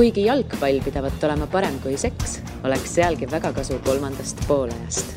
kuigi 0.00 0.22
jalgpall 0.24 0.78
pidavat 0.80 1.24
olema 1.28 1.44
parem 1.52 1.74
kui 1.82 1.98
seks, 2.00 2.38
oleks 2.64 2.94
sealgi 2.94 3.26
väga 3.28 3.50
kasu 3.52 3.76
kolmandast 3.84 4.38
poolajast 4.48 5.10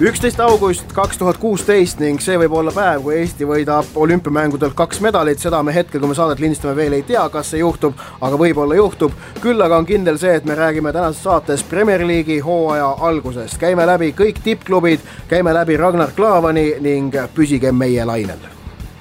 üksteist 0.00 0.40
august 0.40 0.94
kaks 0.96 1.18
tuhat 1.20 1.36
kuusteist 1.42 2.00
ning 2.00 2.22
see 2.24 2.38
võib 2.40 2.54
olla 2.56 2.72
päev, 2.72 3.02
kui 3.04 3.18
Eesti 3.18 3.44
võidab 3.44 3.98
olümpiamängudelt 4.00 4.72
kaks 4.78 5.02
medalit, 5.04 5.44
seda 5.44 5.60
me 5.60 5.74
hetkel, 5.76 6.00
kui 6.00 6.08
me 6.08 6.16
saadet 6.16 6.40
lindistame, 6.40 6.72
veel 6.78 6.96
ei 6.96 7.04
tea, 7.04 7.26
kas 7.28 7.52
see 7.52 7.60
juhtub, 7.60 8.00
aga 8.16 8.40
võib-olla 8.40 8.80
juhtub. 8.80 9.12
küll 9.44 9.60
aga 9.60 9.76
on 9.76 9.88
kindel 9.90 10.16
see, 10.16 10.32
et 10.40 10.48
me 10.48 10.56
räägime 10.56 10.92
tänases 10.96 11.20
saates 11.28 11.68
Premier 11.68 12.06
League'i 12.08 12.40
hooaja 12.40 12.94
algusest, 13.10 13.60
käime 13.60 13.84
läbi 13.92 14.14
kõik 14.16 14.40
tippklubid, 14.44 15.04
käime 15.28 15.52
läbi 15.52 15.76
Ragnar 15.76 16.16
Klavani 16.16 16.70
ning 16.80 17.20
püsige 17.34 17.72
meie 17.72 18.08
lainel. 18.08 18.48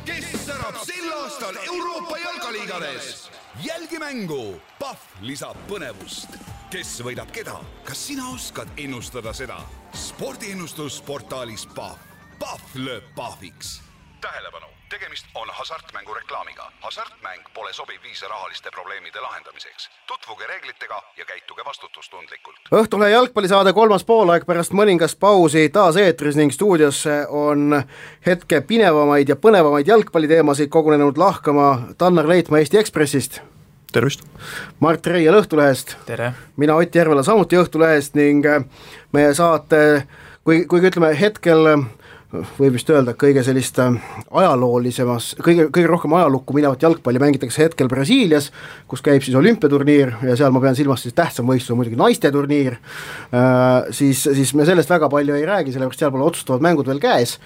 kes 0.04 0.34
särab 0.50 0.84
sel 0.84 1.14
aastal 1.16 1.56
Euroopa 1.64 2.18
jalkaliigades? 2.28 3.30
jälgi 3.64 4.04
mängu, 4.04 4.60
lisab 5.22 5.58
põnevust 5.68 6.40
kes 6.70 7.00
võidab 7.02 7.32
keda, 7.34 7.58
kas 7.86 8.02
sina 8.10 8.30
oskad 8.30 8.70
ennustada 8.78 9.34
seda? 9.34 9.58
spordiennustus 9.94 11.02
portaalis 11.02 11.66
Pahv, 11.76 11.98
Pahv 12.40 12.76
lööb 12.78 13.08
pahviks. 13.16 13.82
tähelepanu, 14.22 14.68
tegemist 14.90 15.26
on 15.36 15.48
hasartmängu 15.52 16.14
reklaamiga. 16.14 16.72
hasartmäng 16.82 17.42
pole 17.54 17.74
sobiv 17.74 18.04
viis 18.04 18.22
rahaliste 18.22 18.70
probleemide 18.72 19.20
lahendamiseks. 19.20 19.90
tutvuge 20.08 20.48
reeglitega 20.48 21.02
ja 21.18 21.26
käituge 21.26 21.66
vastutustundlikult. 21.66 22.58
Õhtulehe 22.72 23.10
jalgpallisaade 23.10 23.74
kolmas 23.74 24.04
poolaeg 24.04 24.46
pärast 24.46 24.72
mõningast 24.72 25.20
pausi 25.20 25.70
taas 25.70 25.96
eetris 25.96 26.36
ning 26.36 26.54
stuudiosse 26.54 27.26
on 27.30 27.84
hetke 28.26 28.62
pinevamaid 28.62 29.30
ja 29.30 29.36
põnevamaid 29.36 29.88
jalgpalliteemasid 29.88 30.70
kogunenud 30.70 31.18
lahkama 31.18 31.80
Tannar 31.98 32.28
Leitmaa 32.28 32.60
Eesti 32.60 32.78
Ekspressist 32.78 33.42
tervist! 33.96 34.24
Mart 34.80 35.08
Reiel 35.08 35.36
Õhtulehest. 35.40 35.96
mina 36.58 36.76
Ott 36.76 36.96
Järvela 36.96 37.24
samuti 37.24 37.58
Õhtulehest 37.60 38.18
ning 38.18 38.46
äh, 38.46 38.66
meie 39.16 39.32
saate, 39.34 40.06
kui, 40.44 40.66
kuigi 40.70 40.92
ütleme 40.92 41.10
hetkel 41.18 41.72
äh, 41.72 41.86
võib 42.60 42.76
vist 42.78 42.90
öelda, 42.94 43.16
kõige 43.18 43.44
sellist 43.46 43.80
äh, 43.82 43.98
ajaloolisemas, 44.42 45.32
kõige, 45.46 45.70
kõige 45.74 45.90
rohkem 45.90 46.14
ajalukku 46.20 46.58
minevat 46.58 46.86
jalgpalli 46.86 47.22
mängitakse 47.24 47.66
hetkel 47.66 47.90
Brasiilias, 47.92 48.52
kus 48.88 49.02
käib 49.06 49.26
siis 49.26 49.38
olümpiaturniir 49.40 50.14
ja 50.30 50.38
seal 50.40 50.54
ma 50.54 50.62
pean 50.64 50.78
silmas 50.78 51.06
siis 51.06 51.18
tähtsam 51.18 51.50
võistlus 51.50 51.74
on 51.74 51.82
muidugi 51.82 52.00
naiste 52.00 52.32
turniir, 52.36 52.78
siis, 53.96 54.22
siis 54.22 54.54
me 54.58 54.70
sellest 54.70 54.92
väga 54.92 55.10
palju 55.10 55.40
ei 55.40 55.50
räägi, 55.50 55.74
sellepärast 55.74 56.06
seal 56.06 56.14
pole 56.14 56.30
otsustavad 56.30 56.66
mängud 56.66 56.90
veel 56.90 57.02
käes 57.04 57.40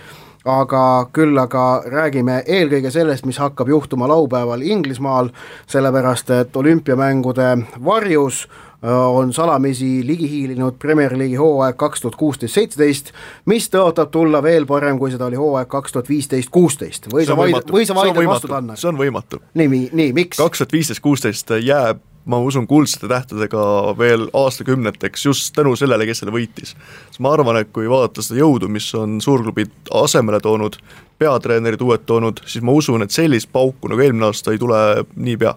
aga 0.46 1.08
küll 1.16 1.38
aga 1.40 1.84
räägime 1.88 2.42
eelkõige 2.48 2.92
sellest, 2.92 3.26
mis 3.26 3.40
hakkab 3.40 3.70
juhtuma 3.72 4.08
laupäeval 4.12 4.62
Inglismaal, 4.62 5.32
sellepärast 5.68 6.30
et 6.36 6.56
olümpiamängude 6.56 7.58
varjus 7.86 8.44
äh, 8.44 8.92
on 8.92 9.34
salamisi 9.34 10.08
ligi 10.08 10.30
hiilinud 10.30 10.80
Premier 10.80 11.18
League'i 11.18 11.40
hooaeg 11.40 11.78
kaks 11.80 12.02
tuhat 12.02 12.20
kuusteist, 12.20 12.54
seitseteist, 12.60 13.14
mis 13.46 13.70
tõotab 13.72 14.12
tulla 14.12 14.44
veel 14.44 14.68
parem, 14.68 15.00
kui 15.00 15.12
seda 15.12 15.30
oli 15.32 15.40
hooaeg 15.40 15.72
kaks 15.72 15.96
tuhat 15.96 16.10
viisteist, 16.10 16.52
kuusteist. 16.52 17.08
või 17.14 17.28
sa 17.28 17.40
vaid-, 17.40 17.72
või 17.72 17.88
sa 17.88 17.96
vaidled 17.96 18.28
vastu, 18.28 18.52
Tannar? 18.52 18.80
see 18.80 18.92
on 18.92 19.00
võimatu. 19.00 19.40
nii, 19.54 19.88
nii, 19.94 20.12
miks? 20.14 20.42
kaks 20.44 20.64
tuhat 20.64 20.76
viisteist, 20.76 21.04
kuusteist 21.04 21.56
jääb 21.64 22.04
ma 22.26 22.40
usun, 22.40 22.68
kuldsete 22.68 23.10
tähtedega 23.12 23.64
veel 23.98 24.28
aastakümneteks 24.34 25.26
just 25.26 25.52
tänu 25.56 25.76
sellele, 25.76 26.06
kes 26.08 26.24
selle 26.24 26.36
võitis. 26.36 26.76
sest 27.10 27.20
ma 27.24 27.34
arvan, 27.36 27.60
et 27.60 27.74
kui 27.76 27.90
vaadata 27.90 28.24
seda 28.24 28.40
jõudu, 28.40 28.70
mis 28.72 28.88
on 28.96 29.20
suurklubid 29.22 29.92
asemele 30.04 30.40
toonud, 30.44 30.78
peatreenerid 31.20 31.82
uued 31.82 32.08
toonud, 32.08 32.42
siis 32.46 32.64
ma 32.64 32.76
usun, 32.76 33.04
et 33.04 33.12
sellist 33.12 33.52
pauku 33.52 33.92
nagu 33.92 34.02
eelmine 34.02 34.32
aasta 34.32 34.56
ei 34.56 34.62
tule 34.62 34.80
niipea 35.16 35.56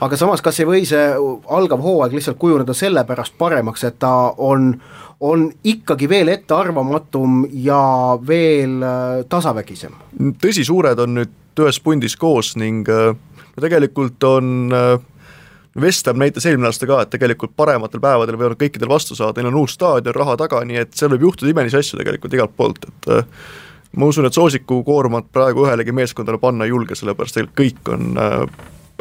aga 0.00 0.18
samas, 0.18 0.42
kas 0.44 0.60
ei 0.60 0.68
või 0.68 0.84
see 0.88 1.02
algav 1.56 1.82
hooaeg 1.82 2.14
lihtsalt 2.16 2.38
kujuneda 2.40 2.74
sellepärast 2.76 3.36
paremaks, 3.38 3.84
et 3.88 3.98
ta 4.02 4.12
on, 4.36 4.74
on 5.20 5.48
ikkagi 5.64 6.08
veel 6.10 6.30
ettearvamatum 6.34 7.44
ja 7.64 7.80
veel 8.26 8.78
äh, 8.84 9.24
tasavägisem? 9.28 9.96
tõsi, 10.42 10.66
suured 10.68 11.00
on 11.02 11.16
nüüd 11.20 11.34
ühes 11.56 11.80
pundis 11.80 12.16
koos 12.20 12.54
ning 12.60 12.88
äh, 12.92 13.16
tegelikult 13.60 14.24
on 14.28 14.72
äh, 14.74 14.96
West 15.80 16.06
Ham 16.06 16.18
näitas 16.20 16.46
eelmine 16.48 16.70
aasta 16.70 16.86
ka, 16.88 17.02
et 17.04 17.10
tegelikult 17.12 17.52
parematel 17.56 18.00
päevadel 18.00 18.38
võivad 18.40 18.56
kõikidel 18.60 18.88
vastu 18.88 19.16
saada, 19.16 19.42
neil 19.42 19.50
on 19.50 19.58
uus 19.62 19.74
staadion, 19.76 20.14
raha 20.16 20.36
taga, 20.40 20.62
nii 20.64 20.78
et 20.80 20.94
seal 20.96 21.12
võib 21.12 21.26
juhtuda 21.28 21.52
imelisi 21.52 21.76
asju 21.80 22.00
tegelikult 22.00 22.36
igalt 22.36 22.54
poolt, 22.56 22.86
et 22.88 23.10
äh, 23.12 23.26
ma 23.96 24.08
usun, 24.08 24.28
et 24.28 24.36
soosikukoormat 24.36 25.28
praegu 25.34 25.66
ühelegi 25.66 25.92
meeskondale 25.96 26.40
panna 26.40 26.64
ei 26.64 26.72
julge, 26.72 26.96
sellepärast 26.96 27.36
tegelikult 27.36 27.60
kõik 27.60 27.92
on 27.92 28.22
äh, 28.22 28.38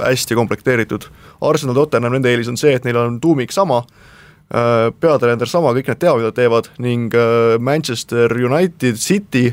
hästi 0.01 0.35
komplekteeritud. 0.35 1.07
Arsenal, 1.47 1.77
Tottenham, 1.79 2.17
nende 2.17 2.33
eelis 2.33 2.51
on 2.51 2.59
see, 2.59 2.75
et 2.75 2.83
neil 2.83 2.99
on 2.99 3.21
tuumik 3.23 3.55
sama 3.55 3.79
äh,, 3.85 4.91
peatreener 4.99 5.47
sama, 5.47 5.71
kõik 5.77 5.93
nad 5.93 6.01
teavad, 6.01 6.25
mida 6.25 6.35
teevad 6.35 6.69
ning 6.83 7.15
Manchester 7.63 8.35
United, 8.35 8.99
City 8.99 9.47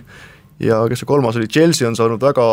ja 0.62 0.82
kes 0.90 1.02
see 1.02 1.08
kolmas 1.08 1.38
oli, 1.38 1.46
Chelsea 1.46 1.86
on 1.86 1.96
saanud 1.98 2.22
väga 2.22 2.44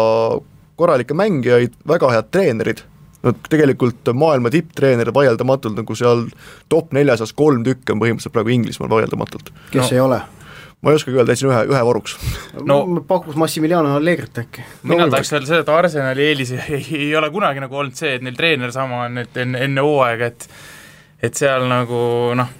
korralikke 0.79 1.17
mängijaid, 1.17 1.73
väga 1.89 2.13
head 2.13 2.29
treenerid 2.31 2.85
no 3.23 3.33
tegelikult 3.49 4.11
maailma 4.15 4.51
tipptreenerid 4.53 5.13
vaieldamatult 5.15 5.79
nagu 5.81 5.95
seal 5.97 6.25
top 6.71 6.93
nelja 6.95 7.17
seas 7.19 7.33
kolm 7.35 7.63
tükki 7.67 7.95
on 7.95 8.03
põhimõtteliselt 8.03 8.35
praegu 8.35 8.53
Inglismaal 8.55 8.91
vaieldamatult. 8.93 9.53
kes 9.71 9.83
no. 9.83 9.95
ei 9.95 10.03
ole? 10.03 10.21
ma 10.81 10.93
ei 10.93 10.95
oskagi 10.95 11.17
öelda, 11.17 11.35
jätsin 11.35 11.49
ühe, 11.49 11.63
ühe 11.73 11.81
varuks. 11.89 12.15
no 12.65 12.79
pakuks 13.07 13.35
Massimiliano 13.39 13.97
Allegrit 13.97 14.37
äkki. 14.43 14.63
mina 14.83 15.05
no, 15.05 15.11
tahaks 15.11 15.33
öelda 15.33 15.51
seda, 15.51 15.61
et 15.65 15.73
Arsenali 15.75 16.27
eelis 16.29 16.53
ei, 16.55 16.83
ei 17.01 17.11
ole 17.19 17.31
kunagi 17.33 17.63
nagu 17.63 17.75
olnud 17.75 17.99
see, 17.99 18.15
et 18.15 18.23
neil 18.23 18.37
treener 18.37 18.71
sama 18.75 19.03
on, 19.07 19.19
et 19.25 19.37
enne, 19.43 19.65
enne 19.67 19.83
hooaega, 19.83 20.31
et 20.31 20.49
et 21.19 21.35
seal 21.35 21.65
nagu 21.67 22.01
noh, 22.39 22.55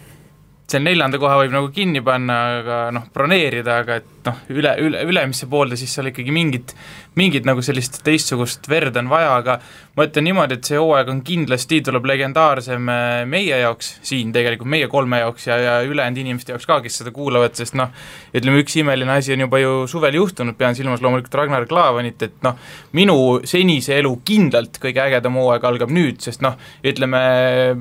seal 0.69 0.85
neljanda 0.85 1.19
koha 1.21 1.39
võib 1.41 1.53
nagu 1.53 1.69
kinni 1.73 2.01
panna, 2.05 2.39
aga 2.59 2.79
noh, 2.93 3.07
broneerida, 3.13 3.79
aga 3.83 3.99
et 4.01 4.19
noh, 4.27 4.39
üle, 4.53 4.73
üle, 4.83 5.01
ülemisse 5.09 5.47
poolde 5.49 5.77
siis 5.79 5.91
seal 5.95 6.09
ikkagi 6.11 6.33
mingit, 6.35 6.73
mingit 7.17 7.47
nagu 7.47 7.63
sellist 7.65 8.01
teistsugust 8.05 8.69
verd 8.69 8.97
on 8.99 9.09
vaja, 9.11 9.31
aga 9.39 9.57
ma 9.97 10.05
ütlen 10.07 10.27
niimoodi, 10.29 10.59
et 10.59 10.69
see 10.69 10.77
hooaeg 10.79 11.09
on 11.11 11.21
kindlasti, 11.25 11.81
tuleb 11.85 12.05
legendaarsem 12.11 12.91
äh, 12.93 13.07
meie 13.29 13.57
jaoks 13.63 13.91
siin 14.05 14.33
tegelikult, 14.35 14.69
meie 14.71 14.89
kolme 14.91 15.21
jaoks 15.23 15.49
ja, 15.49 15.57
ja 15.63 15.73
ülejäänud 15.87 16.21
inimeste 16.21 16.53
jaoks 16.53 16.69
ka, 16.69 16.79
kes 16.85 17.01
seda 17.01 17.13
kuulavad, 17.15 17.57
sest 17.57 17.77
noh, 17.79 17.91
ütleme, 18.35 18.61
üks 18.63 18.77
imeline 18.79 19.17
asi 19.17 19.33
on 19.35 19.45
juba 19.47 19.63
ju 19.63 19.75
suvel 19.91 20.19
juhtunud, 20.19 20.57
pean 20.59 20.77
silmas 20.77 21.03
loomulikult 21.05 21.39
Ragnar 21.41 21.67
Klavanit, 21.69 22.29
et 22.29 22.39
noh, 22.45 22.61
minu 22.97 23.19
senise 23.49 23.97
elu 23.99 24.13
kindlalt 24.27 24.81
kõige 24.83 25.03
ägedam 25.07 25.39
hooaeg 25.41 25.69
algab 25.71 25.93
nüüd, 25.93 26.21
sest 26.23 26.45
noh, 26.45 26.59
ütleme 26.85 27.19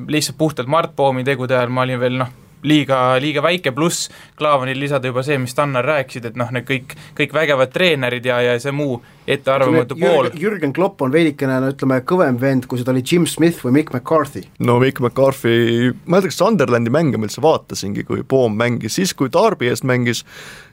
lihtsalt 0.08 0.40
puhtalt 0.40 0.70
Mart 0.70 0.96
Poomi 0.96 1.26
tegude 1.26 1.58
ajal 1.58 1.72
ma 1.74 1.84
olin 1.84 2.00
veel 2.00 2.22
noh, 2.24 2.36
liiga, 2.62 3.18
liiga 3.22 3.42
väike, 3.44 3.72
pluss 3.72 4.08
Klaavanil 4.38 4.78
lisada 4.80 5.10
juba 5.10 5.22
see, 5.26 5.38
mis 5.42 5.54
Tannar 5.54 5.86
rääkisid, 5.86 6.28
et 6.30 6.36
noh, 6.38 6.50
need 6.54 6.66
kõik, 6.68 6.94
kõik 7.18 7.34
vägevad 7.34 7.72
treenerid 7.74 8.26
ja, 8.26 8.40
ja 8.44 8.58
see 8.62 8.74
muu 8.74 9.00
ettearvamatu 9.28 9.98
pool. 9.98 10.30
Jürgen 10.38 10.72
Klopp 10.76 11.02
on 11.04 11.12
veidikene 11.14 11.58
no 11.62 11.72
ütleme, 11.72 12.00
kõvem 12.08 12.38
vend, 12.40 12.68
kui 12.70 12.80
seda 12.80 12.94
oli 12.94 13.02
Jim 13.04 13.26
Smith 13.28 13.64
või 13.66 13.78
Mick 13.80 13.92
McCarthy. 13.94 14.46
no 14.64 14.78
Mick 14.82 15.02
McCarthy, 15.02 15.92
ma 16.06 16.18
ei 16.18 16.26
tea, 16.26 16.32
kas 16.32 16.40
Sunderlandi 16.40 16.94
mänge 16.94 17.20
ma 17.20 17.28
üldse 17.28 17.44
vaatasingi, 17.44 18.06
kui 18.08 18.24
Poom 18.28 18.56
mängis, 18.58 18.98
siis 18.98 19.14
kui 19.18 19.32
Darby 19.32 19.70
eest 19.72 19.86
mängis, 19.88 20.24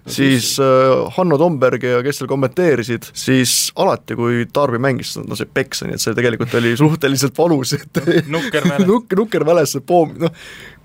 siis 0.08 0.60
äh, 0.60 1.16
Hanno 1.18 1.38
Tomberg 1.42 1.84
ja 1.84 2.02
kes 2.06 2.20
seal 2.22 2.30
kommenteerisid, 2.30 3.10
siis 3.18 3.72
alati, 3.82 4.18
kui 4.18 4.46
Darby 4.54 4.80
mängis, 4.82 5.16
no 5.18 5.38
see 5.38 5.50
peksa, 5.50 5.88
nii 5.88 5.98
et 5.98 6.04
see 6.04 6.16
tegelikult 6.18 6.54
oli 6.60 6.76
suhteliselt 6.82 7.38
valus, 7.38 7.76
et 7.78 8.02
nukker 8.32 8.68
mäles 8.70 8.88
Nuk-, 8.90 9.18
nukker 9.18 9.46
mäles, 9.48 9.74
see 9.76 9.86
Poom, 9.86 10.14
noh, 10.22 10.34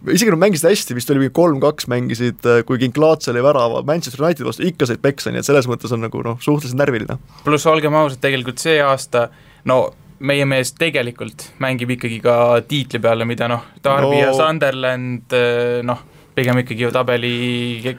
isegi 0.09 0.33
nad 0.33 0.43
mängisid 0.47 0.71
hästi, 0.71 0.97
vist 0.97 1.13
oli 1.13 1.25
mingi 1.25 1.37
kolm-kaks 1.37 1.91
mängisid, 1.93 2.41
äh, 2.49 2.63
kui 2.69 2.81
Kinklaats 2.81 3.29
oli 3.33 3.45
värava 3.45 3.85
Manchester 3.87 4.25
Unitedi 4.25 4.49
vastu, 4.49 4.67
ikka 4.69 4.89
said 4.89 5.03
peksa, 5.05 5.35
nii 5.35 5.45
et 5.45 5.49
selles 5.49 5.69
mõttes 5.71 5.93
on 5.97 6.05
nagu 6.07 6.25
noh, 6.25 6.41
suhteliselt 6.41 6.81
närviline. 6.81 7.21
pluss 7.45 7.69
olgem 7.69 7.97
ausad, 8.01 8.23
tegelikult 8.25 8.63
see 8.63 8.81
aasta 8.85 9.29
no 9.69 9.83
meie 10.21 10.45
mees 10.49 10.73
tegelikult 10.77 11.47
mängib 11.65 11.95
ikkagi 11.97 12.21
ka 12.25 12.37
tiitli 12.69 13.01
peale, 13.03 13.27
mida 13.29 13.49
noh, 13.51 13.67
Darby 13.85 14.17
no. 14.17 14.25
ja 14.25 14.33
Sunderland 14.37 15.37
äh, 15.37 15.81
noh, 15.87 16.03
pigem 16.41 16.61
ikkagi 16.63 16.87
ju 16.87 16.91
tabeli 16.95 17.33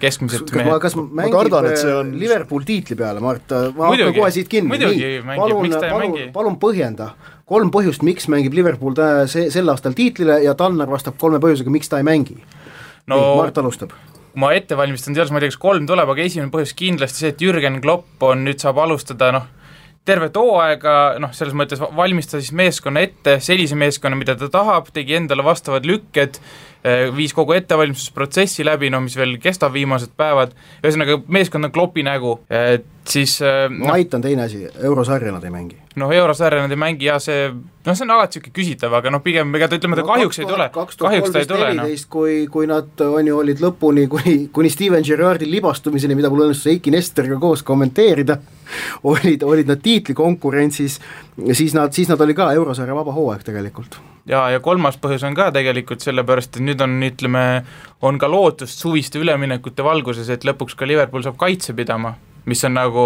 keskmised 0.02 0.50
kas 0.52 0.68
ma, 0.68 0.78
kas 0.82 0.98
mängib 0.98 1.20
ma 1.22 1.30
kardan, 1.36 1.70
on... 1.96 2.14
Liverpool 2.22 2.66
tiitli 2.68 2.98
peale, 3.00 3.22
Mart, 3.24 3.54
ma 3.78 3.92
hakkan 3.92 4.16
kohe 4.18 4.32
siit 4.34 4.50
kinni, 4.52 4.80
nii, 4.82 5.12
palun, 5.28 5.76
palun, 5.80 6.18
palun 6.36 6.58
põhjenda, 6.62 7.12
kolm 7.50 7.72
põhjust, 7.74 8.06
miks 8.08 8.30
mängib 8.32 8.56
Liverpool 8.58 8.96
tä-, 8.98 9.28
see, 9.32 9.50
sel 9.54 9.70
aastal 9.74 9.96
tiitlile 9.98 10.42
ja 10.46 10.56
Tannar 10.60 10.92
vastab 10.92 11.20
kolme 11.22 11.42
põhjusega, 11.44 11.74
miks 11.74 11.92
ta 11.92 12.02
ei 12.02 12.08
mängi. 12.08 12.40
no 13.08 13.20
nii, 13.20 13.32
Mart 13.42 13.62
alustab. 13.62 13.96
ma 14.42 14.54
ette 14.56 14.78
valmistan 14.80 15.18
selles, 15.18 15.32
ma 15.32 15.42
ei 15.42 15.48
tea, 15.48 15.56
kas 15.56 15.62
kolm 15.62 15.88
tuleb, 15.90 16.14
aga 16.14 16.28
esimene 16.28 16.54
põhjus 16.54 16.76
kindlasti 16.78 17.26
see, 17.26 17.34
et 17.36 17.42
Jürgen 17.44 17.82
Klopp 17.84 18.24
on, 18.26 18.46
nüüd 18.48 18.62
saab 18.64 18.80
alustada 18.84 19.34
noh, 19.36 19.50
tervet 20.06 20.38
hooaega 20.38 20.96
noh, 21.22 21.34
selles 21.36 21.54
mõttes 21.58 21.82
valmistas 21.82 22.50
meeskonna 22.58 23.04
ette 23.06 23.38
sellise 23.44 23.78
meeskonna, 23.78 24.18
mida 24.18 24.36
ta 24.38 24.50
tahab, 24.52 24.90
tegi 24.94 25.20
endale 25.20 25.46
vastavad 25.46 25.86
lükked, 25.86 26.40
eh, 26.82 27.04
viis 27.14 27.36
kogu 27.38 27.54
ettevalmistusprotsessi 27.54 28.66
läbi, 28.66 28.90
no 28.90 29.04
mis 29.06 29.18
veel 29.18 29.36
kestab 29.42 29.76
viimased 29.78 30.16
päevad, 30.18 30.56
ühesõnaga 30.82 31.20
meeskond 31.30 31.70
on 31.70 31.74
klopi 31.76 32.06
nägu, 32.08 32.40
et 32.50 32.88
siis 33.06 33.38
no, 33.42 33.92
Ait 33.94 34.14
on 34.14 34.24
teine 34.26 34.48
asi, 34.48 34.64
eurosarja 34.82 35.34
nad 35.36 35.46
ei 35.46 35.54
mängi. 35.54 35.78
noh, 36.02 36.14
eurosarja 36.18 36.64
nad 36.64 36.74
ei 36.74 36.80
mängi 36.82 37.06
ja 37.06 37.20
see, 37.22 37.52
noh, 37.52 37.94
see 37.94 38.06
on 38.08 38.16
alati 38.16 38.40
niisugune 38.40 38.56
küsitav, 38.58 38.96
aga 38.98 39.14
noh, 39.14 39.22
pigem 39.22 39.54
ega 39.60 39.70
ta 39.70 39.78
ütleme, 39.78 40.00
ta 40.00 40.06
no, 40.06 40.10
kahjuks 40.16 40.42
2000, 40.42 40.48
ei 40.48 40.56
tule, 40.56 40.88
kahjuks 41.04 41.36
ta 41.36 41.44
ei 41.44 41.52
tule, 41.52 41.70
noh. 41.78 41.92
kui, 42.10 42.40
kui 42.50 42.70
nad 42.70 43.06
on 43.06 43.30
ju, 43.30 43.38
olid 43.44 43.62
lõpuni, 43.62 44.08
kuni, 44.10 44.36
kuni 44.56 44.74
Steven 44.74 45.06
Gerrardi 45.06 45.50
libastumiseni, 45.50 46.18
mida 46.18 46.34
mul 46.34 46.48
õnnestus 46.48 46.74
Eiki 46.74 46.94
Nestoriga 46.94 47.38
koos 47.42 47.62
kommenteerida, 47.68 48.40
olid, 49.12 49.44
olid 49.44 49.70
nad 49.70 49.84
tiitlikonkurentsis, 49.84 50.98
siis 51.52 51.78
nad, 51.78 51.94
siis 51.94 52.10
nad 52.12 52.22
oli 52.22 52.38
ka 52.38 52.52
eurosarja 52.58 52.98
vaba 52.98 53.14
hooaeg 53.16 53.46
tegelikult 53.48 54.00
ja, 54.30 54.48
ja 54.54 54.60
kolmas 54.64 55.00
põhjus 55.02 55.24
on 55.28 55.38
ka 55.38 55.52
tegelikult 55.56 56.04
sellepärast, 56.04 56.58
et 56.58 56.66
nüüd 56.66 56.82
on, 56.84 57.00
ütleme, 57.06 57.46
on 58.02 58.20
ka 58.22 58.30
lootust 58.32 58.84
suviste 58.84 59.22
üleminekute 59.22 59.86
valguses, 59.86 60.30
et 60.30 60.46
lõpuks 60.48 60.78
ka 60.78 60.90
Liverpool 60.90 61.26
saab 61.26 61.40
kaitse 61.42 61.78
pidama 61.78 62.16
mis 62.46 62.64
on 62.66 62.74
nagu 62.74 63.06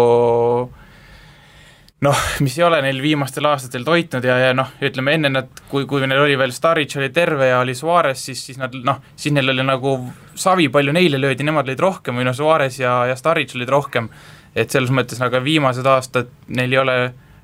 noh, 2.06 2.22
mis 2.44 2.58
ei 2.58 2.64
ole 2.64 2.80
neil 2.84 3.00
viimastel 3.02 3.48
aastatel 3.48 3.84
toitnud 3.84 4.24
ja, 4.24 4.36
ja 4.40 4.54
noh, 4.56 4.70
ütleme 4.84 5.16
enne 5.16 5.32
nad, 5.32 5.50
kui, 5.70 5.86
kui 5.88 6.04
neil 6.06 6.22
oli 6.22 6.36
veel 6.38 6.52
Staric 6.54 6.96
oli 7.00 7.10
terve 7.14 7.50
ja 7.50 7.60
oli 7.64 7.74
Suarez, 7.76 8.22
siis, 8.28 8.44
siis 8.48 8.60
nad 8.60 8.74
noh, 8.86 9.00
siis 9.16 9.34
neil 9.36 9.52
oli 9.52 9.64
nagu 9.66 9.98
savi, 10.36 10.68
palju 10.72 10.94
neile 10.96 11.20
löödi, 11.20 11.46
nemad 11.46 11.68
lõid 11.68 11.82
rohkem 11.82 12.20
või 12.20 12.28
noh, 12.28 12.36
Suarez 12.36 12.80
ja, 12.80 12.98
ja 13.10 13.16
Staric 13.16 13.56
olid 13.56 13.72
rohkem. 13.72 14.10
Et 14.56 14.72
selles 14.72 14.92
mõttes 14.94 15.20
nagu 15.20 15.40
viimased 15.44 15.86
aastad 15.86 16.32
neil 16.48 16.72
ei 16.72 16.82
ole, 16.82 16.98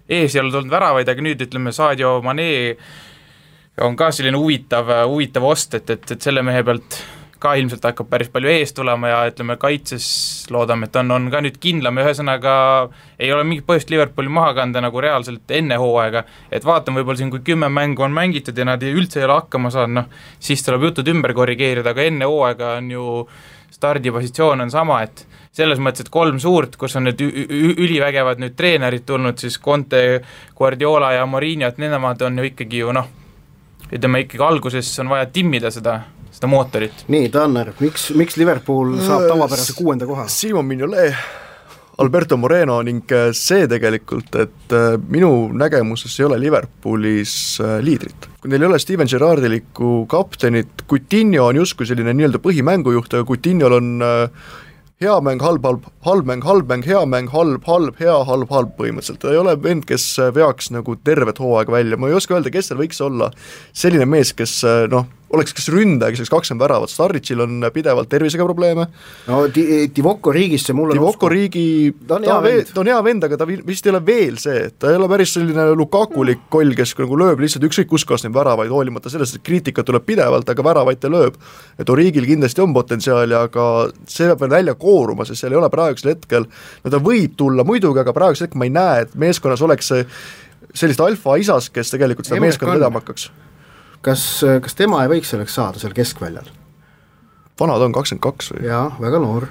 ees 0.09 0.35
ei 0.35 0.43
ole 0.43 0.53
tulnud 0.55 0.73
väravaid, 0.73 1.09
aga 1.09 1.25
nüüd 1.25 1.45
ütleme, 1.45 1.73
Sadio 1.77 2.17
Mane 2.25 2.51
on 3.81 3.97
ka 3.97 4.11
selline 4.13 4.37
huvitav, 4.41 4.89
huvitav 5.09 5.45
ost, 5.49 5.77
et, 5.79 5.91
et, 5.91 6.15
et 6.17 6.31
selle 6.31 6.45
mehe 6.45 6.65
pealt 6.67 7.03
ka 7.43 7.57
ilmselt 7.59 7.83
hakkab 7.89 8.07
päris 8.11 8.31
palju 8.31 8.51
ees 8.53 8.71
tulema 8.77 9.11
ja 9.11 9.23
ütleme, 9.27 9.57
kaitses 9.61 10.07
loodame, 10.55 10.87
et 10.87 10.99
on, 11.01 11.11
on 11.17 11.25
ka 11.33 11.41
nüüd 11.43 11.57
kindlam. 11.63 11.99
Ja 11.99 12.07
ühesõnaga 12.07 12.53
ei 13.19 13.33
ole 13.35 13.43
mingit 13.49 13.67
põhjust 13.67 13.91
Liverpooli 13.91 14.31
maha 14.31 14.53
kanda 14.61 14.83
nagu 14.85 15.03
reaalselt 15.03 15.51
enne 15.57 15.79
hooaega, 15.83 16.23
et 16.55 16.67
vaatame 16.67 17.01
võib-olla 17.01 17.19
siin, 17.19 17.33
kui 17.35 17.43
kümme 17.47 17.71
mängu 17.73 18.07
on 18.07 18.15
mängitud 18.15 18.59
ja 18.59 18.69
nad 18.69 18.85
ei, 18.87 18.95
üldse 18.95 19.21
ei 19.21 19.27
ole 19.27 19.41
hakkama 19.41 19.73
saanud, 19.75 19.97
noh, 19.99 20.29
siis 20.39 20.63
tuleb 20.67 20.87
jutud 20.91 21.11
ümber 21.11 21.35
korrigeerida, 21.35 21.97
aga 21.97 22.07
enne 22.07 22.31
hooaega 22.31 22.77
on 22.79 22.95
ju 22.95 23.09
stardipositsioon 23.73 24.65
on 24.65 24.71
sama, 24.71 25.03
et 25.03 25.27
selles 25.53 25.81
mõttes, 25.83 26.07
et 26.07 26.13
kolm 26.13 26.39
suurt, 26.41 26.77
kus 26.81 26.97
on 26.97 27.09
need 27.09 27.21
ülivägevad 27.21 28.41
nüüd 28.41 28.57
treenerid 28.57 29.05
tulnud, 29.09 29.41
siis 29.41 29.59
Conte, 29.61 30.23
Guardiola 30.57 31.13
ja 31.17 31.27
Mourinho, 31.29 31.69
et 31.69 31.81
nemad 31.83 32.23
on 32.25 32.41
ju 32.41 32.49
ikkagi 32.53 32.83
ju 32.85 32.95
noh, 32.97 33.09
ütleme 33.93 34.25
ikkagi 34.25 34.45
alguses 34.45 34.93
on 35.03 35.13
vaja 35.13 35.29
timmida 35.33 35.73
seda 35.75 36.01
seda 36.33 36.49
mootorit. 36.49 37.05
nii, 37.13 37.29
Tanner, 37.33 37.75
miks, 37.81 38.09
miks 38.17 38.39
Liverpool 38.41 38.97
saab 39.05 39.29
tavapärase 39.29 39.77
kuuenda 39.77 40.09
koha? 40.09 40.25
Simon 40.33 40.65
Mignolet, 40.67 41.13
Alberto 42.01 42.39
Moreno 42.41 42.79
ning 42.87 43.05
äh, 43.13 43.31
see 43.37 43.67
tegelikult, 43.69 44.33
et 44.41 44.73
äh, 44.73 44.97
minu 45.13 45.51
nägemuses 45.53 46.15
ei 46.19 46.27
ole 46.29 46.39
Liverpoolis 46.41 47.35
äh, 47.61 47.79
liidrit. 47.85 48.29
kui 48.41 48.51
neil 48.51 48.65
ei 48.65 48.71
ole 48.71 48.81
Steven 48.81 49.09
Gerrardilikku 49.11 50.07
kaptenit, 50.11 50.87
Coutinho 50.89 51.51
on 51.51 51.61
justkui 51.61 51.87
selline 51.87 52.15
nii-öelda 52.17 52.41
põhimängujuht, 52.43 53.13
aga 53.13 53.29
Coutinhol 53.29 53.77
on 53.77 53.93
hea 55.03 55.15
mäng, 55.27 55.43
halb, 55.45 55.67
halb, 55.67 55.87
halb 56.07 56.27
mäng, 56.31 56.43
halb 56.47 56.71
mäng, 56.71 56.87
hea 56.87 57.05
mäng, 57.07 57.29
halb, 57.35 57.67
halb, 57.69 58.01
hea, 58.01 58.17
halb, 58.27 58.49
halb 58.55 58.75
põhimõtteliselt, 58.79 59.21
ta 59.23 59.35
ei 59.35 59.41
ole 59.43 59.57
vend, 59.61 59.85
kes 59.87 60.07
veaks 60.35 60.73
nagu 60.73 60.97
tervet 61.05 61.43
hooaega 61.43 61.75
välja, 61.75 61.99
ma 62.01 62.09
ei 62.09 62.17
oska 62.17 62.39
öelda, 62.39 62.55
kes 62.55 62.71
seal 62.71 62.81
võiks 62.81 63.03
olla 63.05 63.29
selline 63.77 64.09
mees, 64.09 64.33
kes 64.39 64.63
noh, 64.91 65.11
oleks 65.37 65.55
kas 65.57 65.69
ründaja, 65.73 66.13
kes 66.13 66.23
oleks 66.23 66.33
kakskümmend 66.33 66.63
väravat, 66.63 66.93
Starritšil 66.93 67.43
on 67.45 67.67
pidevalt 67.73 68.11
tervisega 68.13 68.45
probleeme. 68.45 68.87
no 69.29 69.43
Di-, 69.55 69.89
Divoko 69.95 70.33
riigist 70.35 70.69
see 70.69 70.77
mul 70.77 70.93
on 70.93 70.99
Divoko 70.99 71.27
usku. 71.27 71.31
riigi, 71.33 71.65
ta 72.09 72.19
on 72.19 72.27
hea 72.29 72.39
vend, 72.45 72.73
ta 72.75 72.83
on 72.83 72.91
hea 72.93 72.99
vend, 73.07 73.27
aga 73.29 73.39
ta 73.41 73.47
vist 73.49 73.87
ei 73.87 73.93
ole 73.93 74.03
veel 74.07 74.39
see, 74.43 74.65
ta 74.79 74.93
ei 74.93 74.99
ole 75.01 75.09
päris 75.13 75.35
selline 75.37 75.67
Lukakulik 75.79 76.47
koll, 76.53 76.75
kes 76.79 76.95
nagu 77.01 77.19
lööb 77.25 77.43
lihtsalt 77.43 77.67
ükskõik 77.69 77.91
kuskohast 77.95 78.29
neid 78.29 78.37
väravaid, 78.37 78.73
hoolimata 78.73 79.13
sellest, 79.13 79.39
et 79.39 79.47
kriitikat 79.47 79.89
tuleb 79.89 80.07
pidevalt, 80.09 80.49
aga 80.49 80.67
väravaid 80.69 81.03
ta 81.03 81.13
lööb. 81.13 81.39
et 81.79 81.91
Origil 81.91 82.29
kindlasti 82.29 82.65
on 82.65 82.75
potentsiaali, 82.77 83.37
aga 83.37 83.69
see 84.07 84.29
peab 84.29 84.45
veel 84.45 84.57
välja 84.59 84.75
kooruma, 84.75 85.27
sest 85.29 85.45
seal 85.45 85.57
ei 85.57 85.61
ole 85.61 85.71
praegusel 85.73 86.15
hetkel, 86.15 86.49
no 86.85 86.93
ta 86.93 87.01
võib 87.03 87.37
tulla 87.37 87.65
muidugi, 87.65 88.03
aga 88.05 88.15
praegusel 88.17 88.49
hetkel 88.49 88.61
ma 88.61 88.69
ei 88.69 88.75
näe, 88.77 89.07
et 89.07 89.17
meeskonnas 89.19 89.65
oleks 89.65 89.93
see 89.93 90.05
sellist 90.73 91.01
alfaisast, 91.05 91.73
kes 91.73 91.93
tegelikult 91.93 92.29
seda 92.29 92.41
meeskonda 92.41 92.79
vedama 92.79 93.03
hakkaks 93.03 93.31
kas, 94.03 94.25
kas 94.65 94.79
tema 94.79 95.05
ei 95.05 95.13
võiks 95.17 95.33
selleks 95.33 95.55
saada 95.59 95.83
seal 95.83 95.95
keskväljal? 95.97 96.51
vana 97.61 97.79
ta 97.79 97.87
on, 97.87 97.95
kakskümmend 97.95 98.25
kaks 98.25 98.55
või? 98.55 98.65
jaa, 98.67 98.87
väga 99.01 99.21
noor 99.23 99.49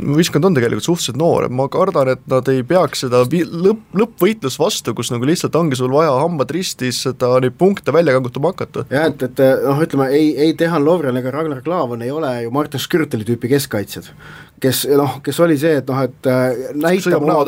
võistkond 0.00 0.48
on 0.48 0.56
tegelikult 0.56 0.86
suhteliselt 0.86 1.18
noor, 1.20 1.48
ma 1.52 1.66
kardan, 1.72 2.12
et 2.14 2.22
nad 2.30 2.48
ei 2.52 2.62
peaks 2.66 3.04
seda 3.04 3.22
vi-, 3.30 3.44
lõpp, 3.46 3.82
lõppvõitlust 3.96 4.60
vastu, 4.60 4.94
kus 4.96 5.12
nagu 5.14 5.28
lihtsalt 5.28 5.56
ongi 5.60 5.78
sul 5.78 5.92
vaja 5.92 6.12
hambad 6.22 6.52
ristis 6.54 7.02
seda, 7.06 7.32
neid 7.42 7.56
punkte 7.60 7.94
välja 7.94 8.14
kangutama 8.16 8.54
hakata. 8.54 8.86
jah, 8.90 9.08
et, 9.10 9.24
et 9.28 9.42
noh, 9.64 9.82
ütleme 9.86 10.10
ei, 10.16 10.32
ei 10.46 10.54
Tehan 10.58 10.84
Lovren 10.86 11.20
ega 11.20 11.34
Ragnar 11.34 11.64
Klavan 11.66 12.04
ei 12.06 12.14
ole 12.14 12.32
ju 12.44 12.54
Martin 12.54 12.82
Skürteli 12.82 13.28
tüüpi 13.28 13.52
keskkaitsjad 13.54 14.12
kes 14.60 14.82
noh, 14.96 15.16
kes 15.24 15.38
oli 15.40 15.56
see, 15.60 15.78
et 15.80 15.88
noh, 15.88 16.00
et 16.04 16.28
äh, 16.28 16.72
näitab 16.76 17.24
oma, 17.24 17.38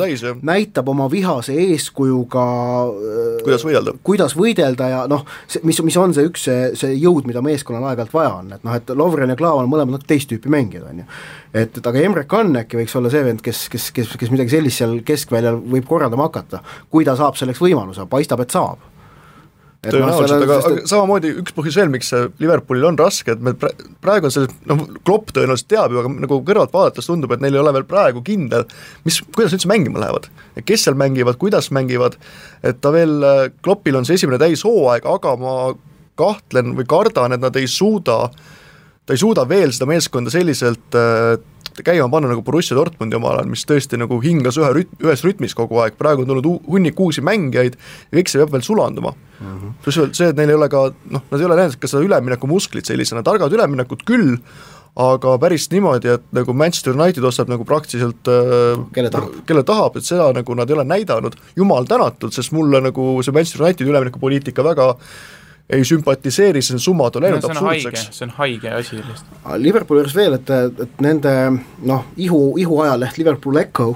näitab 0.45 0.89
oma 0.89 1.07
vihase 1.11 1.55
eeskujuga 1.67 2.45
äh, 2.89 3.43
kuidas 3.45 3.65
võidelda. 3.67 3.93
kuidas 4.05 4.35
võidelda 4.37 4.89
ja 4.89 5.03
noh, 5.09 5.25
mis, 5.67 5.81
mis 5.85 5.97
on 6.01 6.15
see 6.15 6.25
üks, 6.29 6.47
see, 6.47 6.71
see 6.79 6.97
jõud, 6.97 7.27
mida 7.29 7.43
meeskonnal 7.45 7.91
aeg-ajalt 7.91 8.15
vaja 8.15 8.33
on, 8.39 8.51
et 8.57 8.65
noh, 8.65 8.77
et 8.77 8.93
Lovren 8.97 9.33
ja 9.33 9.37
Klaav 9.39 9.61
on 9.61 9.71
mõlemad 9.71 9.97
noh, 9.99 10.05
teist 10.09 10.31
tüüpi 10.31 10.51
mängijad, 10.53 10.87
on 10.89 11.03
ju. 11.03 11.09
Et, 11.53 11.77
et 11.77 11.91
aga 11.91 12.01
Emre 12.01 12.25
Kann 12.29 12.57
äkki 12.63 12.81
võiks 12.81 12.95
olla 12.99 13.11
see 13.13 13.23
vend, 13.25 13.43
kes, 13.45 13.67
kes, 13.73 13.91
kes, 13.95 14.15
kes 14.19 14.33
midagi 14.33 14.57
sellist 14.57 14.81
seal 14.81 14.97
keskväljal 15.05 15.61
võib 15.75 15.85
korraldama 15.89 16.27
hakata, 16.29 16.63
kui 16.89 17.05
ta 17.07 17.15
saab 17.19 17.37
selleks 17.39 17.61
võimaluse, 17.63 18.07
paistab, 18.09 18.43
et 18.43 18.55
saab 18.55 18.81
tõenäoliselt, 19.91 20.43
aga, 20.45 20.57
aga 20.63 20.85
samamoodi 20.87 21.31
üks 21.41 21.55
põhjus 21.55 21.77
veel, 21.79 21.89
miks 21.91 22.11
see 22.13 22.27
Liverpoolil 22.41 22.87
on 22.87 22.97
raske, 22.99 23.35
et 23.35 23.41
me 23.43 23.53
praegu 23.57 24.29
on 24.29 24.33
see, 24.33 24.47
noh, 24.69 24.83
Klopp 25.03 25.33
tõenäoliselt 25.35 25.69
teab 25.73 25.93
ju, 25.93 25.99
aga 25.99 26.11
nagu 26.23 26.39
kõrvalt 26.47 26.73
vaadates 26.75 27.09
tundub, 27.09 27.33
et 27.35 27.43
neil 27.43 27.57
ei 27.57 27.61
ole 27.61 27.73
veel 27.75 27.87
praegu 27.89 28.23
kindel, 28.25 28.65
mis, 29.07 29.19
kuidas 29.35 29.55
üldse 29.57 29.69
mängima 29.71 30.01
lähevad. 30.03 30.29
kes 30.63 30.87
seal 30.87 30.97
mängivad, 30.99 31.39
kuidas 31.41 31.69
mängivad, 31.75 32.15
et 32.63 32.79
ta 32.83 32.93
veel, 32.95 33.17
Kloppil 33.65 33.99
on 33.99 34.07
see 34.07 34.19
esimene 34.19 34.39
täishooaeg, 34.41 35.07
aga 35.17 35.35
ma 35.41 35.55
kahtlen 36.19 36.75
või 36.77 36.87
kardan, 36.87 37.35
et 37.35 37.43
nad 37.43 37.55
ei 37.59 37.67
suuda, 37.67 38.27
ta 39.05 39.15
ei 39.15 39.19
suuda 39.19 39.47
veel 39.49 39.73
seda 39.75 39.87
meeskonda 39.89 40.31
selliselt 40.33 40.95
äh, 40.97 41.35
käima 41.81 42.09
panna 42.11 42.29
nagu 42.29 42.43
Borussia 42.45 42.75
Dortmundi 42.77 43.17
omal 43.17 43.39
ajal, 43.39 43.49
mis 43.49 43.65
tõesti 43.65 43.97
nagu 43.97 44.19
hingas 44.21 44.59
ühe 44.61 44.69
rüt-, 44.77 44.93
ühes 45.01 45.23
rütmis 45.25 45.55
kogu 45.57 45.79
aeg, 45.81 45.97
praegu 45.97 46.23
on 46.23 46.29
tulnud 46.29 46.67
hunnik 46.69 46.99
uusi 47.01 47.23
mängijaid 47.25 47.79
ja 47.79 48.19
kõik 48.19 48.29
see 48.29 48.43
peab 48.43 48.53
veel 48.53 48.65
sulanduma. 48.65 49.15
Mm 49.39 49.47
-hmm.. 49.47 49.73
pluss 49.83 49.99
veel 49.99 50.13
see, 50.13 50.29
et 50.29 50.37
neil 50.37 50.53
ei 50.53 50.59
ole 50.59 50.69
ka 50.69 50.85
noh, 50.93 51.25
nad 51.31 51.39
ei 51.39 51.49
ole 51.49 51.57
näidanud 51.57 51.81
ka 51.81 51.89
seda 51.89 52.05
üleminekumusklit 52.05 52.85
sellisena, 52.85 53.25
targad 53.25 53.53
üleminekud 53.53 54.05
küll, 54.05 54.37
aga 54.93 55.37
päris 55.41 55.65
niimoodi, 55.71 56.13
et 56.13 56.25
nagu 56.37 56.53
Manchester 56.53 56.93
United 56.93 57.23
ostab 57.25 57.49
nagu 57.49 57.65
praktiliselt 57.65 58.29
äh, 58.29 58.77
kelle 58.93 59.09
tahab, 59.09 59.39
kelle 59.49 59.63
tahab, 59.65 59.97
et 59.97 60.05
seda 60.05 60.29
nagu 60.33 60.55
nad 60.55 60.69
ei 60.69 60.77
ole 60.77 60.85
näidanud, 60.85 61.35
jumal 61.57 61.89
tänatud, 61.89 62.31
sest 62.31 62.53
mulle 62.53 62.81
nagu 62.81 63.15
see 63.23 63.33
Manchester 63.33 63.65
Unitedi 63.65 63.89
üleminekupoliitika 63.89 64.63
väga 64.63 64.93
ei 65.69 65.85
sümpatiseeri, 65.87 66.61
see 66.61 66.79
summad 66.81 67.15
on 67.15 67.23
läinud 67.25 67.45
no, 67.45 67.53
absurdseks. 67.53 68.09
see 68.11 68.27
on 68.27 68.33
haige 68.37 68.73
asi 68.75 68.99
lihtsalt. 68.99 69.29
Liverpooli 69.63 70.03
juures 70.03 70.15
veel, 70.15 70.35
et, 70.37 70.51
et 70.85 71.01
nende 71.03 71.33
noh, 71.87 72.05
ihu, 72.19 72.41
ihuajaleht 72.61 73.17
Liverpool 73.17 73.61
Echo 73.63 73.93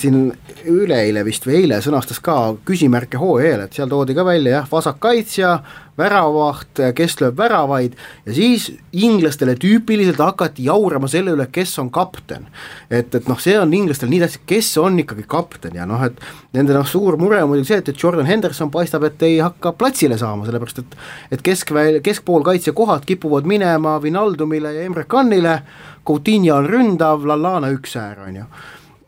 siin 0.00 0.30
üleeile 0.64 1.24
vist 1.26 1.44
või 1.44 1.58
eile 1.60 1.80
sõnastas 1.84 2.22
ka 2.24 2.54
küsimärke 2.64 3.18
hooajal, 3.20 3.66
et 3.66 3.76
seal 3.76 3.90
toodi 3.90 4.14
ka 4.16 4.24
välja 4.24 4.54
jah, 4.54 4.68
vasakkaitsja, 4.70 5.50
väravaht, 5.98 6.80
kes 6.96 7.18
lööb 7.20 7.36
väravaid 7.36 7.98
ja 8.24 8.32
siis 8.32 8.70
inglastele 8.96 9.58
tüüpiliselt 9.60 10.22
hakati 10.24 10.64
jaurama 10.70 11.10
selle 11.12 11.34
üle, 11.36 11.46
kes 11.52 11.74
on 11.82 11.90
kapten. 11.92 12.46
et, 12.88 13.14
et 13.14 13.28
noh, 13.28 13.40
see 13.40 13.58
on 13.60 13.74
inglastel 13.76 14.08
nii 14.08 14.22
tähtis, 14.24 14.40
kes 14.48 14.72
on 14.80 14.98
ikkagi 15.04 15.26
kapten 15.28 15.76
ja 15.76 15.84
noh, 15.88 16.00
et 16.06 16.16
nende 16.56 16.72
noh, 16.72 16.88
suur 16.88 17.20
mure 17.20 17.42
on 17.42 17.52
muidugi 17.52 17.74
see, 17.74 17.82
et, 17.84 17.92
et 17.92 18.02
Jordan 18.02 18.26
Henderson 18.26 18.72
paistab, 18.72 19.04
et 19.04 19.22
ei 19.28 19.38
hakka 19.44 19.76
platsile 19.76 20.16
saama, 20.20 20.48
sellepärast 20.48 20.80
et 20.80 21.00
et 21.36 21.42
keskväl-, 21.44 22.00
keskpoolkaitse 22.04 22.72
kohad 22.72 23.04
kipuvad 23.04 23.44
minema 23.48 23.98
Vinaldumile 24.02 24.72
ja 24.78 24.86
Emre 24.88 25.04
Canile, 25.04 25.60
Coutinho 26.06 26.56
on 26.56 26.70
ründav, 26.72 27.26
Lallana 27.28 27.68
üks 27.74 27.98
äär, 28.00 28.24
on 28.24 28.40
ju 28.40 28.46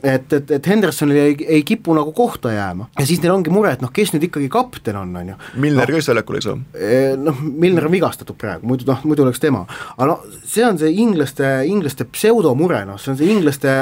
et, 0.05 0.33
et, 0.33 0.51
et 0.59 0.67
Hendersonil 0.69 1.19
ei, 1.19 1.37
ei 1.59 1.63
kipu 1.67 1.95
nagu 1.97 2.13
kohta 2.17 2.53
jääma 2.53 2.89
ja 2.99 3.07
siis 3.09 3.23
neil 3.23 3.33
ongi 3.35 3.53
mure, 3.55 3.73
et 3.75 3.83
noh, 3.85 3.93
kes 3.95 4.13
nüüd 4.15 4.29
ikkagi 4.29 4.51
kapten 4.53 4.99
on, 5.01 5.15
on 5.17 5.33
ju. 5.33 5.37
Milner 5.65 5.89
ka 5.89 5.97
vist 5.97 6.11
väljakule 6.11 6.41
ei 6.41 6.45
saa. 6.45 6.59
noh, 7.21 7.41
Milner 7.41 7.89
on 7.89 7.95
vigastatud 7.95 8.37
praegu, 8.41 8.69
muidu 8.69 8.89
noh, 8.89 9.01
muidu 9.09 9.25
oleks 9.25 9.41
tema, 9.43 9.65
aga 9.97 10.09
no 10.11 10.19
see 10.45 10.65
on 10.67 10.79
see 10.81 10.93
inglaste, 11.03 11.49
inglaste 11.71 12.07
pseudomure, 12.13 12.83
noh, 12.89 13.01
see 13.01 13.15
on 13.15 13.19
see 13.21 13.31
inglaste, 13.33 13.73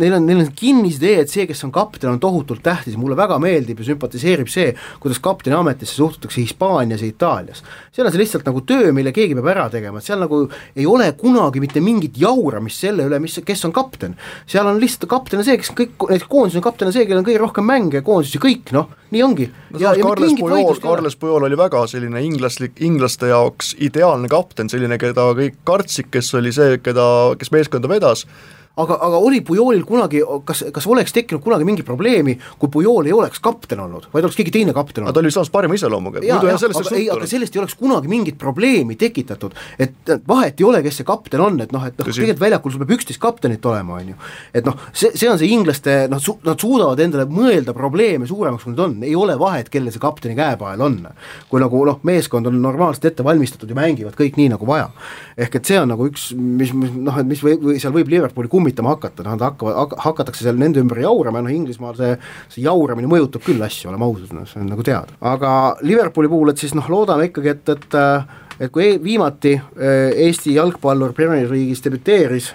neil 0.00 0.16
on, 0.18 0.26
neil 0.26 0.42
on 0.44 0.50
kinnisidee, 0.56 1.20
et 1.24 1.32
see, 1.32 1.46
kes 1.48 1.64
on 1.68 1.74
kapten, 1.74 2.10
on 2.14 2.22
tohutult 2.22 2.64
tähtis 2.64 2.96
mulle 3.00 3.18
väga 3.18 3.38
meeldib 3.42 3.82
ja 3.82 3.90
sümpatiseerib 3.90 4.50
see, 4.52 4.72
kuidas 5.02 5.20
kapteni 5.22 5.58
ametisse 5.58 5.98
suhtutakse 5.98 6.40
Hispaanias 6.40 7.04
ja 7.04 7.10
Itaalias. 7.10 7.62
seal 7.92 8.08
on 8.08 8.14
see 8.14 8.22
lihtsalt 8.22 8.48
nagu 8.48 8.64
töö, 8.66 8.92
mille 8.96 9.12
keegi 9.16 9.36
peab 9.36 9.52
ära 9.52 9.68
tegema, 9.72 10.00
et 10.00 10.08
seal 10.08 10.22
nagu 10.22 10.46
ei 10.76 10.88
ole 10.88 11.10
kunagi 11.18 11.60
mitte 11.62 11.82
mingit 11.84 12.16
jauramist 12.20 12.86
selle 12.86 13.06
üle, 13.10 13.20
mis, 13.22 13.38
kes 13.44 13.64
on 13.68 13.74
kapten. 13.76 14.16
seal 14.48 14.66
on 14.66 14.80
lihtsalt 14.80 15.10
kapten 15.10 15.25
kapten 15.26 15.42
on 15.42 15.46
see, 15.46 15.58
kes 15.58 15.72
kõik, 15.74 15.94
näiteks 16.06 16.28
koondise 16.30 16.62
kapten 16.62 16.86
on 16.86 16.94
see, 16.94 17.06
kellel 17.06 17.24
on 17.24 17.26
kõige 17.26 17.40
rohkem 17.42 17.66
mänge 17.66 18.02
koondises 18.06 18.36
ja 18.36 18.42
kõik 18.44 18.70
noh, 18.76 18.92
nii 19.10 19.22
ongi. 19.26 19.48
no 19.74 19.80
Carles 19.82 20.36
Puyol, 20.38 20.78
Carles 20.82 21.18
Puyol 21.18 21.48
oli 21.48 21.58
väga 21.58 21.82
selline 21.90 22.22
inglaslik, 22.22 22.76
inglaste 22.86 23.32
jaoks 23.32 23.74
ideaalne 23.82 24.30
kapten, 24.30 24.70
selline, 24.70 25.00
keda 25.02 25.32
kõik 25.38 25.58
kartsid, 25.66 26.12
kes 26.14 26.30
oli 26.38 26.54
see, 26.54 26.78
keda, 26.78 27.08
kes 27.40 27.50
meeskonda 27.54 27.90
vedas 27.90 28.22
aga, 28.76 28.98
aga 29.08 29.20
oli 29.24 29.40
Pujolil 29.46 29.84
kunagi, 29.88 30.20
kas, 30.44 30.64
kas 30.74 30.86
oleks 30.90 31.14
tekkinud 31.16 31.42
kunagi 31.44 31.64
mingi 31.68 31.84
probleemi, 31.86 32.36
kui 32.60 32.70
Pujol 32.72 33.08
ei 33.08 33.14
oleks 33.16 33.40
kapten 33.44 33.80
olnud, 33.80 34.08
vaid 34.12 34.26
oleks 34.26 34.36
keegi 34.36 34.52
teine 34.58 34.74
kapten 34.76 35.04
olnud? 35.04 35.16
ta 35.16 35.22
oli 35.22 35.32
samas 35.32 35.50
parima 35.52 35.76
iseloomuga, 35.78 36.20
muidu 36.24 36.50
jah, 36.50 36.60
sellest 36.60 36.92
ei, 36.92 37.06
aga 37.12 37.28
sellest 37.30 37.56
ei 37.56 37.62
oleks 37.62 37.76
kunagi 37.80 38.10
mingit 38.12 38.38
probleemi 38.40 38.98
tekitatud, 39.00 39.56
et 39.80 40.12
vahet 40.28 40.60
ei 40.60 40.68
ole, 40.68 40.82
kes 40.84 41.00
see 41.00 41.08
kapten 41.08 41.42
on, 41.42 41.58
et 41.64 41.72
noh, 41.74 41.86
et 41.88 41.96
noh, 41.96 42.10
tegelikult 42.10 42.42
väljakul 42.42 42.74
sul 42.74 42.84
peab 42.84 42.94
üksteist 42.98 43.22
kaptenit 43.22 43.70
olema, 43.70 44.00
on 44.00 44.12
ju. 44.12 44.18
et 44.60 44.68
noh, 44.68 44.76
see, 44.92 45.12
see 45.16 45.30
on 45.30 45.40
see 45.40 45.50
inglaste, 45.56 45.96
noh 46.12 46.22
su-, 46.22 46.38
nad 46.46 46.60
suudavad 46.60 47.00
endale 47.04 47.26
mõelda 47.30 47.74
probleeme 47.76 48.28
suuremaks, 48.28 48.66
kui 48.66 48.74
need 48.74 48.84
on, 48.84 48.98
ei 49.06 49.16
ole 49.16 49.38
vahet, 49.40 49.70
kellel 49.72 49.94
see 49.94 50.02
kapteni 50.02 50.36
käepael 50.38 50.84
on. 50.84 51.00
kui 51.50 51.62
nagu 51.62 51.82
noh, 51.88 52.00
meeskond 52.06 52.48
on 52.50 52.60
normaalselt 52.60 53.08
ette 53.12 53.24
valmistatud 53.24 53.70
ja 53.70 53.78
mängivad 53.78 54.16
kõik 54.18 54.36
nii, 54.36 54.50
nagu 54.52 54.68
vaja. 54.68 54.90
ehk 55.36 55.58
et 55.58 55.68
see 55.68 55.80
on 55.80 55.90
nagu 55.92 56.06
üks, 56.08 56.30
mis, 56.36 56.72
mis 56.76 56.92
noh, 56.96 57.16
et 57.20 57.28
mis 57.28 57.42
või, 57.44 57.56
või 57.62 57.80
seal 57.80 57.94
võib 57.94 58.10
Liverpooli 58.12 58.50
kummi 58.52 58.65
kummitama 58.66 58.96
hakata, 58.96 59.22
noh 59.22 59.36
nad 59.36 59.44
hakkavad, 59.46 59.94
hakatakse 60.02 60.46
seal 60.46 60.58
nende 60.58 60.82
ümber 60.82 61.00
jaurama 61.04 61.40
ja 61.40 61.46
noh, 61.46 61.54
Inglismaal 61.54 61.94
see, 61.98 62.16
see 62.52 62.64
jauramine 62.66 63.10
mõjutab 63.10 63.44
küll 63.46 63.62
asju, 63.62 63.90
oleme 63.92 64.08
ausad, 64.08 64.32
noh 64.34 64.48
see 64.50 64.62
on 64.62 64.72
nagu 64.72 64.86
teada. 64.86 65.14
aga 65.20 65.52
Liverpooli 65.86 66.30
puhul, 66.32 66.52
et 66.52 66.62
siis 66.62 66.74
noh, 66.76 66.88
loodame 66.90 67.30
ikkagi, 67.30 67.54
et, 67.54 67.76
et 67.76 67.96
et 68.56 68.72
kui 68.72 68.86
e-, 68.86 68.98
viimati 69.02 69.52
äh, 69.52 70.14
Eesti 70.26 70.54
jalgpallur 70.56 71.12
Premier 71.12 71.48
League'is 71.50 71.82
debüteeris, 71.84 72.50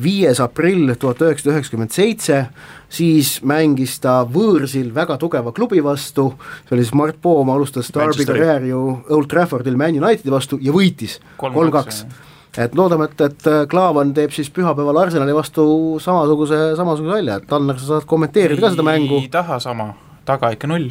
viies 0.00 0.40
aprill 0.40 0.92
tuhat 0.94 1.24
üheksasada 1.26 1.56
üheksakümmend 1.56 1.94
seitse, 1.94 2.38
siis 2.86 3.40
mängis 3.42 3.98
ta 4.00 4.20
võõrsil 4.22 4.92
väga 4.94 5.18
tugeva 5.20 5.52
klubi 5.56 5.82
vastu, 5.84 6.30
see 6.68 6.76
oli 6.76 6.86
siis 6.86 6.94
Mart 6.94 7.18
Poom, 7.22 7.50
alustas 7.50 7.90
Derby 7.94 8.28
karjääri 8.28 8.70
ju 8.70 8.84
Old 9.10 9.28
Traffordil 9.32 9.76
Man 9.80 9.98
Unitedi 9.98 10.32
vastu 10.32 10.60
ja 10.62 10.74
võitis 10.74 11.18
kolm-kaks 11.42 12.04
et 12.58 12.74
loodame, 12.78 13.08
et, 13.10 13.20
et 13.26 13.46
äh, 13.50 13.60
Klaavan 13.70 14.14
teeb 14.14 14.32
siis 14.34 14.50
pühapäeval 14.54 15.02
Arsenali 15.02 15.34
vastu 15.34 15.66
samasuguse, 16.02 16.60
samasuguse 16.78 17.16
välja, 17.16 17.38
et 17.40 17.48
Tanner, 17.50 17.78
sa 17.80 17.94
saad 17.94 18.08
kommenteerida 18.10 18.62
ka 18.62 18.74
seda 18.76 18.86
mängu. 18.86 19.20
ei 19.22 19.30
taha 19.32 19.58
sama, 19.62 19.92
taga 20.28 20.52
ikka 20.54 20.70
null. 20.70 20.90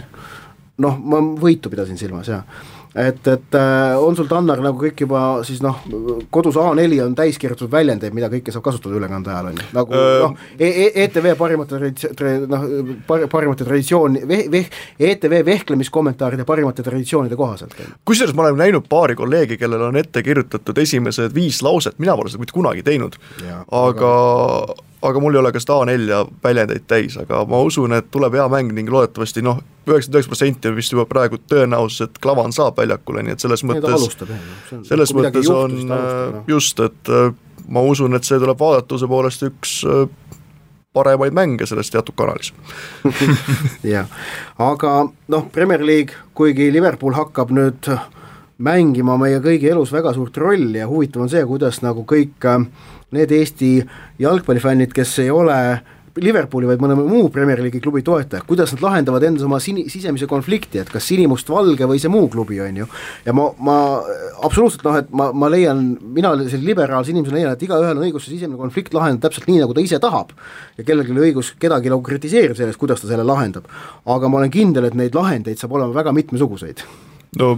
noh, 0.84 0.98
ma 0.98 1.22
võitu 1.40 1.72
pidasin 1.72 2.00
silmas, 2.00 2.32
jaa 2.32 2.44
et, 2.96 3.28
et 3.28 3.56
äh, 3.58 3.96
on 3.98 4.16
sul, 4.16 4.28
Tannar, 4.30 4.62
nagu 4.64 4.78
kõik 4.78 5.04
juba 5.06 5.22
siis 5.48 5.62
noh, 5.66 5.80
kodus 6.34 6.58
A4 6.62 7.00
on 7.06 7.16
täis 7.18 7.40
kirjutatud 7.42 7.72
väljendeid, 7.74 8.14
mida 8.16 8.30
kõike 8.32 8.54
saab 8.54 8.66
kasutada 8.68 8.98
ülekande 9.00 9.34
ajal, 9.34 9.50
on 9.50 9.58
ju, 9.58 9.68
nagu 9.74 9.98
öö... 9.98 10.20
noh 10.28 10.36
e, 10.58 10.70
e, 10.70 10.86
ETV 11.06 11.32
parimate 11.40 11.80
traditsioon, 11.80 12.46
noh 12.52 12.68
par, 13.10 13.26
parimate 13.32 13.68
traditsioon, 13.68 14.20
veh-, 14.30 14.46
veh-, 14.54 14.70
ETV 15.10 15.40
vehklemiskommentaarid 15.50 16.44
ja 16.44 16.48
parimate 16.48 16.86
traditsioonide 16.86 17.40
kohaselt. 17.40 17.76
kusjuures 18.06 18.38
ma 18.38 18.48
olen 18.48 18.62
näinud 18.62 18.88
paari 18.90 19.18
kolleegi, 19.18 19.58
kellel 19.62 19.90
on 19.90 20.00
ette 20.00 20.24
kirjutatud 20.26 20.78
esimesed 20.86 21.34
viis 21.36 21.64
lauset, 21.66 21.98
mina 22.04 22.18
pole 22.20 22.32
seda 22.32 22.46
mitte 22.46 22.56
kunagi 22.56 22.86
teinud, 22.86 23.18
aga, 23.44 23.68
aga 23.90 24.82
aga 25.04 25.20
mul 25.20 25.36
ei 25.36 25.40
ole 25.40 25.52
ka 25.52 25.62
seda 25.62 25.78
A4 25.84 26.20
väljendeid 26.44 26.86
täis, 26.88 27.18
aga 27.20 27.44
ma 27.50 27.60
usun, 27.66 27.94
et 27.98 28.10
tuleb 28.12 28.38
hea 28.38 28.46
mäng 28.52 28.72
ning 28.76 28.92
loodetavasti 28.92 29.44
noh, 29.44 29.60
üheksakümmend 29.88 30.20
üheksa 30.20 30.32
protsenti 30.32 30.70
on 30.70 30.78
vist 30.78 30.96
juba 30.96 31.06
praegu 31.10 31.40
tõenäosus, 31.52 32.08
et 32.08 32.22
Klavan 32.24 32.56
saab 32.56 32.80
väljakule, 32.80 33.24
nii 33.26 33.36
et 33.36 33.44
selles 33.44 33.66
mõttes, 33.68 34.08
selles 34.88 35.16
mõttes 35.16 35.50
on 35.52 35.76
juhtus, 35.76 35.92
äh, 35.98 36.40
just, 36.48 36.80
et 36.80 37.12
äh, 37.12 37.34
ma 37.68 37.84
usun, 37.84 38.16
et 38.16 38.28
see 38.28 38.40
tuleb 38.40 38.60
vaadatuse 38.60 39.10
poolest 39.12 39.44
üks 39.50 39.76
äh, 39.84 40.06
paremaid 40.94 41.36
mänge 41.36 41.68
selles 41.68 41.92
teatud 41.92 42.16
kanalis. 42.16 42.54
Jah, 43.94 44.08
aga 44.62 44.96
noh, 45.36 45.48
Premier 45.52 45.84
League, 45.86 46.16
kuigi 46.38 46.72
Liverpool 46.72 47.18
hakkab 47.18 47.52
nüüd 47.52 47.92
mängima 48.64 49.18
meie 49.20 49.42
kõigi 49.44 49.72
elus 49.72 49.92
väga 49.92 50.14
suurt 50.16 50.38
rolli 50.40 50.80
ja 50.80 50.88
huvitav 50.88 51.26
on 51.26 51.32
see, 51.32 51.44
kuidas 51.50 51.82
nagu 51.84 52.06
kõik 52.08 52.48
need 53.14 53.32
Eesti 53.34 53.74
jalgpallifännid, 54.22 54.94
kes 54.96 55.18
ei 55.24 55.32
ole 55.34 55.58
Liverpooli, 56.22 56.68
vaid 56.70 56.82
mõne 56.82 56.94
muu 56.94 57.30
Premier 57.34 57.58
League'i 57.64 57.82
klubi 57.82 58.04
toetajad, 58.06 58.46
kuidas 58.46 58.76
nad 58.76 58.84
lahendavad 58.86 59.24
endas 59.26 59.46
oma 59.48 59.58
sini, 59.64 59.88
sisemise 59.90 60.28
konflikti, 60.30 60.78
et 60.84 60.92
kas 60.94 61.08
sinimustvalge 61.10 61.88
või 61.90 62.02
see 62.02 62.12
muu 62.14 62.28
klubi, 62.30 62.60
on 62.62 62.78
ju. 62.84 62.88
ja 63.26 63.34
ma, 63.34 63.48
ma 63.58 63.78
absoluutselt 64.46 64.86
noh, 64.86 65.00
et 65.02 65.10
ma, 65.10 65.32
ma 65.34 65.50
leian, 65.50 65.82
mina 66.14 66.36
sellise 66.38 66.62
liberaalse 66.62 67.16
inimesena 67.16 67.40
leian, 67.40 67.58
et 67.58 67.66
igaühel 67.66 67.98
on 67.98 68.06
õigus 68.06 68.28
see 68.28 68.36
sisemine 68.36 68.62
konflikt 68.62 68.94
lahendada 68.94 69.26
täpselt 69.26 69.50
nii, 69.50 69.64
nagu 69.64 69.74
ta 69.74 69.82
ise 69.82 69.98
tahab. 70.04 70.36
ja 70.78 70.86
kellelgi 70.86 71.10
ei 71.10 71.18
ole 71.18 71.32
õigus 71.32 71.54
kedagi 71.58 71.90
nagu 71.90 72.06
kritiseerida 72.06 72.62
sellest, 72.62 72.82
kuidas 72.82 73.02
ta 73.02 73.10
selle 73.10 73.26
lahendab. 73.26 73.66
aga 74.06 74.30
ma 74.30 74.44
olen 74.44 74.54
kindel, 74.54 74.86
et 74.86 75.00
neid 75.00 75.18
lahendeid 75.18 75.58
saab 75.58 75.74
olema 75.80 75.98
väga 75.98 76.14
mitmesuguseid. 76.14 76.86
no 77.42 77.56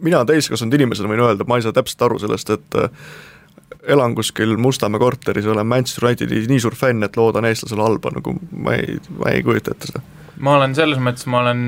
mina 0.00 0.24
täiskasvanud 0.24 0.80
inimesena 0.80 1.12
võin 1.12 1.26
öelda, 1.26 1.44
ma 1.44 1.60
ei 1.60 1.68
saa 1.68 1.76
täpselt 1.76 2.08
aru 2.08 2.22
sellest, 2.24 2.56
et 2.56 2.84
elan 3.88 4.14
kuskil 4.18 4.56
Mustamäe 4.60 5.00
korteris 5.00 5.46
olen 5.46 5.66
Manchester 5.66 6.08
Unitedi 6.08 6.42
nii 6.50 6.60
suur 6.60 6.76
fänn, 6.78 7.04
et 7.06 7.16
loodan 7.16 7.48
eestlasele 7.48 7.84
halba, 7.84 8.12
nagu 8.16 8.34
ma 8.52 8.76
ei, 8.78 8.98
ma 9.18 9.32
ei 9.34 9.44
kujuta 9.46 9.74
ette 9.74 9.92
seda. 9.92 10.02
ma 10.38 10.58
olen 10.58 10.74
selles 10.78 11.00
mõttes, 11.02 11.26
ma 11.30 11.42
olen 11.44 11.62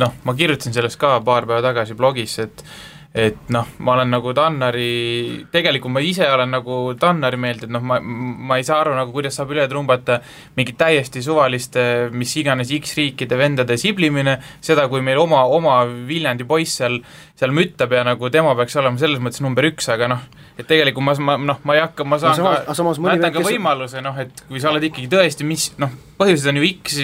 noh, 0.00 0.16
ma 0.24 0.34
kirjutasin 0.36 0.74
sellest 0.76 1.00
ka 1.00 1.18
paar 1.24 1.48
päeva 1.48 1.62
tagasi 1.70 1.98
blogis, 1.98 2.38
et 2.42 2.64
et 3.10 3.48
noh, 3.50 3.66
ma 3.82 3.96
olen 3.96 4.12
nagu 4.12 4.30
Tannari, 4.38 5.42
tegelikult 5.50 5.90
ma 5.96 6.02
ise 6.04 6.28
olen 6.30 6.52
nagu 6.54 6.76
Tannari 6.98 7.40
meelt, 7.42 7.64
et 7.66 7.72
noh, 7.72 7.82
ma, 7.82 7.98
ma 8.00 8.58
ei 8.60 8.66
saa 8.66 8.84
aru 8.84 8.92
nagu, 8.94 9.10
kuidas 9.10 9.34
saab 9.34 9.50
üle 9.50 9.64
trumbata 9.70 10.20
mingit 10.54 10.78
täiesti 10.78 11.22
suvaliste, 11.24 11.82
mis 12.14 12.36
iganes 12.38 12.70
X-riikide 12.78 13.38
vendade 13.38 13.74
siblimine, 13.82 14.36
seda, 14.62 14.86
kui 14.92 15.02
meil 15.02 15.18
oma, 15.18 15.42
oma 15.50 15.80
Viljandi 16.06 16.46
poiss 16.46 16.78
seal, 16.78 17.00
seal 17.40 17.54
müttab 17.56 17.92
ja 17.96 18.02
nagu 18.04 18.28
tema 18.32 18.52
peaks 18.58 18.76
olema 18.76 19.00
selles 19.00 19.20
mõttes 19.22 19.40
number 19.40 19.64
üks, 19.70 19.86
aga 19.92 20.10
noh, 20.12 20.24
et 20.60 20.66
tegelikult 20.68 21.06
ma, 21.06 21.14
ma 21.24 21.36
noh, 21.40 21.60
ma 21.64 21.76
ei 21.76 21.80
hakka, 21.80 22.04
ma 22.04 22.18
saan 22.20 22.36
samas, 22.36 22.66
ka, 22.68 23.00
ma 23.00 23.14
jätan 23.14 23.32
ka 23.32 23.44
võimaluse 23.46 24.02
noh, 24.04 24.18
et 24.20 24.42
kui 24.48 24.60
sa 24.60 24.68
oled 24.74 24.84
ikkagi 24.90 25.08
tõesti, 25.12 25.46
mis 25.48 25.70
noh, 25.80 25.94
põhjused 26.20 26.50
on 26.52 26.60
ju 26.60 26.68
X, 26.68 26.98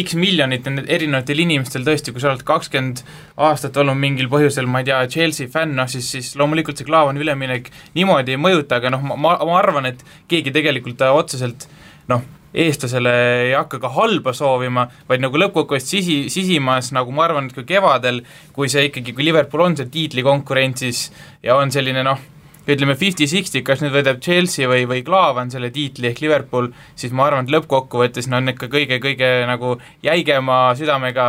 X 0.00 0.16
miljonit 0.16 0.64
erinevatel 0.86 1.44
inimestel 1.44 1.84
tõesti, 1.84 2.14
kui 2.14 2.24
sa 2.24 2.32
oled 2.32 2.44
kakskümmend 2.48 3.04
aastat 3.48 3.76
olnud 3.82 4.00
mingil 4.00 4.30
põhjusel, 4.32 4.68
ma 4.70 4.80
ei 4.80 4.88
tea, 4.88 5.02
Chelsea 5.12 5.52
fänn, 5.52 5.76
noh 5.76 5.90
siis, 5.92 6.08
siis 6.14 6.32
loomulikult 6.40 6.80
see 6.80 6.88
Klaavani 6.88 7.20
üleminek 7.20 7.68
niimoodi 7.98 8.36
ei 8.36 8.40
mõjuta, 8.40 8.80
aga 8.80 8.94
noh, 8.96 9.04
ma, 9.12 9.36
ma 9.36 9.60
arvan, 9.60 9.92
et 9.92 10.00
keegi 10.32 10.54
tegelikult 10.56 11.04
otseselt 11.10 11.68
noh, 12.08 12.24
eestlasele 12.56 13.12
ei 13.46 13.52
hakka 13.52 13.80
ka 13.82 13.90
halba 13.96 14.32
soovima, 14.36 14.86
vaid 15.08 15.24
nagu 15.24 15.40
lõppkokkuvõttes 15.40 15.90
sisi, 15.92 16.16
sisimas, 16.32 16.92
nagu 16.96 17.12
ma 17.14 17.26
arvan, 17.26 17.50
et 17.50 17.56
ka 17.56 17.66
kevadel, 17.68 18.22
kui 18.56 18.70
see 18.72 18.88
ikkagi, 18.88 19.12
kui 19.16 19.28
Liverpool 19.28 19.66
on 19.66 19.76
seal 19.76 19.92
tiitlikonkurentsis 19.92 21.10
ja 21.44 21.58
on 21.60 21.72
selline 21.74 22.04
noh, 22.06 22.22
ütleme 22.66 22.96
fifty-sixty, 22.98 23.62
kas 23.66 23.82
nüüd 23.82 23.94
võidab 23.94 24.18
Chelsea 24.24 24.66
või, 24.70 24.86
või 24.90 25.02
Klaavan 25.06 25.52
selle 25.52 25.70
tiitli 25.74 26.10
ehk 26.10 26.22
Liverpool, 26.24 26.70
siis 26.98 27.14
ma 27.14 27.28
arvan, 27.28 27.46
et 27.46 27.54
lõppkokkuvõttes 27.54 28.26
no 28.30 28.40
on 28.40 28.50
ikka 28.52 28.68
kõige-kõige 28.72 29.30
nagu 29.46 29.76
jäigema 30.04 30.58
südamega 30.78 31.26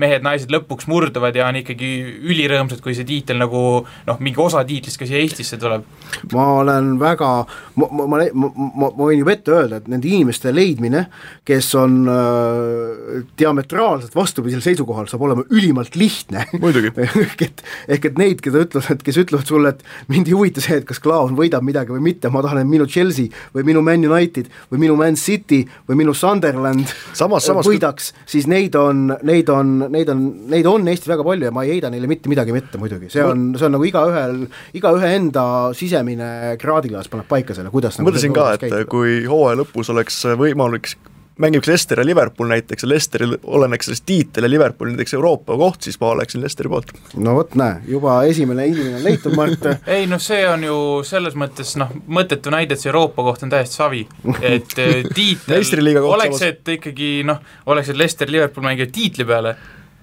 mehed-naised 0.00 0.52
lõpuks 0.54 0.88
murduvad 0.88 1.36
ja 1.36 1.48
on 1.48 1.60
ikkagi 1.60 1.90
ülirõõmsad, 2.24 2.80
kui 2.84 2.96
see 2.96 3.08
tiitel 3.08 3.40
nagu 3.40 3.62
noh, 3.84 4.22
mingi 4.24 4.40
osa 4.42 4.64
tiitlist 4.68 5.00
ka 5.00 5.08
siia 5.08 5.20
Eestisse 5.20 5.58
tuleb. 5.60 5.84
ma 6.32 6.46
olen 6.62 6.94
väga, 7.00 7.30
ma, 7.76 7.90
ma, 7.90 8.06
ma, 8.06 8.22
ma, 8.32 8.52
ma, 8.56 8.88
ma 8.88 9.02
võin 9.02 9.20
juba 9.20 9.34
ette 9.34 9.54
öelda, 9.54 9.82
et 9.82 9.90
nende 9.92 10.08
inimeste 10.08 10.52
leidmine, 10.54 11.04
kes 11.48 11.68
on 11.78 12.00
äh, 12.08 13.22
diametraalselt 13.38 14.16
vastupidisel 14.16 14.64
seisukohal, 14.64 15.08
saab 15.10 15.26
olema 15.28 15.44
ülimalt 15.52 15.98
lihtne. 15.98 16.46
muidugi 16.62 16.92
ehk 17.04 17.44
et, 17.48 17.64
ehk 17.88 18.10
et 18.10 18.20
neid, 18.20 18.42
keda 18.44 18.64
ütlevad, 18.66 19.04
kes 19.04 19.20
ütlevad 19.24 19.48
sulle, 19.48 19.74
et 19.76 20.10
mind 20.10 20.30
ei 20.30 20.36
huvita 20.36 20.64
see, 20.64 20.77
see, 20.78 20.82
et 20.84 20.88
kas 20.88 21.00
Klaas 21.02 21.32
võidab 21.36 21.64
midagi 21.66 21.92
või 21.94 22.02
mitte, 22.04 22.30
ma 22.32 22.42
tahan, 22.44 22.62
et 22.62 22.70
minu 22.70 22.86
Chelsea 22.90 23.28
või 23.54 23.66
minu 23.68 23.82
Man 23.84 24.04
United 24.06 24.48
või 24.72 24.82
minu 24.86 24.96
Man 24.98 25.18
City 25.20 25.62
või 25.88 25.98
minu 26.02 26.14
Sunderland 26.16 26.86
Samas- 27.12 27.46
samas- 27.48 27.66
võidaks, 27.68 28.12
siis 28.28 28.46
neid 28.50 28.76
on, 28.78 29.08
neid 29.26 29.48
on, 29.52 29.74
neid 29.92 30.08
on, 30.12 30.24
neid 30.52 30.66
on 30.70 30.86
Eestis 30.88 31.10
väga 31.10 31.24
palju 31.26 31.48
ja 31.48 31.54
ma 31.54 31.64
ei 31.66 31.76
heida 31.76 31.90
neile 31.92 32.08
mitte 32.10 32.30
midagi 32.30 32.54
ette 32.56 32.78
muidugi, 32.80 33.10
see 33.12 33.24
on, 33.24 33.50
see 33.58 33.66
on 33.68 33.76
nagu 33.76 33.84
igaühel, 33.88 34.46
igaühe 34.78 35.12
enda 35.18 35.44
sisemine 35.76 36.56
kraadiklaas 36.60 37.08
paneb 37.12 37.28
paika 37.28 37.54
selle, 37.56 37.70
kuidas 37.74 37.98
nagu 37.98 38.10
mõtlesin 38.10 38.34
ka, 38.36 38.52
et 38.60 38.88
kui 38.90 39.24
hooaja 39.28 39.60
lõpus 39.62 39.92
oleks 39.94 40.22
võimalik 40.38 40.94
mängiks 41.38 41.68
Leicester 41.68 42.00
ja 42.00 42.06
Liverpool 42.06 42.48
näiteks 42.50 42.82
ja 42.82 42.88
Leicesteril 42.88 43.36
oleneks 43.42 43.86
sellest 43.86 44.04
tiitel 44.06 44.46
ja 44.46 44.50
Liverpool 44.50 44.90
näiteks 44.90 45.14
Euroopa 45.14 45.56
koht, 45.56 45.82
siis 45.86 46.00
ma 46.00 46.10
oleksin 46.10 46.40
Leicesteri 46.42 46.68
poolt. 46.68 46.92
no 47.16 47.34
vot, 47.34 47.54
näe, 47.58 47.80
juba 47.88 48.18
esimene 48.28 48.66
inimene 48.66 48.98
on 48.98 49.04
leitud, 49.04 49.36
Mart 49.38 49.68
ei 49.96 50.06
noh, 50.10 50.22
see 50.22 50.42
on 50.48 50.66
ju 50.66 50.78
selles 51.06 51.38
mõttes 51.38 51.74
noh, 51.80 51.92
mõttetu 52.06 52.52
näide, 52.54 52.74
et 52.74 52.82
see 52.82 52.90
Euroopa 52.90 53.24
koht 53.30 53.46
on 53.46 53.54
täiesti 53.54 53.80
savi, 53.80 54.04
et 54.42 54.78
eh, 54.82 55.02
tiitel 55.18 55.94
oleks, 56.02 56.42
et 56.46 56.74
ikkagi 56.78 57.12
noh, 57.28 57.42
oleks, 57.70 57.92
et 57.92 58.00
Leicester, 58.00 58.30
Liverpool 58.30 58.66
mängivad 58.66 58.94
tiitli 58.94 59.26
peale, 59.28 59.54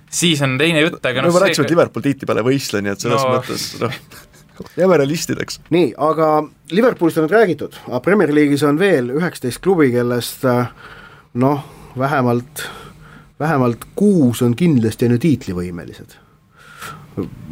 siis 0.09 0.41
on 0.45 0.57
teine 0.61 0.85
jutt, 0.87 1.01
aga 1.03 1.21
no 1.21 1.29
noh 1.29 1.39
me 1.39 1.45
rääkisime, 1.47 1.67
et 1.67 1.75
Liverpool 1.75 2.07
tiitli 2.07 2.29
peale 2.29 2.45
ei 2.45 2.51
võistle, 2.53 2.83
nii 2.85 2.95
et 2.95 3.07
selles 3.07 3.21
No. 3.25 3.31
no. 3.31 3.39
mõttes 3.41 3.69
noh, 3.81 4.01
jääme 4.79 4.97
realistideks. 5.03 5.59
nii, 5.75 5.93
aga 5.97 6.35
Liverpoolist 6.71 7.19
on 7.19 7.27
nüüd 7.27 7.35
räägitud, 7.35 7.75
aga 7.89 7.99
Premier 8.05 8.31
League'is 8.31 8.63
on 8.67 8.79
veel 8.79 9.11
üheksateist 9.17 9.59
klubi, 9.63 9.91
kellest 9.93 10.45
äh, 10.47 10.69
noh, 11.35 11.65
vähemalt, 11.97 12.63
vähemalt 13.39 13.85
kuus 13.95 14.41
on 14.41 14.55
kindlasti 14.55 15.05
on 15.05 15.17
ju 15.17 15.23
tiitlivõimelised. 15.25 16.15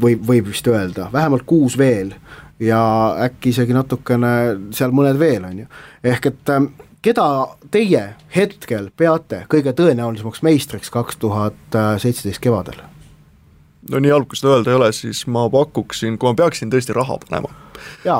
võib, 0.02 0.24
võib 0.28 0.48
vist 0.52 0.68
öelda, 0.68 1.08
vähemalt 1.14 1.44
kuus 1.48 1.78
veel 1.78 2.14
ja 2.60 2.80
äkki 3.24 3.54
isegi 3.54 3.74
natukene 3.74 4.32
seal 4.76 4.92
mõned 4.92 5.20
veel, 5.20 5.46
on 5.48 5.60
ju. 5.64 5.68
ehk 6.04 6.26
et 6.32 6.50
ähm, 6.52 6.72
keda 7.02 7.28
teie 7.72 8.04
hetkel 8.36 8.90
peate 8.98 9.46
kõige 9.52 9.74
tõenäolisemaks 9.76 10.44
meistriks 10.44 10.92
kaks 10.92 11.20
tuhat 11.20 11.80
seitseteist 11.98 12.44
kevadel? 12.44 12.80
no 13.92 14.00
nii 14.00 14.14
halb, 14.14 14.28
kui 14.32 14.40
seda 14.40 14.58
öelda 14.58 14.72
ei 14.72 14.80
ole, 14.80 14.92
siis 14.96 15.26
ma 15.28 15.46
pakuksin, 15.52 16.18
kui 16.18 16.32
ma 16.32 16.38
peaksin 16.44 16.72
tõesti 16.72 16.96
raha 16.96 17.18
panema, 17.26 17.52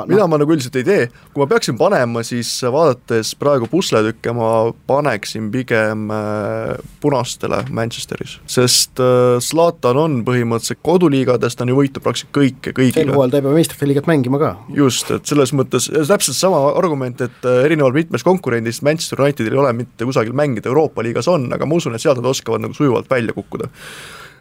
mida 0.08 0.26
ma 0.30 0.38
nagu 0.40 0.54
üldiselt 0.54 0.76
ei 0.80 0.86
tee, 0.86 1.06
kui 1.32 1.42
ma 1.42 1.48
peaksin 1.50 1.78
panema, 1.78 2.22
siis 2.26 2.50
vaadates 2.62 3.34
praegu 3.40 3.68
pusletükke, 3.70 4.34
ma 4.36 4.50
paneksin 4.88 5.50
pigem 5.54 6.08
äh, 6.14 6.74
punastele 7.02 7.62
Manchesteris, 7.74 8.38
sest 8.50 9.02
äh, 9.02 9.36
Zlatan 9.44 10.00
on 10.00 10.18
põhimõtteliselt 10.26 10.82
koduliigades, 10.84 11.56
ta 11.56 11.66
on 11.66 11.74
ju 11.74 11.78
võitnud 11.80 12.04
praktiliselt 12.04 12.34
kõike, 12.36 12.72
sel 12.72 12.78
kõigile. 12.80 13.16
hooajal 13.16 13.34
ta 13.34 13.40
ei 13.40 13.46
pea 13.46 13.54
meistrite 13.58 13.90
liigat 13.90 14.10
mängima 14.10 14.40
ka. 14.42 14.52
just, 14.74 15.12
et 15.14 15.30
selles 15.30 15.54
mõttes 15.56 15.90
täpselt 15.92 16.38
sama 16.38 16.62
argument, 16.72 17.24
et 17.24 17.48
äh, 17.48 17.62
erinevalt 17.68 18.00
mitmest 18.00 18.26
konkurendist 18.26 18.84
Manchester 18.86 19.24
Unitedil 19.24 19.56
ei 19.56 19.64
ole 19.64 19.72
mitte 19.84 20.08
kusagil 20.08 20.36
mängida, 20.36 20.70
Euroopa 20.72 21.04
liigas 21.06 21.30
on, 21.30 21.48
aga 21.54 21.68
ma 21.68 21.80
usun, 21.80 21.96
et 21.96 22.04
sealt 22.04 22.20
nad 22.20 22.30
oskavad 22.32 22.64
nagu 22.64 22.76
sujuvalt 22.76 23.10
välja 23.10 23.36
kukkuda. 23.36 23.70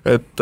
et 0.03 0.41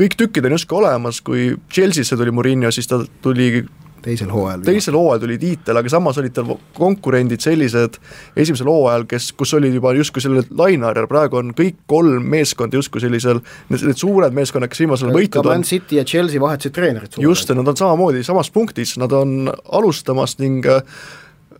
kõik 0.00 0.16
tükid 0.18 0.48
on 0.48 0.56
justkui 0.56 0.80
olemas, 0.80 1.20
kui 1.24 1.52
Chelsea'sse 1.72 2.16
tuli 2.16 2.32
Murillo, 2.34 2.72
siis 2.74 2.88
ta 2.88 3.00
tuli 3.22 3.52
teisel 4.00 4.30
hooajal. 4.32 4.62
teisel 4.64 4.96
hooajal 4.96 5.20
tuli 5.24 5.36
tiitel, 5.40 5.76
aga 5.76 5.92
samas 5.92 6.18
olid 6.20 6.34
tal 6.36 6.54
konkurendid 6.76 7.42
sellised 7.44 7.98
esimesel 8.38 8.70
hooajal, 8.70 9.04
kes, 9.10 9.30
kus 9.36 9.52
olid 9.58 9.76
juba 9.76 9.92
justkui 9.96 10.24
selle 10.24 10.44
laineharjal, 10.56 11.08
praegu 11.10 11.40
on 11.40 11.54
kõik 11.56 11.82
kolm 11.90 12.28
meeskonda 12.32 12.80
justkui 12.80 13.02
sellisel, 13.04 13.42
need, 13.68 13.86
need 13.90 14.00
suured 14.00 14.36
meeskonnad, 14.36 14.72
kes 14.72 14.84
viimasel 14.86 15.10
ajal 15.10 15.20
võitnud 15.20 15.50
Man 15.50 15.64
on, 15.64 15.68
City 15.68 16.00
ja 16.00 16.06
Chelsea 16.08 16.40
vahetasid 16.42 16.76
treenerit. 16.76 17.18
just, 17.20 17.52
nad 17.52 17.68
on 17.68 17.80
samamoodi 17.80 18.24
samas 18.26 18.52
punktis, 18.54 18.96
nad 19.00 19.12
on 19.16 19.52
alustamas 19.68 20.38
ning 20.40 20.64
äh, 20.64 20.80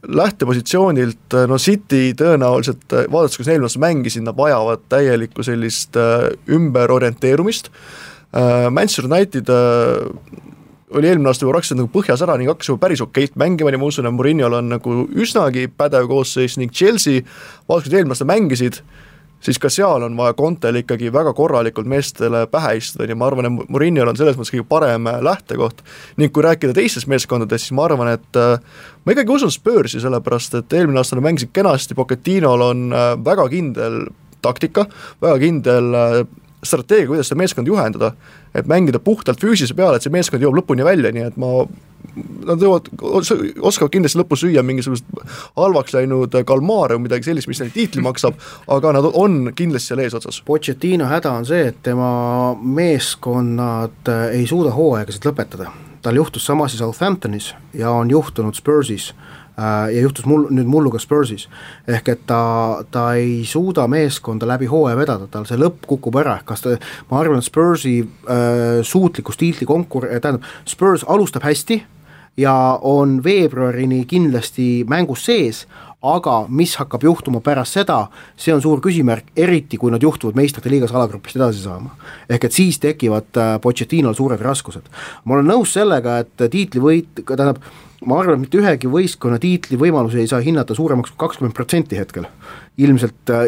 lähtepositsioonilt, 0.09 1.35
äh, 1.35 1.49
no 1.49 1.59
City 1.59 2.15
tõenäoliselt, 2.17 2.87
äh, 2.93 3.05
vaadates, 3.13 3.37
kuidas 3.37 3.51
nad 3.51 3.55
eelmine 3.55 3.69
aasta 3.69 3.83
mängisid, 3.85 4.25
nad 4.25 4.37
vajavad 4.37 4.87
täielikku 4.89 5.45
sellist 5.45 5.97
äh, 6.01 6.31
ümberorienteerumist, 6.49 7.69
Manchester 8.33 9.09
United 9.09 9.49
oli 10.95 11.09
eelmine 11.09 11.31
aasta 11.31 11.45
juba 11.45 11.57
praktiliselt 11.57 11.81
nagu 11.81 11.93
põhjas 11.95 12.23
ära 12.25 12.37
ning 12.39 12.51
hakkas 12.51 12.71
juba 12.71 12.83
päris 12.87 13.03
okeilt 13.05 13.37
mängima 13.39 13.71
ja 13.71 13.79
ma 13.79 13.91
usun, 13.91 14.09
et 14.09 14.15
Murinol 14.15 14.59
on 14.59 14.73
nagu 14.73 14.97
üsnagi 15.11 15.69
pädev 15.71 16.09
koosseis 16.11 16.59
ning 16.59 16.73
Chelsea, 16.75 17.23
vaadates, 17.69 17.87
kuidas 17.87 17.99
eelmine 17.99 18.17
aasta 18.17 18.27
mängisid, 18.29 18.81
siis 19.41 19.61
ka 19.63 19.71
seal 19.73 20.05
on 20.07 20.17
vaja 20.19 20.35
Contel 20.39 20.81
ikkagi 20.83 21.13
väga 21.15 21.33
korralikult 21.37 21.89
meestele 21.89 22.45
pähe 22.51 22.75
istuda 22.81 23.07
ja 23.09 23.17
ma 23.19 23.29
arvan, 23.31 23.49
et 23.49 23.71
Murinol 23.71 24.11
on 24.11 24.19
selles 24.19 24.39
mõttes 24.39 24.55
kõige 24.55 24.67
parem 24.69 25.07
äh, 25.11 25.21
lähtekoht. 25.25 25.85
ning 26.17 26.33
kui 26.35 26.45
rääkida 26.45 26.75
teistest 26.77 27.11
meeskondadest, 27.11 27.69
siis 27.69 27.77
ma 27.77 27.87
arvan, 27.87 28.11
et 28.17 28.41
äh, 28.41 28.59
ma 29.05 29.15
ikkagi 29.15 29.37
usun 29.37 29.55
Spursi, 29.55 30.03
sellepärast 30.03 30.59
et 30.59 30.79
eelmine 30.81 31.01
aasta 31.01 31.17
nad 31.17 31.29
mängisid 31.29 31.55
kenasti, 31.55 31.95
Pochettinol 31.95 32.67
on 32.67 32.91
äh, 32.93 33.15
väga 33.25 33.49
kindel 33.53 34.03
taktika, 34.43 34.87
väga 35.23 35.39
kindel 35.39 35.95
äh, 35.95 36.21
strateegia, 36.65 37.09
kuidas 37.09 37.31
seda 37.31 37.41
meeskonda 37.41 37.71
juhendada, 37.71 38.13
et 38.55 38.67
mängida 38.69 39.01
puhtalt 39.03 39.41
füüsilise 39.41 39.77
peale, 39.77 39.97
et 39.97 40.07
see 40.07 40.13
meeskond 40.13 40.43
jõuab 40.45 40.61
lõpuni 40.61 40.85
välja, 40.87 41.13
nii 41.15 41.31
et 41.31 41.39
ma 41.41 41.65
Nad 42.47 42.63
jõuavad, 42.65 42.89
oskavad 43.61 43.91
kindlasti 43.93 44.19
lõpus 44.19 44.41
süüa 44.43 44.63
mingisugust 44.67 45.05
halvaks 45.59 45.93
läinud 45.95 46.33
kalmaare 46.49 46.97
või 46.97 47.05
midagi 47.05 47.29
sellist, 47.29 47.47
mis 47.47 47.61
neile 47.61 47.75
tiitli 47.75 48.03
maksab, 48.03 48.39
aga 48.73 48.95
nad 48.97 49.07
on 49.13 49.53
kindlasti 49.57 49.93
seal 49.93 50.03
eesotsas. 50.07 50.41
Pochettino 50.47 51.07
häda 51.11 51.35
on 51.37 51.47
see, 51.47 51.69
et 51.71 51.83
tema 51.87 52.11
meeskonnad 52.57 54.11
äh, 54.11 54.25
ei 54.41 54.49
suuda 54.49 54.73
hooaegasid 54.75 55.29
lõpetada. 55.29 55.71
tal 56.03 56.17
juhtus 56.17 56.47
sama 56.49 56.65
asi 56.65 56.81
Southamptonis 56.81 57.55
ja 57.77 57.91
on 57.93 58.11
juhtunud 58.11 58.57
Spursis 58.57 59.13
ja 59.61 60.01
juhtus 60.01 60.27
mul 60.29 60.47
nüüd 60.51 60.69
mullu 60.71 60.91
ka 60.91 60.99
Spursis. 61.03 61.49
ehk 61.89 62.09
et 62.09 62.27
ta, 62.27 62.83
ta 62.91 63.15
ei 63.15 63.45
suuda 63.45 63.87
meeskonda 63.91 64.49
läbi 64.49 64.67
hooaja 64.71 64.97
vedada, 64.97 65.29
tal 65.31 65.47
see 65.49 65.59
lõpp 65.61 65.87
kukub 65.91 66.17
ära, 66.23 66.39
ehk 66.41 66.49
kas 66.53 66.65
ta, 66.65 66.77
ma 67.11 67.21
arvan, 67.21 67.39
et 67.39 67.49
Spursi 67.49 68.01
äh, 68.01 68.81
suutlikkus 68.83 69.41
tiitli 69.41 69.69
konkur-, 69.69 70.09
tähendab, 70.21 70.47
Spurs 70.69 71.05
alustab 71.09 71.45
hästi 71.45 71.83
ja 72.41 72.79
on 72.83 73.21
veebruarini 73.25 74.05
kindlasti 74.09 74.85
mängus 74.89 75.25
sees, 75.27 75.67
aga 76.03 76.47
mis 76.49 76.73
hakkab 76.81 77.05
juhtuma 77.05 77.43
pärast 77.45 77.77
seda, 77.77 78.07
see 78.41 78.55
on 78.55 78.63
suur 78.65 78.81
küsimärk, 78.81 79.35
eriti 79.37 79.77
kui 79.77 79.93
nad 79.93 80.03
juhtuvad 80.03 80.39
meistrite 80.39 80.73
liigas 80.73 80.95
alagrupist 80.97 81.37
edasi 81.37 81.61
saama. 81.67 81.93
ehk 82.29 82.45
et 82.45 82.57
siis 82.57 82.79
tekivad 82.81 83.37
äh, 83.37 83.59
Pochettinol 83.61 84.15
suured 84.15 84.41
raskused. 84.41 84.89
ma 85.25 85.35
olen 85.35 85.53
nõus 85.53 85.77
sellega, 85.77 86.19
et 86.25 86.51
tiitlivõit, 86.51 87.25
tähendab, 87.27 87.61
ma 88.09 88.17
arvan, 88.21 88.39
et 88.39 88.47
mitte 88.47 88.61
ühegi 88.61 88.89
võistkonna 88.89 89.37
tiitli 89.41 89.77
võimalusi 89.81 90.23
ei 90.23 90.29
saa 90.31 90.41
hinnata 90.45 90.77
suuremaks 90.77 91.13
kui 91.13 91.21
kakskümmend 91.21 91.57
protsenti 91.57 91.99
hetkel. 92.01 92.27
ilmselt 92.81 93.29
äh, 93.29 93.43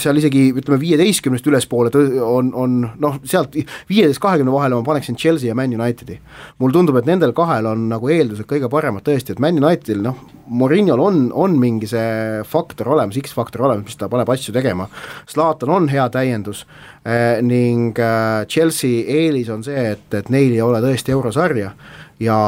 seal 0.00 0.16
isegi 0.16 0.46
ütleme 0.56 0.78
viieteistkümnest 0.80 1.46
ülespoole 1.50 1.90
on, 2.24 2.54
on 2.56 2.78
noh, 2.96 3.18
sealt 3.28 3.52
viieteist, 3.90 4.20
kahekümne 4.22 4.52
vahele 4.54 4.78
ma 4.78 4.86
paneksin 4.86 5.16
Chelsea 5.16 5.50
ja 5.50 5.54
Man 5.54 5.74
Unitedi. 5.76 6.18
mulle 6.58 6.72
tundub, 6.72 6.96
et 6.96 7.06
nendel 7.06 7.34
kahel 7.36 7.68
on 7.68 7.88
nagu 7.90 8.08
eeldused 8.08 8.48
kõige 8.48 8.70
paremad 8.72 9.04
tõesti, 9.04 9.36
et 9.36 9.42
Man 9.44 9.60
Unitedil 9.60 10.00
noh, 10.02 10.16
Murinol 10.48 11.00
on, 11.04 11.20
on 11.36 11.58
mingi 11.60 11.86
see 11.90 12.40
faktor 12.48 12.88
olemas, 12.94 13.18
X-faktor 13.20 13.66
olemas, 13.66 13.84
mis 13.84 14.00
ta 14.00 14.08
paneb 14.08 14.30
asju 14.32 14.54
tegema. 14.56 14.88
Zlatan 15.28 15.74
on 15.74 15.88
hea 15.92 16.08
täiendus 16.08 16.64
eh, 17.04 17.42
ning 17.44 17.98
eh, 18.00 18.46
Chelsea 18.48 19.04
eelis 19.04 19.52
on 19.52 19.66
see, 19.66 19.90
et, 19.92 20.08
et 20.16 20.32
neil 20.32 20.56
ei 20.56 20.64
ole 20.64 20.80
tõesti 20.80 21.12
eurosarja 21.12 21.74
ja 22.20 22.38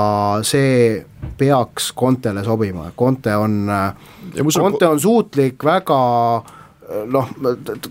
see 0.43 1.05
peaks 1.39 1.93
Contele 1.97 2.45
sobima, 2.45 2.91
Conte 2.97 3.37
on, 3.37 3.71
Conte 4.55 4.87
on 4.87 5.01
suutlik 5.01 5.65
väga 5.65 6.01
noh, 7.07 7.29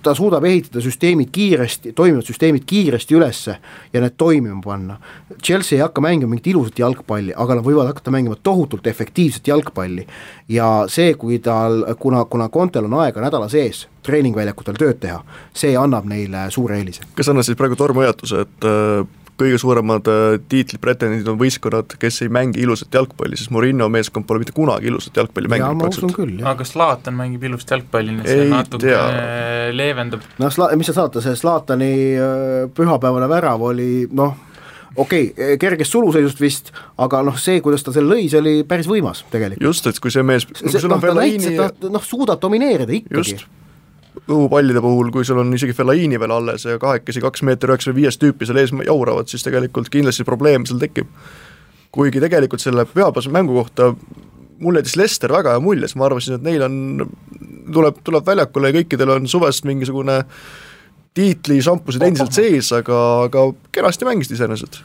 ta 0.04 0.14
suudab 0.16 0.44
ehitada 0.46 0.82
süsteemid 0.84 1.30
kiiresti, 1.32 1.94
toimivad 1.96 2.28
süsteemid 2.28 2.66
kiiresti 2.68 3.16
ülesse 3.16 3.56
ja 3.94 4.02
need 4.04 4.16
toimima 4.20 4.60
panna. 4.64 4.98
Chelsea 5.44 5.78
ei 5.78 5.84
hakka 5.84 6.02
mängima 6.04 6.34
mingit 6.34 6.50
ilusat 6.52 6.80
jalgpalli, 6.80 7.34
aga 7.36 7.60
nad 7.60 7.66
võivad 7.66 7.90
hakata 7.90 8.12
mängima 8.14 8.36
tohutult 8.44 8.88
efektiivset 8.88 9.48
jalgpalli. 9.48 10.08
ja 10.50 10.86
see, 10.88 11.14
kui 11.14 11.40
tal, 11.40 11.84
kuna, 12.00 12.26
kuna 12.26 12.50
Contel 12.50 12.90
on 12.90 12.98
aega 13.00 13.22
nädala 13.22 13.50
sees 13.50 13.88
treeningväljakutel 14.04 14.76
tööd 14.80 15.00
teha, 15.00 15.22
see 15.54 15.78
annab 15.78 16.06
neile 16.06 16.50
suure 16.52 16.78
eelise. 16.78 17.08
kas 17.16 17.30
annan 17.30 17.44
siis 17.44 17.58
praegu 17.58 17.76
tormhoiatuse, 17.80 18.42
et 18.48 18.68
äh, 18.68 19.08
kõige 19.40 19.60
suuremad 19.62 20.10
äh, 20.12 20.38
tiitlipretendendid 20.52 21.30
on 21.32 21.40
võistkonnad, 21.40 21.96
kes 22.02 22.22
ei 22.26 22.34
mängi 22.34 22.62
ilusat 22.64 22.94
jalgpalli, 22.96 23.40
sest 23.40 23.54
Murillo 23.56 23.90
meeskond 23.92 24.28
pole 24.30 24.44
mitte 24.44 24.56
kunagi 24.56 24.92
ilusat 24.92 25.18
jalgpalli 25.22 25.50
ja 25.50 25.56
mänginud 25.56 25.80
ma 25.80 25.90
usun 25.90 26.10
praktiliselt. 26.10 26.18
küll, 26.18 26.36
jah. 26.44 26.52
aga 26.54 26.68
Zlatan 26.68 27.18
mängib 27.20 27.46
ilusat 27.50 27.76
jalgpalli, 27.78 28.18
nii 28.18 28.26
et 28.26 28.32
see 28.34 28.44
Ei 28.46 28.52
natuke 28.52 28.86
tea. 28.86 29.06
leevendab. 29.76 30.28
noh, 30.42 30.54
Sla-, 30.54 30.72
mis 30.80 30.92
sa 30.92 30.98
saate, 31.02 31.24
see 31.26 31.38
Zlatani 31.40 31.94
äh, 32.20 32.60
pühapäevane 32.76 33.30
värav 33.32 33.64
oli 33.70 33.90
noh, 34.16 34.36
okei 34.96 35.30
okay,, 35.32 35.58
kergest 35.62 35.96
suluseisust 35.96 36.42
vist, 36.42 36.74
aga 37.00 37.24
noh, 37.26 37.38
see, 37.40 37.62
kuidas 37.66 37.86
ta 37.86 37.96
selle 37.96 38.16
lõi, 38.16 38.28
see 38.32 38.42
oli 38.42 38.58
päris 38.68 38.90
võimas 38.90 39.24
tegelikult. 39.32 39.64
just, 39.70 39.88
et 39.90 40.04
kui 40.04 40.14
see 40.14 40.26
mees, 40.26 40.48
see, 40.56 40.84
noh, 40.84 41.00
on 41.00 41.08
ta 41.08 41.16
näitas, 41.22 41.50
et 41.54 41.82
ta 41.86 41.94
noh, 41.94 42.06
suudab 42.06 42.42
domineerida 42.44 42.96
ikkagi 43.00 43.40
õhupallide 44.34 44.82
puhul, 44.84 45.12
kui 45.14 45.26
sul 45.28 45.42
on 45.42 45.54
isegi 45.56 45.74
Fellaini 45.76 46.20
veel 46.22 46.34
alles 46.36 46.66
ja 46.68 46.80
kahekesi 46.82 47.22
kaks 47.24 47.44
meeter 47.48 47.74
üheksakümne 47.74 48.02
viies 48.02 48.20
tüüpi 48.22 48.48
seal 48.48 48.62
ees 48.62 48.74
jauravad, 48.86 49.30
siis 49.32 49.46
tegelikult 49.46 49.92
kindlasti 49.94 50.26
probleem 50.28 50.68
seal 50.70 50.82
tekib. 50.82 51.10
kuigi 51.92 52.22
tegelikult 52.22 52.62
selle 52.62 52.86
pühapäevase 52.86 53.32
mängu 53.34 53.56
kohta 53.56 53.96
mulle 54.60 54.80
jättis 54.80 54.98
Lester 55.00 55.32
väga 55.34 55.56
hea 55.56 55.60
mulje, 55.64 55.88
sest 55.88 55.98
ma 55.98 56.06
arvasin, 56.06 56.38
et 56.38 56.44
neil 56.46 56.64
on, 56.66 57.06
tuleb, 57.74 58.02
tuleb 58.06 58.26
väljakule 58.26 58.72
ja 58.72 58.78
kõikidel 58.80 59.14
on 59.16 59.30
suvest 59.32 59.66
mingisugune 59.66 60.20
tiitlišampused 61.18 62.04
endiselt 62.06 62.36
sees, 62.36 62.72
aga, 62.76 63.00
aga 63.28 63.48
kenasti 63.76 64.08
mängisid 64.08 64.38
iseenesest. 64.38 64.82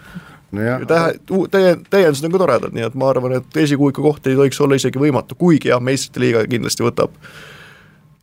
Ja 0.55 0.79
tähe, 0.87 1.17
täie, 1.51 1.75
täiendused 1.91 2.29
on 2.29 2.35
ka 2.35 2.41
toredad, 2.45 2.75
nii 2.75 2.87
et 2.87 2.97
ma 2.99 3.09
arvan, 3.11 3.35
et 3.41 3.57
esikuuiku 3.65 4.05
koht 4.05 4.27
ei 4.31 4.39
tohiks 4.39 4.61
olla 4.63 4.79
isegi 4.79 5.03
võimatu, 5.03 5.37
kuigi 5.39 5.73
jah, 5.73 5.83
meistrite 5.83 6.23
liiga 6.23 6.45
kindlasti 6.47 6.87
võtab 6.87 7.17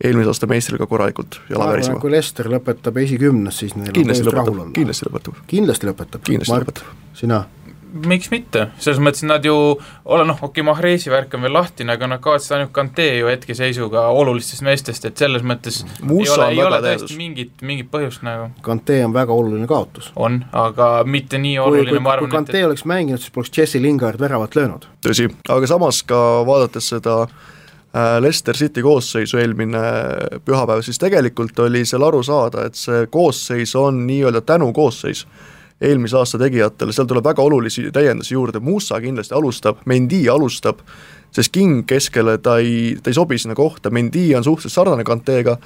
eelmise 0.03 0.33
aasta 0.33 0.49
meistriga 0.49 0.87
korralikult 0.89 1.39
jala 1.47 1.63
ma 1.63 1.63
arvan, 1.63 1.77
värisema. 1.77 2.03
kui 2.03 2.11
Lester 2.13 2.51
lõpetab 2.51 3.01
esikümnes, 3.03 3.63
siis 3.63 3.77
neil 3.77 3.93
kindlasti 3.95 4.25
on 4.25 4.29
põhjust 4.29 4.37
rahul 4.37 4.53
lõpetab, 4.53 4.67
olla. 4.67 4.77
kindlasti 4.77 5.09
lõpetab. 5.09 5.41
kindlasti 5.47 5.89
lõpetab. 5.91 6.27
Kindlasti 6.29 6.55
Mart, 6.55 6.69
lõpetab. 6.69 7.17
sina? 7.17 7.43
miks 7.91 8.29
mitte, 8.31 8.67
selles 8.79 9.01
mõttes 9.03 9.23
nad 9.27 9.43
ju, 9.45 9.53
ole 10.07 10.25
noh, 10.27 10.37
okei 10.39 10.61
okay,, 10.61 10.63
Mahrezi 10.63 11.11
värk 11.11 11.33
on 11.35 11.43
veel 11.45 11.53
lahtine, 11.57 11.91
aga 11.97 12.07
nad 12.07 12.21
kaotasid 12.23 12.55
ainult 12.55 12.71
Kante 12.75 13.07
ju 13.17 13.27
hetkeseisuga 13.27 14.05
olulistest 14.15 14.63
meestest, 14.63 15.05
et 15.09 15.19
selles 15.19 15.43
mõttes 15.43 15.81
Musa 15.99 16.47
ei 16.47 16.61
ole, 16.61 16.61
ei 16.61 16.63
ole 16.69 16.81
tõesti 16.85 17.19
mingit, 17.19 17.53
mingit 17.67 17.91
põhjust 17.91 18.23
nagu, 18.23 18.47
Kante 18.63 19.01
on 19.05 19.15
väga 19.15 19.35
oluline 19.35 19.67
kaotus. 19.67 20.11
on, 20.15 20.39
aga 20.55 20.91
mitte 21.03 21.41
nii 21.41 21.57
kui, 21.57 21.65
oluline, 21.65 21.89
kui, 21.91 21.99
ma 21.99 22.13
kui 22.13 22.17
arvan, 22.17 22.35
Kante 22.37 22.59
et, 22.59 22.67
oleks 22.69 22.87
mänginud, 22.87 23.23
siis 23.23 23.35
poleks 23.35 23.57
Jesse 23.57 23.81
Lingard 23.83 24.23
väravat 24.23 24.55
löönud. 24.55 24.87
tõsi, 25.03 25.27
aga 25.49 25.67
samas 25.67 26.03
ka 26.07 26.21
vaadates 26.47 26.93
seda 26.95 27.25
äh, 27.27 27.49
Leicester 28.19 28.55
City 28.55 28.81
koosseisu 28.81 29.37
eelmine 29.41 29.81
pühapäev, 30.45 30.79
siis 30.85 30.99
tegelikult 30.99 31.59
oli 31.59 31.83
seal 31.85 32.05
aru 32.07 32.21
saada, 32.23 32.65
et 32.69 32.79
see 32.79 33.07
koosseis 33.11 33.75
on 33.75 34.05
nii-öelda 34.07 34.41
tänukoosseis 34.47 35.25
eelmise 35.81 36.17
aasta 36.17 36.39
tegijatele, 36.39 36.93
seal 36.93 37.09
tuleb 37.09 37.25
väga 37.25 37.43
olulisi 37.43 37.89
täiendusi 37.91 38.35
juurde, 38.35 38.61
Musa 38.63 39.01
kindlasti 39.01 39.35
alustab, 39.35 39.81
Mendi 39.85 40.21
alustab, 40.29 40.79
sest 41.31 41.51
King 41.55 41.85
keskele 41.87 42.37
ta 42.43 42.57
ei, 42.61 42.95
ta 43.03 43.11
ei 43.11 43.17
sobi 43.17 43.37
sinna 43.39 43.55
kohta, 43.55 43.89
Mendi 43.89 44.29
on 44.35 44.43
suhteliselt 44.43 44.75
sarnane 44.75 45.03
Kanteega 45.07 45.57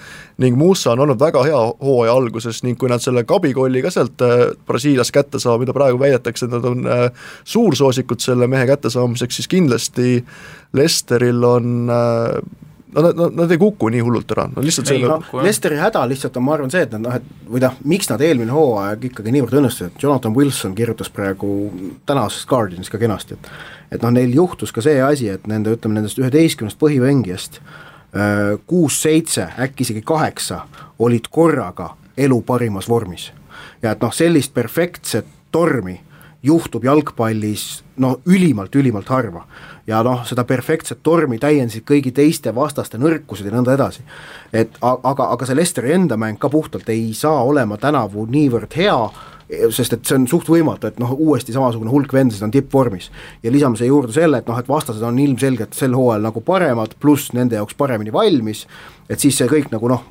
ning 0.43 0.58
Musa 0.58 0.93
on 0.93 1.06
olnud 1.06 1.19
väga 1.19 1.43
hea 1.47 1.62
hooaja 1.82 2.13
alguses 2.13 2.62
ning 2.63 2.78
kui 2.80 2.89
nad 2.91 3.04
selle 3.04 3.25
kabikolli 3.28 3.82
ka 3.86 3.93
sealt 3.93 4.21
äh, 4.25 4.45
Brasiiliast 4.67 5.13
kätte 5.15 5.41
saavad, 5.41 5.65
mida 5.65 5.73
praegu 5.75 5.99
väidetakse, 6.01 6.45
et 6.45 6.54
nad 6.54 6.67
on 6.69 6.86
äh, 6.86 7.08
suursoosikud 7.43 8.21
selle 8.21 8.49
mehe 8.51 8.67
kättesaamiseks, 8.69 9.41
siis 9.41 9.49
kindlasti 9.51 10.19
Lesteril 10.73 11.43
on 11.43 11.89
äh, 11.89 12.62
Nad, 12.95 13.12
nad, 13.12 13.34
nad 13.36 13.51
ei 13.51 13.58
kuku 13.60 13.89
nii 13.91 13.99
hullult 13.99 14.30
ära, 14.32 14.45
nad 14.47 14.63
lihtsalt 14.63 14.88
Ei, 14.88 15.01
selle 15.01 15.10
noh, 15.17 15.41
Lesteri 15.43 15.75
häda 15.75 16.06
lihtsalt 16.08 16.38
on, 16.39 16.45
ma 16.45 16.54
arvan, 16.56 16.69
see, 16.71 16.86
et 16.86 16.93
nad 16.95 17.01
noh, 17.04 17.15
et 17.17 17.49
või 17.51 17.60
noh, 17.60 17.73
miks 17.91 18.08
nad 18.08 18.21
eelmine 18.23 18.56
hooaeg 18.56 19.10
ikkagi 19.10 19.34
niivõrd 19.36 19.58
õnnestusid, 19.60 19.97
Jonathan 19.99 20.32
Wilson 20.38 20.78
kirjutas 20.78 21.12
praegu 21.12 21.49
tänases 22.08 22.45
Guardianis 22.47 22.93
ka 22.93 23.01
kenasti, 23.01 23.36
et 23.36 23.49
et 23.91 24.02
noh, 24.02 24.12
neil 24.12 24.34
juhtus 24.36 24.71
ka 24.71 24.82
see 24.82 25.02
asi, 25.02 25.30
et 25.30 25.48
nende, 25.48 25.76
ütleme 25.76 26.00
nendest 26.00 26.19
üheteistkümnest 26.21 26.80
põhimängijast 26.82 27.60
äh, 27.60 28.56
kuus-seitse, 28.67 29.50
äkki 29.60 29.88
isegi 29.88 30.02
kaheksa 30.02 30.65
olid 31.00 31.30
korraga 31.32 31.95
elu 32.17 32.41
parimas 32.41 32.89
vormis. 32.89 33.32
ja 33.82 33.91
et 33.91 34.02
noh, 34.02 34.13
sellist 34.13 34.54
perfektset 34.54 35.26
tormi 35.52 36.00
juhtub 36.45 36.84
jalgpallis 36.84 37.84
no 37.98 38.19
ülimalt, 38.26 38.76
ülimalt 38.76 39.10
harva. 39.10 39.45
ja 39.88 40.04
noh, 40.04 40.26
seda 40.26 40.43
perfektset 40.43 41.00
tormi 41.04 41.38
täiendasid 41.41 41.86
kõigi 41.86 42.12
teiste 42.13 42.54
vastaste 42.56 42.98
nõrkused 42.98 43.45
ja 43.45 43.54
nõnda 43.54 43.74
edasi. 43.74 44.04
et 44.54 44.78
aga, 44.82 45.30
aga 45.32 45.45
see 45.45 45.56
Lesteri 45.56 45.93
enda 45.93 46.17
mäng 46.17 46.39
ka 46.39 46.50
puhtalt 46.50 46.89
ei 46.89 47.13
saa 47.13 47.43
olema 47.43 47.78
tänavu 47.78 48.26
niivõrd 48.26 48.78
hea, 48.78 48.98
sest 49.46 49.94
et 49.94 50.08
see 50.08 50.18
on 50.18 50.26
suht 50.30 50.48
võimatu, 50.50 50.90
et 50.90 50.98
noh, 51.02 51.12
uuesti 51.14 51.54
samasugune 51.54 51.92
hulk 51.94 52.14
vendasid 52.14 52.46
on 52.48 52.54
tippvormis. 52.54 53.12
ja 53.44 53.52
lisame 53.52 53.78
siia 53.78 53.92
juurde 53.92 54.14
selle, 54.16 54.40
et 54.42 54.48
noh, 54.50 54.58
et 54.60 54.70
vastased 54.70 55.04
on 55.06 55.20
ilmselgelt 55.20 55.78
sel 55.78 55.94
hooajal 55.94 56.26
nagu 56.26 56.42
paremad, 56.42 56.96
pluss 57.00 57.34
nende 57.34 57.60
jaoks 57.60 57.78
paremini 57.78 58.14
valmis, 58.14 58.66
et 59.10 59.22
siis 59.22 59.38
see 59.38 59.50
kõik 59.50 59.70
nagu 59.74 59.90
noh, 59.92 60.08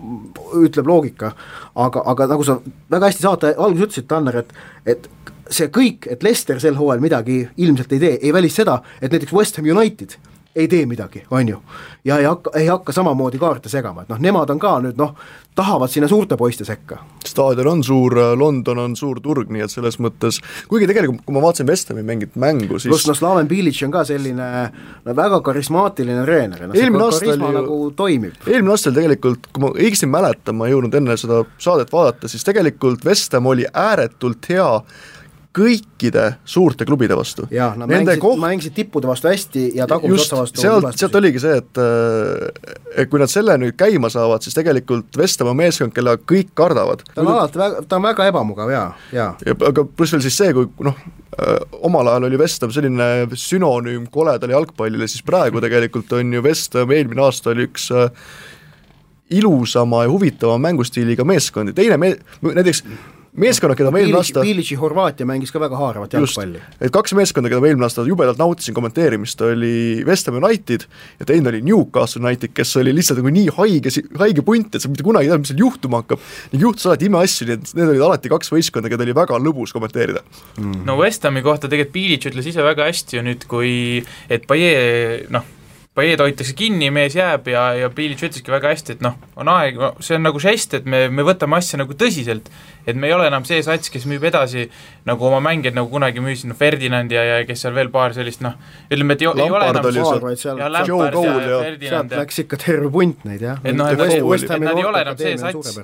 ütleb 0.61 0.87
loogika, 0.87 1.33
aga, 1.75 2.05
aga 2.15 2.29
nagu 2.31 2.47
sa 2.47 2.61
väga 2.91 3.11
hästi 3.11 3.27
saate 3.27 3.55
alguses 3.57 3.89
ütlesid, 3.89 4.09
Tanner, 4.11 4.43
et, 4.45 4.55
et 4.87 5.09
see 5.51 5.67
kõik, 5.73 6.07
et 6.11 6.23
Leicester 6.23 6.61
sel 6.63 6.79
hooajal 6.79 7.03
midagi 7.03 7.43
ilmselt 7.57 7.93
ei 7.93 8.05
tee, 8.07 8.15
ei 8.23 8.33
välista 8.33 8.63
seda, 8.63 8.79
et 9.01 9.13
näiteks 9.13 9.35
West 9.35 9.59
Ham 9.59 9.67
United 9.67 10.15
ei 10.57 10.69
tee 10.69 10.87
midagi, 10.87 11.25
on 11.31 11.49
ju. 11.49 11.59
ja 12.05 12.19
ei 12.19 12.25
hakka, 12.25 12.51
ei 12.59 12.67
hakka 12.67 12.93
samamoodi 12.93 13.39
kaarte 13.39 13.69
segama, 13.69 14.05
et 14.05 14.13
noh, 14.13 14.21
nemad 14.23 14.51
on 14.51 14.61
ka 14.63 14.77
nüüd 14.85 14.99
noh, 15.01 15.15
tahavad 15.55 15.91
sinna 15.91 16.09
suurte 16.09 16.37
poiste 16.37 16.65
sekka. 16.65 16.99
staadion 17.27 17.67
on 17.73 17.85
suur, 17.85 18.15
London 18.39 18.79
on 18.79 18.97
suur 18.97 19.21
turg, 19.21 19.51
nii 19.51 19.65
et 19.67 19.73
selles 19.73 19.99
mõttes, 19.99 20.39
kuigi 20.71 20.87
tegelikult 20.91 21.25
kui 21.27 21.35
ma 21.35 21.43
vaatasin 21.43 21.67
West 21.71 21.91
Hami 21.91 22.05
mingit 22.07 22.37
mängu, 22.39 22.79
siis 22.79 22.93
pluss 22.93 23.09
noh, 23.11 23.19
Slaven 23.19 23.49
Bilic 23.51 23.81
on 23.87 23.95
ka 23.95 24.05
selline 24.09 24.51
no 25.05 25.17
väga 25.17 25.41
karismaatiline 25.47 26.23
treener 26.27 26.69
noh, 26.69 26.77
see 26.77 26.91
aasta 26.93 27.25
karisma 27.27 27.51
ju- 27.51 27.57
nagu 27.59 27.81
toimib. 27.97 28.39
eelmine 28.47 28.77
aastal 28.77 28.95
tegelikult, 28.95 29.51
kui 29.51 29.67
ma 29.67 29.73
õigesti 29.75 30.11
mäletan, 30.11 30.59
ma 30.59 30.69
ei 30.69 30.77
jõudnud 30.77 30.95
enne 31.01 31.19
seda 31.19 31.43
saadet 31.59 31.91
vaadata, 31.93 32.31
siis 32.31 32.47
tegelikult 32.47 33.05
West 33.05 33.35
Ham 33.35 33.51
oli 33.51 33.67
ääretult 33.73 34.51
hea 34.55 34.71
kõikide 35.55 36.25
suurte 36.45 36.87
klubide 36.89 37.17
vastu. 37.17 37.47
jah, 37.55 37.77
nad 37.79 37.89
Nende 37.89 38.11
mängisid 38.11 38.23
koht- 38.23 38.41
mängisid 38.43 38.75
tippude 38.75 39.07
vastu 39.07 39.29
hästi 39.31 39.65
ja 39.79 39.87
tagumise 39.91 40.27
otsa 40.27 40.41
vastu 40.41 40.61
sealt, 40.61 40.99
sealt 40.99 41.19
oligi 41.21 41.43
see, 41.43 41.57
et 41.63 41.81
äh, 41.81 43.03
et 43.03 43.11
kui 43.11 43.23
nad 43.23 43.31
selle 43.31 43.57
nüüd 43.61 43.77
käima 43.79 44.11
saavad, 44.13 44.43
siis 44.43 44.57
tegelikult 44.57 45.17
West 45.19 45.41
Ham 45.41 45.53
on 45.53 45.59
meeskond, 45.63 45.95
kelle 45.95 46.17
kõik 46.19 46.51
kardavad. 46.59 47.05
ta 47.15 47.23
on 47.23 47.31
alati 47.35 47.59
väga, 47.63 47.85
ta 47.89 48.01
on 48.01 48.09
väga 48.09 48.27
ebamugav 48.33 48.73
ja, 48.75 48.87
ja 49.13 49.29
ja 49.47 49.55
aga 49.71 49.85
pluss 49.85 50.13
veel 50.17 50.25
siis 50.27 50.37
see, 50.39 50.53
kui 50.57 50.69
noh, 50.85 50.99
omal 51.87 52.11
ajal 52.13 52.29
oli 52.31 52.39
West 52.41 52.63
Ham 52.63 52.75
selline 52.75 53.09
sünonüüm 53.35 54.09
koledale 54.11 54.55
jalgpallile, 54.57 55.09
siis 55.11 55.23
praegu 55.27 55.63
tegelikult 55.63 56.13
on 56.19 56.35
ju 56.35 56.43
West 56.45 56.75
Ham, 56.75 56.91
eelmine 56.95 57.23
aasta 57.27 57.55
oli 57.55 57.69
üks 57.71 57.91
äh, 57.95 58.11
ilusama 59.35 60.05
ja 60.05 60.11
huvitava 60.11 60.59
mängustiiliga 60.59 61.25
meeskondi, 61.25 61.73
teine 61.73 61.97
me-, 61.97 62.17
näiteks 62.43 62.85
meeskonnad, 63.41 63.79
keda 63.79 63.91
ma 63.91 63.99
eelmine 63.99 64.21
aasta 64.21 64.43
Bilici 64.45 64.77
Horvaatia 64.79 65.27
mängis 65.27 65.51
ka 65.55 65.61
väga 65.63 65.79
haaravat 65.79 66.15
jalgpalli. 66.15 66.61
et 66.81 66.93
kaks 66.95 67.15
meeskonda, 67.19 67.51
keda 67.51 67.63
ma 67.63 67.71
eelmine 67.71 67.87
aasta 67.89 68.05
jubedalt 68.07 68.39
nautisin 68.39 68.77
kommenteerimist, 68.77 69.41
oli 69.43 70.05
West 70.07 70.31
Ham 70.31 70.39
United 70.39 70.87
ja 71.21 71.27
teine 71.29 71.51
oli 71.51 71.63
Newcastle 71.67 72.23
United, 72.23 72.55
kes 72.55 72.77
oli 72.81 72.95
lihtsalt 72.95 73.19
nagu 73.23 73.33
nii 73.35 73.49
haige, 73.59 73.91
haige 74.21 74.45
punt, 74.47 74.75
et 74.75 74.85
sa 74.85 74.91
mitte 74.93 75.07
kunagi 75.07 75.27
ei 75.27 75.33
teadnud, 75.33 75.47
mis 75.47 75.53
seal 75.55 75.65
juhtuma 75.65 76.03
hakkab. 76.05 76.23
ning 76.53 76.67
juhtus 76.69 76.87
alati 76.91 77.11
imeasju, 77.11 77.49
nii 77.49 77.59
et 77.59 77.75
need 77.81 77.91
olid 77.95 78.07
alati 78.11 78.33
kaks 78.33 78.55
võistkonda, 78.55 78.93
keda 78.93 79.07
oli 79.07 79.17
väga 79.17 79.41
lõbus 79.43 79.75
kommenteerida. 79.75 80.23
no 80.61 80.99
West 81.03 81.27
Hami 81.27 81.43
kohta 81.43 81.71
tegelikult 81.71 81.95
Bilic 81.95 82.31
ütles 82.31 82.47
ise 82.51 82.63
väga 82.65 82.87
hästi 82.87 83.19
ju 83.19 83.27
nüüd, 83.27 83.45
kui 83.51 83.75
et 84.31 84.47
Paie 84.47 85.27
noh, 85.35 85.45
Paieed 85.95 86.19
hoitakse 86.19 86.57
kinni, 86.59 86.89
mees 86.91 87.15
jääb 87.15 87.47
ja, 87.53 87.69
ja 87.79 87.87
Bilic 87.95 88.19
ütleski 88.27 88.51
väga 88.51 88.73
hästi, 88.73 88.97
et 88.97 89.03
noh, 89.05 89.13
on 89.39 89.47
aeg, 89.53 89.77
see 90.03 90.17
on 90.17 90.25
nagu 90.27 90.41
žest, 90.43 90.73
et 90.75 90.89
me, 90.91 91.05
me 91.07 91.23
võtame 91.23 91.55
asja 91.61 91.79
nagu 91.79 91.95
tõsiselt. 91.95 92.49
et 92.85 92.97
me 92.99 93.07
ei 93.07 93.13
ole 93.15 93.29
enam 93.31 93.45
see 93.47 93.61
sats, 93.63 93.93
kes 93.95 94.03
müüb 94.11 94.27
edasi 94.27 94.65
nagu 95.07 95.25
oma 95.29 95.39
mängijaid, 95.47 95.77
nagu 95.79 95.87
kunagi 95.93 96.19
müüsid, 96.21 96.49
noh 96.51 96.59
Ferdinand 96.59 97.15
ja, 97.15 97.23
ja 97.29 97.37
kes 97.47 97.63
seal 97.63 97.77
veel 97.79 97.93
paar 97.95 98.11
sellist 98.17 98.43
noh, 98.43 98.57
ütleme, 98.91 99.15
et 99.15 99.23
ei, 99.23 99.29
ei 99.31 99.47
ole 99.47 99.61
Lampard 99.71 99.79
enam 99.79 99.95
seal- 99.95 100.37
seal, 100.43 100.59
ja 100.65 100.73
Lampard 100.75 101.15
ja, 101.15 101.37
ja 101.53 101.61
Ferdinand 101.69 102.17
ja 102.17 102.23
läks 102.25 102.43
ikka 102.43 102.59
terve 102.65 102.91
punt 102.99 103.23
neid 103.31 103.47
jah. 103.47 103.63
Et 103.63 103.79
noh, 103.79 103.95
et 103.95 104.19
West 104.27 104.49
et 104.49 104.57
Hami 104.57 104.67
nad 104.67 104.83
ei 104.83 104.89
ole 104.91 105.05
enam 105.07 105.17
see 105.23 105.37
sats. 105.39 105.79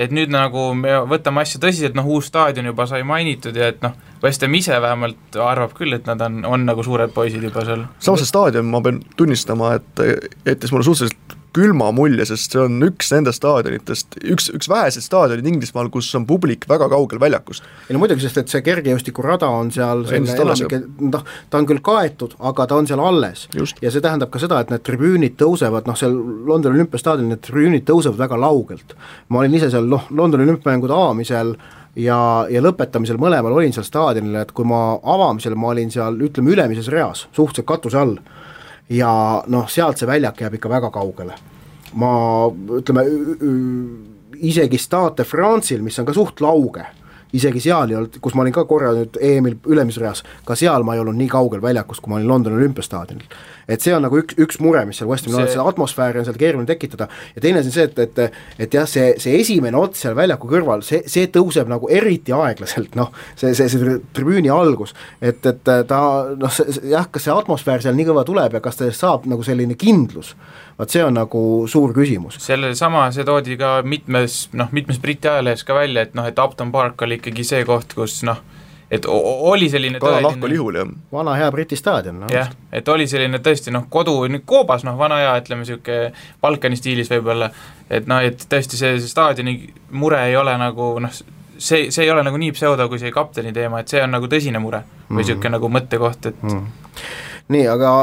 et 0.00 0.16
nüüd 0.16 0.32
nagu 0.32 0.70
me 0.72 0.96
võtame 1.12 1.44
asja 1.44 1.60
tõsiselt, 1.60 2.00
noh 2.00 2.08
uus 2.08 2.32
staadion 2.32 2.72
juba 2.72 2.88
sai 2.88 3.04
mainitud 3.04 3.60
ja 3.60 3.68
et 3.74 3.84
noh, 3.84 3.92
West 4.22 4.44
Ham 4.44 4.54
ise 4.54 4.76
vähemalt 4.82 5.36
arvab 5.40 5.74
küll, 5.78 5.94
et 5.96 6.08
nad 6.10 6.20
on, 6.26 6.42
on 6.44 6.66
nagu 6.68 6.84
suured 6.84 7.12
poisid 7.16 7.44
juba 7.46 7.64
seal. 7.66 7.86
samas 7.98 8.24
see 8.24 8.30
staadion, 8.30 8.68
ma 8.70 8.82
pean 8.84 9.02
tunnistama, 9.16 9.74
et 9.80 10.02
jättis 10.44 10.74
mulle 10.74 10.88
suhteliselt 10.88 11.38
külma 11.56 11.90
mulje, 11.94 12.24
sest 12.28 12.54
see 12.54 12.60
on 12.62 12.78
üks 12.86 13.10
nendest 13.14 13.40
staadionitest, 13.40 14.18
üks, 14.32 14.48
üks 14.54 14.68
väheseid 14.70 15.04
staadionid 15.04 15.48
Inglismaal, 15.50 15.90
kus 15.92 16.10
on 16.18 16.26
publik 16.28 16.66
väga 16.70 16.86
kaugel 16.92 17.20
väljakust. 17.22 17.66
ei 17.88 17.96
no 17.96 18.02
muidugi, 18.02 18.22
sest 18.22 18.38
et 18.42 18.52
see 18.52 18.62
kergejõustikurada 18.66 19.48
on 19.50 19.72
seal 19.74 20.04
enamike, 20.14 20.82
noh, 21.10 21.26
ta 21.50 21.58
on 21.60 21.66
küll 21.70 21.82
kaetud, 21.84 22.36
aga 22.52 22.68
ta 22.70 22.78
on 22.78 22.90
seal 22.90 23.02
alles. 23.02 23.48
Ja 23.82 23.90
see 23.90 24.04
tähendab 24.04 24.30
ka 24.30 24.42
seda, 24.42 24.60
et 24.62 24.70
need 24.70 24.84
tribüünid 24.86 25.36
tõusevad, 25.40 25.90
noh 25.90 25.98
seal 25.98 26.14
Londoni 26.46 26.78
olümpiastaadionil 26.78 27.34
need 27.34 27.44
tribüünid 27.46 27.88
tõusevad 27.88 28.22
väga 28.22 28.38
laugelt. 28.46 28.94
ma 29.28 29.42
olin 29.42 29.58
ise 29.58 29.72
seal 29.74 29.90
noh, 29.90 30.06
Londoni 30.14 30.46
olümpiamängude 30.46 30.94
avamisel 30.94 31.56
ja, 31.96 32.46
ja 32.50 32.62
lõpetamisel 32.62 33.18
mõlemal 33.20 33.56
olin 33.56 33.74
seal 33.74 33.86
staadionil, 33.86 34.36
et 34.42 34.52
kui 34.56 34.68
ma 34.68 34.98
avamisel 35.02 35.56
ma 35.58 35.72
olin 35.74 35.90
seal 35.92 36.18
ütleme 36.26 36.54
ülemises 36.54 36.90
reas, 36.92 37.26
suhteliselt 37.32 37.68
katuse 37.68 37.98
all, 38.00 38.16
ja 38.90 39.10
noh, 39.50 39.68
sealt 39.70 40.00
see 40.00 40.08
väljak 40.10 40.42
jääb 40.44 40.58
ikka 40.58 40.70
väga 40.70 40.90
kaugele. 40.94 41.34
ma 42.00 42.12
ütleme, 42.78 43.02
isegi 44.46 44.78
Stade 44.78 45.24
France'il, 45.26 45.82
mis 45.82 45.98
on 45.98 46.06
ka 46.06 46.14
suht 46.14 46.40
lauge, 46.40 46.84
isegi 47.36 47.62
seal 47.64 47.92
ei 47.92 47.98
olnud, 47.98 48.18
kus 48.22 48.34
ma 48.36 48.44
olin 48.44 48.54
ka 48.54 48.64
korra 48.68 48.92
nüüd 48.96 49.18
EM-il 49.20 49.56
ülemises 49.70 50.02
reas, 50.02 50.24
ka 50.46 50.56
seal 50.58 50.84
ma 50.86 50.96
ei 50.96 51.02
olnud 51.04 51.18
nii 51.18 51.30
kaugel 51.30 51.62
väljakust, 51.62 52.02
kui 52.02 52.12
ma 52.12 52.20
olin 52.20 52.28
Londoni 52.28 52.58
olümpiastaadionil. 52.60 53.26
et 53.70 53.80
see 53.80 53.92
on 53.94 54.02
nagu 54.02 54.18
üks, 54.18 54.34
üks 54.40 54.58
mure, 54.58 54.82
mis 54.88 54.98
seal 54.98 55.08
West 55.10 55.28
Hamil 55.28 55.38
on, 55.38 55.46
et 55.46 55.52
seda 55.54 55.66
atmosfääri 55.70 56.18
on 56.18 56.26
seal 56.26 56.38
keeruline 56.40 56.66
tekitada 56.66 57.06
ja 57.36 57.42
teine 57.42 57.60
asi 57.60 57.70
on 57.70 57.76
see, 57.76 57.84
et, 57.86 57.98
et 57.98 58.66
et 58.66 58.74
jah, 58.74 58.88
see, 58.90 59.12
see 59.22 59.36
esimene 59.38 59.78
ots 59.78 60.02
seal 60.02 60.16
väljaku 60.18 60.50
kõrval, 60.50 60.82
see, 60.86 61.04
see 61.10 61.28
tõuseb 61.32 61.70
nagu 61.70 61.88
eriti 61.92 62.34
aeglaselt, 62.34 62.96
noh, 62.98 63.12
see, 63.38 63.52
see, 63.54 63.68
see 63.70 63.98
tribüüni 64.16 64.50
algus, 64.50 64.94
et, 65.20 65.44
et 65.46 65.62
ta 65.62 66.00
noh, 66.34 66.58
jah, 66.90 67.06
kas 67.12 67.28
see 67.28 67.34
atmosfäär 67.34 67.84
seal 67.84 67.94
nii 67.98 68.08
kõva 68.10 68.26
tuleb 68.26 68.58
ja 68.58 68.64
kas 68.64 68.80
sellest 68.80 69.04
saab 69.04 69.28
nagu 69.30 69.46
selline 69.46 69.76
kindlus, 69.78 70.34
vaat 70.80 70.94
see 70.94 71.04
on 71.04 71.16
nagu 71.18 71.42
suur 71.70 71.94
küsimus. 71.96 72.40
sellesama, 72.42 73.06
see 73.14 73.26
toodi 73.28 73.58
ka 73.60 73.80
mitmes, 73.86 74.42
noh, 74.56 74.70
mitmes 74.74 75.00
Briti 75.02 75.28
ajalehes 75.28 75.64
ka 75.68 75.76
välja, 75.76 76.06
et 76.08 76.16
noh, 76.18 76.26
et 76.28 76.40
Upton 76.40 76.72
Park 76.72 77.02
oli 77.06 77.19
ikkagi 77.20 77.44
see 77.46 77.64
koht, 77.68 77.94
kus 77.94 78.20
noh, 78.26 78.40
et 78.90 79.06
oli 79.06 79.68
selline 79.70 80.00
Kala 80.02 80.22
lahk 80.24 80.44
oli 80.44 80.56
ihul, 80.58 80.78
jah. 80.80 80.88
vana 81.12 81.36
hea 81.38 81.50
Briti 81.54 81.78
staadion, 81.78 82.20
noh. 82.24 82.32
jah, 82.32 82.50
et 82.72 82.88
oli 82.88 83.06
selline 83.10 83.38
tõesti 83.44 83.72
noh, 83.74 83.86
kodu, 83.92 84.16
nüüd 84.26 84.46
koobas 84.48 84.84
noh, 84.86 84.96
vana 84.98 85.20
hea, 85.22 85.34
ütleme 85.42 85.62
niisugune 85.62 86.10
Balkani 86.42 86.78
stiilis 86.80 87.12
võib-olla, 87.12 87.50
et 87.90 88.08
noh, 88.10 88.24
et 88.26 88.46
tõesti 88.50 88.80
see, 88.80 88.96
see 88.98 89.12
staadioni 89.12 89.54
mure 89.92 90.24
ei 90.26 90.34
ole 90.40 90.56
nagu 90.58 90.92
noh, 91.04 91.20
see, 91.60 91.90
see 91.94 92.06
ei 92.06 92.10
ole 92.10 92.24
nagu 92.26 92.40
nii 92.40 92.56
pseudo 92.56 92.88
kui 92.90 92.98
see 93.02 93.14
kapteni 93.14 93.54
teema, 93.54 93.84
et 93.84 93.92
see 93.92 94.02
on 94.02 94.10
nagu 94.16 94.30
tõsine 94.30 94.62
mure 94.62 94.82
või 95.08 95.22
niisugune 95.22 95.38
mm 95.38 95.46
-hmm. 95.46 95.56
nagu 95.58 95.72
mõttekoht, 95.78 96.26
et 96.32 96.42
mm. 96.42 96.50
-hmm. 96.50 97.06
nii, 97.54 97.66
aga 97.68 97.94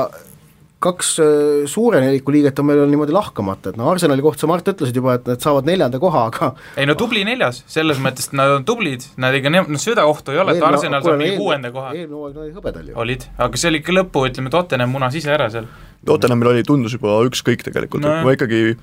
kaks 0.87 1.11
äh, 1.23 1.29
suure 1.69 2.01
neliku 2.03 2.33
liiget 2.35 2.59
on 2.61 2.69
meil 2.69 2.83
niimoodi 2.89 3.15
lahkamata, 3.15 3.73
et 3.73 3.79
no 3.79 3.89
Arsenali 3.91 4.23
kohta 4.25 4.45
sa, 4.45 4.51
Mart, 4.51 4.67
ütlesid 4.73 4.97
juba, 4.97 5.17
et 5.19 5.27
nad 5.29 5.43
saavad 5.43 5.67
neljanda 5.69 6.01
koha, 6.01 6.27
aga 6.31 6.51
ei 6.79 6.87
no 6.89 6.97
tubli 6.99 7.23
neljas, 7.27 7.63
selles 7.71 8.01
mõttes, 8.03 8.29
et 8.29 8.37
nad 8.39 8.55
on 8.55 8.65
tublid, 8.67 9.05
nad 9.21 9.35
ikka, 9.37 9.53
noh 9.57 9.81
südaohtu 9.81 10.35
ei 10.35 10.41
ole, 10.43 10.57
et 10.57 10.65
Arsenal 10.67 11.03
saab 11.05 11.19
mingi 11.21 11.37
kuuenda 11.39 11.73
koha. 11.75 11.93
eelmine 11.95 12.15
hooaeg 12.15 12.37
nad 12.37 12.45
olid 12.45 12.57
hõbedal 12.61 12.89
ju. 12.91 12.95
olid, 13.03 13.27
aga 13.47 13.61
see 13.61 13.71
oli 13.71 13.83
ikka 13.83 13.97
lõpu, 13.99 14.25
ütleme, 14.31 14.53
Tottenham 14.53 14.95
munas 14.95 15.17
ise 15.19 15.33
ära 15.33 15.49
seal. 15.53 15.69
Tottenhamil 16.07 16.53
oli, 16.53 16.65
tundus 16.67 16.95
juba 16.95 17.19
ükskõik 17.27 17.65
tegelikult 17.67 18.05
no,, 18.05 18.19
ma 18.23 18.35
ikkagi 18.37 18.77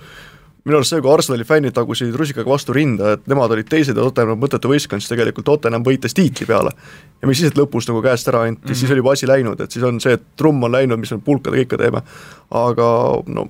minu 0.64 0.79
arust 0.79 0.94
see, 0.94 1.03
kui 1.05 1.12
Arsenali 1.12 1.44
fännid 1.44 1.74
tagusid 1.77 2.14
rusikaga 2.16 2.48
vastu 2.48 2.72
rinda, 2.77 3.14
et 3.16 3.27
nemad 3.29 3.53
olid 3.53 3.68
teised 3.68 3.96
ja 3.96 4.07
Tottenham 4.07 4.40
mõttetu 4.40 4.70
võistkond, 4.72 5.05
siis 5.05 5.12
tegelikult 5.12 5.46
Tottenham 5.48 5.85
võitis 5.85 6.16
tiitli 6.16 6.48
peale. 6.48 6.72
ja 7.20 7.29
mis 7.29 7.40
siis, 7.40 7.53
et 7.53 7.59
lõpus 7.59 7.88
nagu 7.90 8.00
käest 8.05 8.29
ära 8.33 8.46
anti 8.48 8.61
mm, 8.61 8.70
-hmm. 8.70 8.81
siis 8.81 8.90
oli 8.90 9.05
juba 9.05 9.12
asi 9.12 9.29
läinud, 9.29 9.61
et 9.61 9.70
siis 9.70 9.85
on 9.85 10.00
see, 10.00 10.16
et 10.16 10.24
trumm 10.37 10.62
on 10.62 10.72
läinud, 10.72 10.98
mis 10.98 11.12
me 11.12 11.18
pulkadega 11.18 11.62
ikka 11.62 11.79
teeme, 11.79 12.03
aga 12.50 12.88
no 13.27 13.48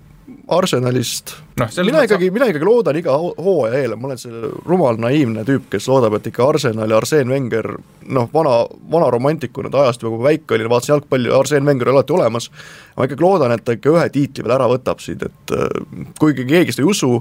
Arsenalist. 0.48 1.36
No, 1.56 1.66
mina 1.84 2.02
ikkagi, 2.04 2.28
mina 2.34 2.48
ikkagi 2.50 2.66
loodan 2.66 2.96
iga 2.98 3.14
hooaja 3.16 3.78
eel, 3.78 3.94
ma 3.96 4.08
olen 4.10 4.18
see 4.20 4.48
rumal 4.66 4.98
naiivne 5.00 5.44
tüüp, 5.46 5.68
kes 5.72 5.86
loodab, 5.88 6.18
et 6.18 6.26
ikka 6.28 6.48
Arsenal 6.50 6.90
ja 6.90 6.98
Arsene 6.98 7.30
Wenger 7.30 7.68
noh, 8.12 8.28
vana, 8.34 8.56
vana 8.92 9.08
romantikuna 9.14 9.70
ta 9.72 9.84
ajast 9.84 10.04
kui 10.04 10.18
väike 10.24 10.56
olin, 10.56 10.68
vaatasin 10.72 10.92
jalgpalli, 10.94 11.30
Arsene 11.32 11.64
Wenger 11.68 11.88
oli 11.88 11.96
alati 11.96 12.16
olemas, 12.16 12.50
ma 12.96 13.06
ikkagi 13.08 13.24
loodan, 13.24 13.54
et 13.54 13.64
ta 13.64 13.76
ikka 13.78 13.94
ühe 13.94 14.04
tiitli 14.12 14.44
veel 14.44 14.56
ära 14.58 14.66
võtab 14.68 15.00
siit, 15.04 15.22
et 15.24 15.54
äh, 15.56 16.10
kuigi 16.20 16.44
keegi 16.50 16.74
seda 16.74 16.84
ei 16.84 16.90
usu 16.92 17.12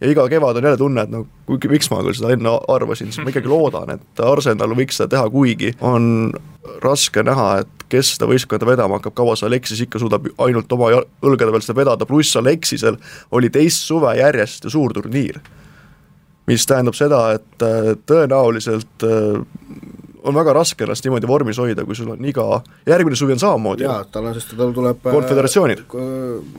ja 0.00 0.10
iga 0.10 0.26
kevad 0.32 0.58
on 0.58 0.70
jälle 0.70 0.80
tunne, 0.80 1.04
et 1.06 1.12
no 1.12 1.26
kuigi, 1.46 1.70
miks 1.70 1.92
ma 1.92 2.00
küll 2.02 2.18
seda 2.18 2.32
enne 2.34 2.56
arvasin, 2.72 3.12
siis 3.12 3.22
ma 3.22 3.30
ikkagi 3.34 3.52
loodan, 3.52 3.94
et 3.94 4.24
Arsenal 4.26 4.74
võiks 4.78 4.98
seda 4.98 5.12
teha, 5.14 5.28
kuigi 5.30 5.76
on 5.84 6.32
raske 6.82 7.22
näha, 7.26 7.52
et 7.62 7.81
kes 7.92 8.14
seda 8.16 8.28
võistkonda 8.30 8.68
vedama 8.68 8.98
hakkab, 8.98 9.14
kaua 9.18 9.36
see 9.38 9.48
Alexis 9.50 9.82
ikka 9.84 10.00
suudab 10.02 10.28
ainult 10.46 10.72
oma 10.72 10.90
õlgade 11.24 11.52
peal 11.52 11.64
seda 11.64 11.78
vedada, 11.80 12.08
pluss 12.08 12.38
Alexisel 12.40 12.96
oli 13.36 13.50
teist 13.52 13.84
suve 13.88 14.14
järjest 14.18 14.66
ju 14.66 14.72
suur 14.76 14.94
turniir. 14.96 15.42
mis 16.46 16.64
tähendab 16.66 16.96
seda, 16.98 17.20
et 17.36 17.62
äh, 17.62 17.92
tõenäoliselt 18.08 19.04
äh, 19.06 19.36
on 20.24 20.36
väga 20.36 20.54
raske 20.56 20.86
ennast 20.86 21.04
niimoodi 21.06 21.28
vormis 21.28 21.58
hoida, 21.62 21.84
kui 21.86 21.96
sul 21.98 22.12
on 22.14 22.26
iga, 22.28 22.44
järgmine 22.86 23.18
suvi 23.18 23.34
on 23.34 23.42
samamoodi. 23.42 23.86
jaa, 23.86 24.02
tal 24.12 24.28
on, 24.28 24.34
sest 24.36 24.54
tal 24.58 24.72
tuleb 24.74 25.02
konföderatsioonid. 25.04 25.84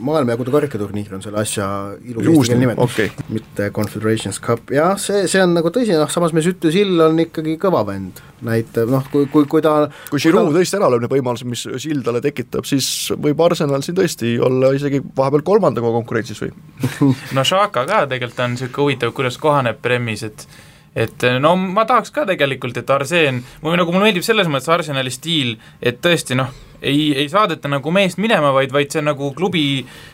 maailmajagude 0.04 0.52
karikaturniir 0.54 1.14
on 1.16 1.24
selle 1.24 1.40
asja 1.40 1.68
ilus 2.04 2.28
eestikeelne 2.28 2.60
nimetus 2.60 2.84
okay., 2.84 3.10
mitte 3.32 3.70
Confederations 3.74 4.40
Cup, 4.44 4.72
jah, 4.74 4.98
see, 5.00 5.24
see 5.30 5.42
on 5.42 5.56
nagu 5.56 5.72
tõsi, 5.74 5.94
noh 5.96 6.12
samas 6.12 6.34
me 6.36 6.44
Sütü 6.44 6.72
Sill 6.74 7.00
on 7.04 7.18
ikkagi 7.24 7.56
kõva 7.62 7.84
vend, 7.88 8.20
näitab 8.44 8.92
noh, 8.92 9.06
kui, 9.12 9.28
kui, 9.32 9.48
kui 9.50 9.64
ta 9.64 9.88
kui 10.10 10.22
Giroud 10.22 10.52
ta... 10.52 10.58
tõesti 10.58 10.80
ära 10.80 10.90
lööb 10.92 11.06
need 11.06 11.16
võimalused, 11.16 11.48
mis 11.48 11.64
Sill 11.82 12.04
talle 12.04 12.22
tekitab, 12.24 12.68
siis 12.68 12.88
võib 13.16 13.40
Arsenal 13.46 13.84
siin 13.86 13.96
tõesti 13.98 14.36
olla 14.44 14.74
isegi 14.76 15.00
vahepeal 15.16 15.46
kolmandaga 15.46 15.94
konkurentsis 15.94 16.44
või 16.44 16.52
no 17.36 17.46
Šaka 17.46 17.86
ka 17.88 18.04
tegelikult 18.10 18.44
on 18.44 18.56
niisugune 18.56 18.84
huvitav, 18.84 19.16
kuidas 19.16 19.40
kohaneb 19.40 19.80
Premis, 19.84 20.24
et 20.26 20.46
et 20.94 21.26
no 21.42 21.54
ma 21.58 21.84
tahaks 21.88 22.12
ka 22.14 22.26
tegelikult, 22.28 22.78
et 22.78 22.90
Arsen, 22.90 23.42
või 23.62 23.78
nagu 23.80 23.92
mulle 23.92 24.10
meeldib 24.10 24.26
selles 24.26 24.50
mõttes 24.50 24.70
Arsenali 24.70 25.10
stiil, 25.12 25.56
et 25.82 25.98
tõesti 26.04 26.38
noh, 26.38 26.52
ei, 26.84 27.14
ei 27.18 27.28
saadeta 27.28 27.68
nagu 27.68 27.90
meest 27.94 28.18
minema, 28.22 28.52
vaid, 28.54 28.72
vaid 28.74 28.92
see 28.92 29.02
nagu 29.04 29.30
klubi 29.36 29.64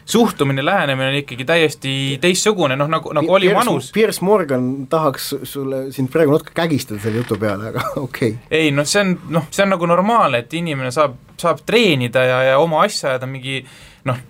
suhtumine, 0.08 0.64
lähenemine 0.64 1.10
on 1.10 1.18
ikkagi 1.20 1.46
täiesti 1.48 1.94
teistsugune, 2.22 2.78
noh 2.78 2.90
nagu, 2.90 3.12
nagu 3.16 3.34
oli 3.36 3.50
Piers, 3.50 3.58
Manus. 3.58 3.90
Piers 3.96 4.20
Morgan 4.24 4.70
tahaks 4.90 5.32
sulle 5.42 5.82
sind 5.94 6.12
praegu 6.12 6.36
natuke 6.36 6.54
kägistada 6.56 7.02
selle 7.02 7.24
jutu 7.24 7.38
peale, 7.40 7.74
aga 7.74 7.84
okei 8.06 8.34
okay.. 8.36 8.60
ei 8.62 8.72
noh, 8.74 8.88
see 8.88 9.04
on 9.04 9.16
noh, 9.36 9.48
see 9.50 9.66
on 9.66 9.74
nagu 9.74 9.90
normaalne, 9.90 10.44
et 10.44 10.58
inimene 10.60 10.92
saab, 10.94 11.18
saab 11.40 11.64
treenida 11.66 12.24
ja, 12.26 12.42
ja 12.52 12.58
oma 12.62 12.84
asja 12.86 13.14
ajada 13.14 13.28
mingi 13.30 13.60
noh, 14.08 14.26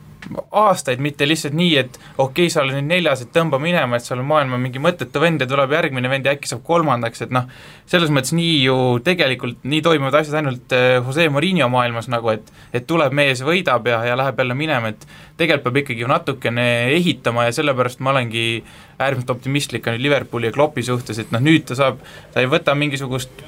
aastaid, 0.50 1.00
mitte 1.02 1.26
lihtsalt 1.28 1.54
nii, 1.56 1.70
et 1.80 1.98
okei 2.16 2.46
okay,, 2.46 2.52
sa 2.52 2.62
oled 2.62 2.76
nüüd 2.78 2.88
neljas, 2.90 3.24
et 3.24 3.32
tõmba 3.34 3.60
minema, 3.62 3.98
et 3.98 4.06
seal 4.06 4.20
on 4.22 4.28
maailma 4.28 4.58
mingi 4.60 4.82
mõttetu 4.82 5.22
vend 5.22 5.42
ja 5.42 5.48
tuleb 5.50 5.74
järgmine 5.74 6.10
vend 6.12 6.26
ja 6.26 6.34
äkki 6.36 6.50
saab 6.50 6.62
kolmandaks, 6.66 7.24
et 7.26 7.34
noh, 7.34 7.48
selles 7.90 8.12
mõttes 8.14 8.34
nii 8.36 8.56
ju 8.64 8.76
tegelikult, 9.06 9.60
nii 9.64 9.82
toimuvad 9.86 10.20
asjad 10.20 10.40
ainult 10.40 10.74
eh, 10.76 10.98
Jose 10.98 11.28
Murillo 11.32 11.70
maailmas 11.72 12.10
nagu, 12.12 12.32
et 12.34 12.52
et 12.76 12.86
tuleb 12.86 13.14
mees, 13.16 13.42
võidab 13.46 13.86
ja, 13.90 14.02
ja 14.06 14.18
läheb 14.18 14.38
jälle 14.38 14.56
minema, 14.58 14.92
et 14.94 15.06
tegelikult 15.40 15.68
peab 15.70 15.82
ikkagi 15.82 16.10
natukene 16.10 16.66
ehitama 16.96 17.48
ja 17.48 17.56
sellepärast 17.56 18.02
ma 18.04 18.14
olengi 18.14 18.62
äärmiselt 19.00 19.32
optimistlik 19.34 19.88
nüüd 19.88 20.04
Liverpooli 20.04 20.50
ja 20.50 20.54
Kloppi 20.54 20.84
suhtes, 20.86 21.18
et 21.18 21.32
noh, 21.34 21.42
nüüd 21.42 21.66
ta 21.68 21.78
saab, 21.78 22.02
ta 22.34 22.42
ei 22.42 22.50
võta 22.50 22.76
mingisugust 22.78 23.42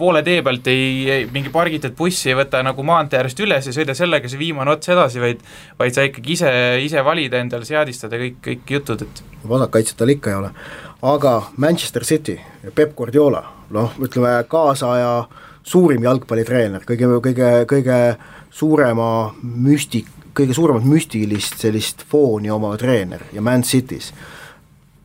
poole 0.00 0.22
tee 0.26 0.40
pealt 0.46 0.68
ei, 0.72 0.86
ei, 1.10 1.26
mingi 1.32 1.52
pargitud 1.52 1.94
bussi 1.98 2.32
ei 2.32 2.38
võta 2.38 2.62
nagu 2.64 2.84
maantee 2.86 3.20
äärest 3.20 3.42
üles 3.44 3.68
ja 3.68 3.74
sõida 3.76 3.96
sellega 3.96 4.30
see 4.30 4.40
viimane 4.40 4.72
ots 4.72 4.90
edasi, 4.92 5.20
vaid 5.22 5.44
vaid 5.78 5.96
sa 5.96 6.06
ikkagi 6.08 6.34
ise, 6.36 6.52
ise 6.84 7.04
valid 7.04 7.36
endale, 7.36 7.68
seadistad 7.68 8.14
ja 8.14 8.20
kõik, 8.22 8.40
kõik 8.46 8.74
jutud, 8.76 9.04
et 9.06 9.22
vasakkaitset 9.48 10.00
tal 10.00 10.14
ikka 10.14 10.32
ei 10.32 10.38
ole. 10.40 10.50
aga 11.12 11.34
Manchester 11.56 12.04
City 12.04 12.38
ja 12.64 12.74
Peep 12.74 12.96
Guardiola, 12.96 13.44
noh, 13.76 13.94
ütleme 14.02 14.34
kaasaja 14.48 15.12
suurim 15.62 16.04
jalgpallitreener, 16.04 16.84
kõige, 16.88 17.08
kõige, 17.24 17.52
kõige 17.70 18.00
suurema 18.50 19.08
müstik, 19.42 20.08
kõige 20.36 20.56
suuremat 20.56 20.86
müstilist 20.88 21.60
sellist 21.60 22.04
fooni 22.08 22.50
omav 22.50 22.78
treener 22.80 23.28
ja 23.34 23.42
Man 23.44 23.64
City's 23.66 24.12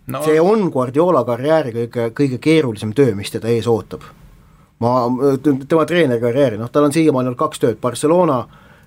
no. 0.08 0.22
see 0.24 0.42
on 0.42 0.70
Guardiola 0.72 1.24
karjääri 1.28 1.74
kõige, 1.76 2.12
kõige 2.18 2.40
keerulisem 2.42 2.94
töö, 2.96 3.16
mis 3.18 3.34
teda 3.34 3.52
ees 3.52 3.68
ootab 3.68 4.06
ma, 4.84 4.92
tema 5.68 5.86
treenerikarjääri, 5.88 6.60
noh 6.60 6.72
tal 6.72 6.88
on 6.88 6.94
siiamaani 6.96 7.32
olnud 7.32 7.40
kaks 7.40 7.62
tööd, 7.64 7.80
Barcelona 7.82 8.44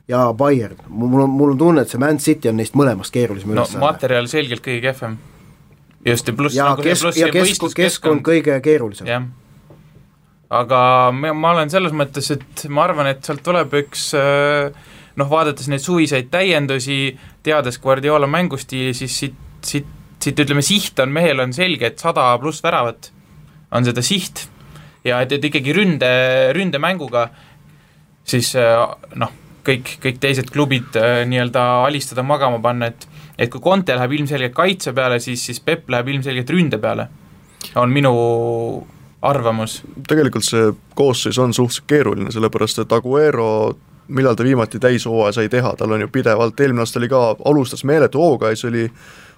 ja 0.09 0.29
Bayern, 0.37 0.79
mul 0.89 1.25
on, 1.25 1.33
mul 1.33 1.55
on 1.55 1.61
tunne, 1.61 1.85
et 1.85 1.93
see 1.93 2.01
Man 2.01 2.21
City 2.23 2.51
on 2.51 2.59
neist 2.61 2.77
mõlemast 2.79 3.15
keerulisem 3.15 3.53
no, 3.53 3.61
ülesanne. 3.61 3.83
materjal 3.85 4.29
selgelt 4.31 4.65
kõige 4.65 4.83
kehvem. 4.89 5.19
just, 6.07 6.29
ja 6.29 6.37
pluss 6.37 6.57
ja 6.57 6.71
nagu 6.73 6.85
kesk, 6.85 7.11
ja 7.21 7.31
kesk, 7.33 7.69
keskkond 7.77 8.25
kõige 8.27 8.59
keerulisem. 8.65 9.09
jah. 9.09 9.27
aga 10.61 10.81
ma, 11.17 11.33
ma 11.37 11.55
olen 11.57 11.73
selles 11.73 11.97
mõttes, 11.97 12.31
et 12.37 12.67
ma 12.73 12.85
arvan, 12.89 13.13
et 13.13 13.25
sealt 13.25 13.45
tuleb 13.45 13.77
üks 13.83 14.11
noh, 15.19 15.31
vaadates 15.31 15.69
neid 15.73 15.83
suviseid 15.83 16.29
täiendusi, 16.33 17.17
teades 17.43 17.81
Guardiola 17.83 18.29
mängustiili, 18.31 18.95
siis 18.95 19.17
siit, 19.25 19.41
siit, 19.65 19.89
siit 20.23 20.45
ütleme, 20.45 20.63
siht 20.63 21.01
on, 21.03 21.11
mehel 21.13 21.41
on 21.43 21.53
selge, 21.57 21.91
et 21.91 21.99
sada 21.99 22.31
pluss 22.41 22.63
väravat 22.65 23.11
on 23.75 23.85
seda 23.85 24.05
siht 24.05 24.47
ja 25.09 25.21
et, 25.25 25.33
et 25.37 25.45
ikkagi 25.51 25.75
ründe, 25.77 26.11
ründemänguga 26.57 27.29
siis 28.29 28.53
äh, 28.59 28.83
noh, 29.21 29.33
kõik, 29.67 29.97
kõik 30.03 30.21
teised 30.23 30.53
klubid 30.53 30.97
äh, 31.01 31.23
nii-öelda 31.29 31.65
alistada, 31.87 32.25
magama 32.27 32.61
panna, 32.63 32.93
et 32.93 33.09
et 33.39 33.51
kui 33.53 33.63
Conte 33.63 33.95
läheb 33.95 34.17
ilmselgelt 34.17 34.55
kaitse 34.57 34.91
peale, 34.93 35.21
siis, 35.23 35.45
siis 35.47 35.61
Pepp 35.63 35.91
läheb 35.95 36.09
ilmselgelt 36.11 36.49
ründe 36.51 36.81
peale, 36.83 37.07
on 37.79 37.93
minu 37.95 38.15
arvamus. 39.23 39.83
tegelikult 40.11 40.47
see 40.47 40.73
koosseis 40.99 41.39
on 41.39 41.55
suhteliselt 41.55 41.87
keeruline, 41.91 42.33
sellepärast 42.35 42.83
et 42.83 42.97
Aguero 42.97 43.77
millal 44.09 44.35
ta 44.35 44.45
viimati 44.45 44.81
täishooaja 44.83 45.37
sai 45.37 45.49
teha, 45.53 45.75
tal 45.77 45.93
on 45.93 46.01
ju 46.01 46.09
pidevalt, 46.13 46.61
eelmine 46.61 46.83
aasta 46.83 46.99
oli 46.99 47.11
ka, 47.13 47.23
alustas 47.45 47.85
meeletu 47.85 48.23
hooga 48.23 48.51
ja 48.51 48.57
siis 48.57 48.71
oli 48.71 48.85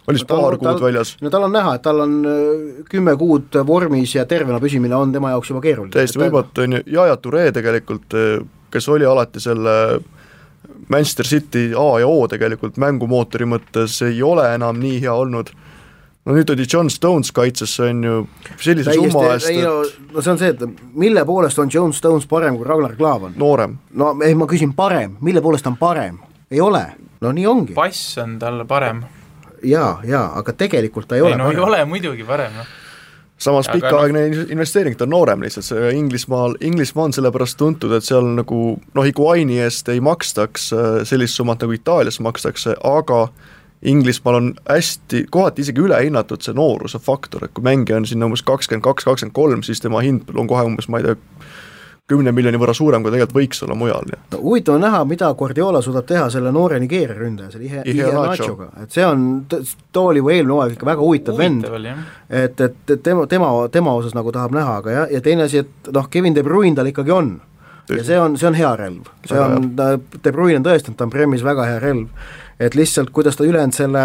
oli 0.09 0.19
siis 0.19 0.29
paar 0.29 0.57
kuud 0.57 0.69
tal, 0.69 0.83
väljas. 0.83 1.17
no 1.21 1.31
tal 1.31 1.49
on 1.49 1.53
näha, 1.55 1.75
et 1.79 1.83
tal 1.83 2.05
on 2.05 2.17
äh, 2.27 2.85
kümme 2.91 3.17
kuud 3.21 3.61
vormis 3.67 4.15
ja 4.15 4.25
tervena 4.29 4.61
püsimine 4.63 4.97
on 4.97 5.13
tema 5.13 5.35
jaoks 5.35 5.53
juba 5.53 5.65
keeruline. 5.65 5.93
täiesti 5.95 6.23
võimatu, 6.23 6.65
on 6.65 6.79
ju, 6.79 6.83
Yaya 6.97 7.17
Toure 7.21 7.51
tegelikult, 7.57 8.09
äh, 8.17 8.41
kes 8.71 8.89
oli 8.89 9.07
alati 9.09 9.43
selle 9.43 9.77
Manchester 10.89 11.27
City 11.27 11.71
A 11.77 12.01
ja 12.01 12.09
O 12.09 12.29
tegelikult 12.29 12.79
mängumootori 12.81 13.47
mõttes, 13.47 14.01
ei 14.07 14.23
ole 14.23 14.47
enam 14.55 14.81
nii 14.81 15.01
hea 15.05 15.13
olnud, 15.15 15.53
no 16.27 16.35
nüüd 16.37 16.49
toodi 16.49 16.67
John 16.73 16.91
Stones 16.91 17.31
kaitsesse, 17.37 17.91
on 17.93 18.03
ju, 18.05 18.17
sellise 18.61 18.97
summa 18.97 19.35
eest, 19.35 19.51
et 19.53 19.63
no, 19.65 19.77
no 20.15 20.25
see 20.25 20.33
on 20.33 20.41
see, 20.41 20.51
et 20.55 20.83
mille 20.99 21.25
poolest 21.29 21.63
on 21.63 21.71
John 21.73 21.95
Stones 21.97 22.27
parem 22.31 22.59
kui 22.59 22.67
Ragnar 22.69 22.97
Klavan? 22.99 23.37
noorem. 23.41 23.79
no 23.95 24.13
ei, 24.27 24.35
ma 24.35 24.51
küsin 24.51 24.75
parem, 24.77 25.17
mille 25.25 25.43
poolest 25.45 25.67
ta 25.67 25.73
on 25.73 25.79
parem? 25.81 26.19
ei 26.51 26.61
ole, 26.61 26.85
no 27.23 27.33
nii 27.37 27.47
ongi. 27.47 27.79
pass 27.79 28.19
on 28.23 28.39
tal 28.43 28.65
parem. 28.69 29.05
Jaa, 29.63 30.01
jaa, 30.05 30.27
aga 30.39 30.53
tegelikult 30.53 31.09
ta 31.09 31.19
ei, 31.19 31.25
ei 31.25 31.27
ole 31.29 31.37
no 31.37 31.49
parem. 31.49 31.59
ei 31.59 31.67
ole 31.67 31.85
muidugi 31.85 32.25
parem, 32.29 32.55
noh 32.57 32.79
samas 33.41 33.69
pikaaegne 33.73 34.29
no, 34.29 34.43
investeering, 34.53 34.97
ta 34.97 35.07
on 35.07 35.15
noorem 35.15 35.41
lihtsalt, 35.41 35.65
see 35.65 35.93
Inglismaal, 35.97 36.59
Inglismaa 36.61 37.07
on 37.09 37.15
sellepärast 37.17 37.57
tuntud, 37.61 37.93
et 37.97 38.05
seal 38.05 38.27
nagu 38.37 38.59
noh, 38.77 39.07
Higuaini 39.07 39.61
eest 39.65 39.89
ei 39.89 40.03
makstaks 40.05 40.67
äh, 40.77 40.91
sellist 41.09 41.41
summat, 41.41 41.63
nagu 41.65 41.73
Itaalias 41.73 42.21
makstakse, 42.21 42.77
aga 42.85 43.23
Inglismaal 43.83 44.37
on 44.37 44.51
hästi, 44.69 45.25
kohati 45.33 45.65
isegi 45.65 45.81
ülehinnatud 45.81 46.45
see 46.45 46.57
nooruse 46.57 47.01
faktor, 47.01 47.47
et 47.47 47.55
kui 47.57 47.65
mängija 47.65 47.97
on 47.97 48.09
sinna 48.09 48.29
umbes 48.29 48.45
kakskümmend 48.45 48.85
kaks, 48.85 49.09
kakskümmend 49.09 49.37
kolm, 49.37 49.65
siis 49.65 49.81
tema 49.81 50.05
hind 50.05 50.29
on 50.37 50.51
kohe 50.51 50.67
umbes, 50.69 50.91
ma 50.93 51.01
ei 51.01 51.09
tea, 51.09 51.17
kümne 52.11 52.33
miljoni 52.35 52.59
võrra 52.61 52.75
suurem, 52.77 53.05
kui 53.05 53.13
tegelikult 53.15 53.39
võiks 53.39 53.63
olla 53.67 53.77
mujal. 53.79 54.09
no 54.33 54.41
huvitav 54.43 54.77
on 54.77 54.85
näha, 54.85 55.03
mida 55.09 55.31
Guardiola 55.39 55.83
suudab 55.85 56.09
teha 56.09 56.29
selle 56.33 56.53
noore 56.55 56.81
Nigeeria 56.83 57.17
ründaja, 57.19 57.53
selle 57.55 57.69
Ihe, 57.69 57.85
Ihe 57.91 58.09
Nachoga, 58.15 58.71
et 58.83 58.95
see 58.95 59.05
on, 59.07 59.29
too 59.49 60.07
oli 60.13 60.23
ju 60.23 60.33
eelmine 60.35 60.57
hooaeg 60.57 60.75
ikka 60.77 60.89
väga 60.91 61.05
huvitav, 61.07 61.39
huvitav 61.39 61.77
vend, 61.77 62.03
et, 62.29 62.65
et, 62.67 62.81
et 62.97 63.05
tema, 63.07 63.27
tema, 63.31 63.53
tema 63.73 63.95
osas 64.01 64.17
nagu 64.19 64.33
tahab 64.35 64.57
näha, 64.57 64.81
aga 64.83 64.97
jah, 64.97 65.15
ja 65.15 65.23
teine 65.25 65.47
asi, 65.47 65.65
et 65.65 65.93
noh, 65.95 66.11
Kevin 66.11 66.37
De 66.37 66.45
Bruyne 66.47 66.77
tal 66.79 66.91
ikkagi 66.91 67.15
on. 67.15 67.39
Ja 67.91 68.05
see 68.07 68.19
on, 68.23 68.37
see 68.39 68.47
on 68.47 68.55
hea 68.55 68.71
relv, 68.79 69.09
see 69.27 69.39
on, 69.41 69.73
De 69.75 70.33
Bruyne 70.33 70.61
on 70.61 70.67
tõestanud, 70.67 70.99
ta 70.99 71.09
on 71.09 71.11
Premis 71.11 71.43
väga 71.43 71.65
hea 71.67 71.81
relv. 71.83 72.29
Et 72.63 72.77
lihtsalt 72.79 73.11
kuidas 73.11 73.39
ta 73.39 73.47
ülejäänud 73.47 73.75
selle 73.75 74.05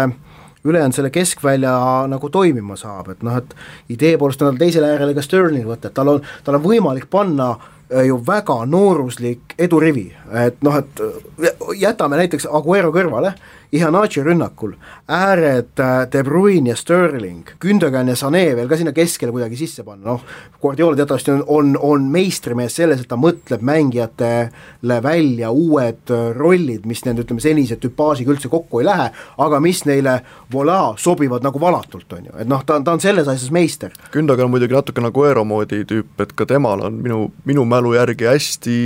ülejäänud 0.66 0.96
selle 0.96 1.12
keskvälja 1.14 1.72
nagu 2.10 2.28
toimima 2.34 2.74
saab, 2.80 3.12
et 3.12 3.22
noh, 3.22 3.36
et 3.38 3.52
idee 3.94 4.16
poolest 4.18 4.42
on 4.42 4.50
tal 4.50 4.58
teisele 4.58 4.88
äärele 4.96 5.14
ka 5.14 5.22
Sterling 5.22 5.68
võtta, 5.68 5.92
et 5.92 5.94
tal 5.94 6.10
on, 6.16 6.24
tal 6.42 6.58
on 6.58 6.64
võimalik 6.64 7.06
panna 7.12 7.52
äh, 7.52 7.75
ju 8.06 8.16
väga 8.26 8.64
nooruslik 8.66 9.54
edurivi, 9.58 10.08
et 10.34 10.62
noh, 10.66 10.78
et 10.80 11.00
äh, 11.00 11.50
jätame 11.78 12.18
näiteks 12.18 12.48
Aguero 12.50 12.90
kõrvale 12.94 13.34
Ihanachi 13.76 14.22
rünnakul, 14.24 14.74
ääred 15.08 15.80
äh, 15.82 16.06
De 16.12 16.22
Bruyne 16.24 16.70
ja 16.72 16.76
Sterling, 16.76 17.48
Gündogan 17.60 18.08
ja 18.08 18.16
Sané 18.18 18.44
veel 18.56 18.68
ka 18.70 18.78
sinna 18.78 18.92
keskele 18.96 19.34
kuidagi 19.34 19.58
sisse 19.60 19.84
panna, 19.86 20.16
noh, 20.16 20.24
Guardiola 20.62 20.96
teatavasti 20.96 21.34
on, 21.34 21.44
on, 21.46 21.74
on 21.82 22.08
meistrimees 22.12 22.78
selles, 22.80 23.02
et 23.02 23.10
ta 23.10 23.18
mõtleb 23.20 23.64
mängijatele 23.66 24.98
välja 25.04 25.52
uued 25.52 26.12
äh, 26.14 26.26
rollid, 26.36 26.88
mis 26.88 27.04
nende 27.06 27.26
ütleme, 27.26 27.44
senise 27.44 27.78
tüpaažiga 27.82 28.34
üldse 28.34 28.50
kokku 28.52 28.82
ei 28.82 28.88
lähe, 28.88 29.10
aga 29.46 29.60
mis 29.62 29.84
neile 29.88 30.18
voilà, 30.52 30.80
sobivad 31.00 31.46
nagu 31.46 31.60
valatult, 31.62 32.08
on 32.18 32.30
ju, 32.30 32.36
et 32.40 32.50
noh, 32.50 32.64
ta 32.66 32.80
on, 32.80 32.86
ta 32.86 32.96
on 32.96 33.04
selles 33.04 33.28
asjas 33.28 33.52
meister. 33.54 33.94
Gündogan 34.14 34.48
on 34.48 34.56
muidugi 34.56 34.76
natuke 34.76 35.04
nagu 35.04 35.28
Eero 35.28 35.44
moodi 35.44 35.84
tüüp, 35.88 36.16
et 36.24 36.36
ka 36.36 36.48
temal 36.48 36.84
on 36.88 37.00
minu, 37.02 37.26
minu 37.48 37.64
mälu 37.68 37.96
järgi 37.96 38.28
hästi 38.30 38.76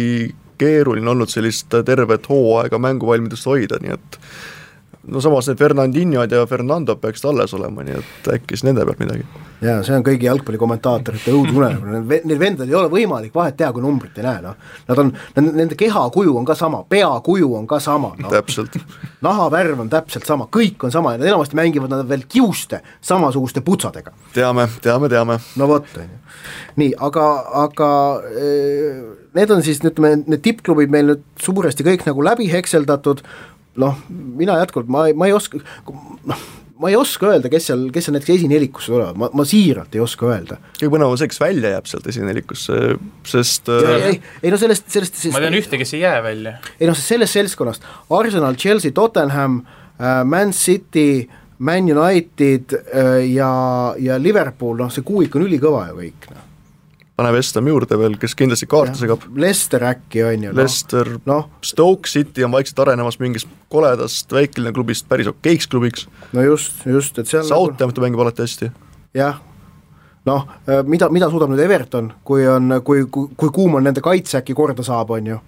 keeruline 0.60 1.10
olnud 1.10 1.30
sellist 1.32 1.72
tervet 1.86 2.28
hooaega 2.28 2.80
mänguvalmidust 2.82 3.48
hoida, 3.48 3.80
nii 3.80 3.94
et 3.96 4.18
no 5.08 5.20
samas 5.20 5.48
need 5.48 5.58
Fernandinhod 5.58 6.32
ja 6.32 6.46
Fernando 6.46 6.96
peaksid 6.96 7.28
alles 7.30 7.54
olema, 7.54 7.84
nii 7.84 7.96
et 7.96 8.28
äkki 8.34 8.56
siis 8.56 8.66
nende 8.68 8.84
pealt 8.84 9.00
midagi. 9.00 9.24
jaa, 9.64 9.80
see 9.84 9.96
on 9.96 10.04
kõigi 10.04 10.28
jalgpallikommentaatorite 10.28 11.32
õudunelm, 11.36 11.86
need 12.10 12.38
vendadel 12.40 12.72
ei 12.72 12.78
ole 12.82 12.90
võimalik 12.92 13.34
vahet 13.34 13.56
teha, 13.56 13.72
kui 13.76 13.84
numbrit 13.84 14.18
ei 14.20 14.26
näe, 14.26 14.42
noh. 14.44 14.56
Nad 14.88 15.02
on, 15.02 15.12
nende 15.40 15.78
kehakuju 15.80 16.36
on 16.36 16.48
ka 16.48 16.56
sama, 16.58 16.82
peakuju 16.88 17.52
on 17.56 17.68
ka 17.70 17.80
sama 17.80 18.12
no.. 18.18 18.32
täpselt. 18.32 18.76
nahavärv 19.24 19.84
on 19.86 19.92
täpselt 19.92 20.28
sama, 20.28 20.48
kõik 20.52 20.84
on 20.84 20.92
sama 20.92 21.14
ja 21.14 21.22
nad 21.22 21.32
enamasti 21.32 21.56
mängivad 21.56 21.92
nad 21.92 22.08
veel 22.08 22.26
kiuste 22.28 22.82
samasuguste 23.00 23.64
putsadega. 23.64 24.12
teame, 24.36 24.68
teame, 24.84 25.08
teame. 25.08 25.40
no 25.56 25.70
vot, 25.70 25.88
on 25.96 26.08
ju. 26.08 26.20
nii, 26.82 26.92
aga, 27.08 27.26
aga 27.64 27.90
eh, 28.36 29.00
need 29.36 29.52
on 29.54 29.62
siis 29.64 29.80
ütleme, 29.84 30.20
need 30.26 30.42
tippklubid 30.44 30.92
meil 30.92 31.12
nüüd 31.12 31.24
suuresti 31.40 31.86
kõik 31.86 32.04
nagu 32.08 32.24
läbi 32.24 32.48
hekseldatud, 32.52 33.22
noh, 33.78 34.00
mina 34.08 34.58
jätkuvalt, 34.60 34.90
ma, 34.90 35.04
ma 35.14 35.28
ei 35.28 35.34
oska, 35.36 35.60
noh, 36.28 36.42
ma 36.80 36.90
ei 36.90 36.96
oska 36.96 37.28
öelda, 37.30 37.50
kes 37.52 37.68
seal, 37.70 37.86
kes 37.94 38.08
seal 38.08 38.16
näiteks 38.16 38.34
esinelikusse 38.38 38.92
tulevad, 38.92 39.18
ma, 39.20 39.28
ma 39.36 39.46
siiralt 39.48 39.94
ei 39.94 40.02
oska 40.02 40.30
öelda. 40.30 40.58
kõige 40.78 40.92
põnevam 40.94 41.14
on 41.14 41.20
see, 41.20 41.30
kes 41.30 41.42
välja 41.42 41.74
jääb 41.74 41.90
sealt 41.90 42.08
esinelikusse, 42.10 42.78
sest 43.28 43.70
ja, 43.70 43.96
äh, 43.96 44.06
ei, 44.08 44.20
ei 44.42 44.54
no 44.54 44.60
sellest, 44.60 44.88
sellest 44.92 45.20
ma 45.34 45.42
tean 45.44 45.58
ühte, 45.58 45.80
kes 45.80 45.94
ei 45.98 46.04
jää 46.06 46.18
välja. 46.24 46.56
ei 46.78 46.90
noh, 46.90 46.98
sellest 46.98 47.36
seltskonnast, 47.36 47.86
Arsenal, 48.16 48.58
Chelsea, 48.60 48.96
Tottenham 48.96 49.62
äh,, 49.62 50.22
Man 50.24 50.54
City, 50.56 51.28
Man 51.58 51.90
United 51.92 52.76
äh, 52.80 53.16
ja, 53.28 53.50
ja 54.00 54.20
Liverpool, 54.20 54.78
noh 54.80 54.92
see 54.94 55.06
kuuik 55.06 55.36
on 55.36 55.48
ülikõva 55.48 55.90
ju 55.90 56.00
kõik, 56.00 56.30
noh 56.32 56.46
pane 57.20 57.34
West 57.36 57.58
Ham 57.58 57.68
juurde 57.68 57.98
veel, 58.00 58.16
kes 58.20 58.34
kindlasti 58.38 58.68
kaarte 58.70 58.96
segab. 59.00 59.26
Lester 59.40 59.84
äkki 59.90 60.24
on 60.24 60.46
ju. 60.46 60.54
Noh. 60.54 60.62
Lester 60.62 61.12
no., 61.28 61.42
Stoke 61.66 62.08
City 62.08 62.46
on 62.46 62.54
vaikselt 62.54 62.80
arenemas 62.86 63.20
mingist 63.20 63.50
koledast 63.72 64.32
väikelinna 64.32 64.72
klubist 64.76 65.08
päris 65.10 65.28
okeiks 65.30 65.68
klubiks. 65.70 66.08
no 66.32 66.44
just, 66.46 66.80
just, 66.88 67.20
et 67.20 67.28
seal 67.28 67.44
Southampton 67.44 68.00
nagu... 68.00 68.06
mängib 68.06 68.24
alati 68.24 68.46
hästi. 68.46 68.70
jah, 69.16 69.38
noh, 70.28 70.48
äh, 70.64 70.82
mida, 70.88 71.10
mida 71.12 71.28
suudab 71.32 71.52
nüüd 71.52 71.62
Everton, 71.66 72.12
kui 72.24 72.48
on, 72.48 72.80
kui, 72.86 73.04
kui, 73.12 73.30
kui 73.36 73.54
kuum 73.54 73.78
on 73.80 73.88
nende 73.88 74.02
kaitse 74.04 74.40
äkki 74.40 74.56
korda 74.56 74.86
saab, 74.86 75.12
on 75.16 75.32
ju 75.34 75.38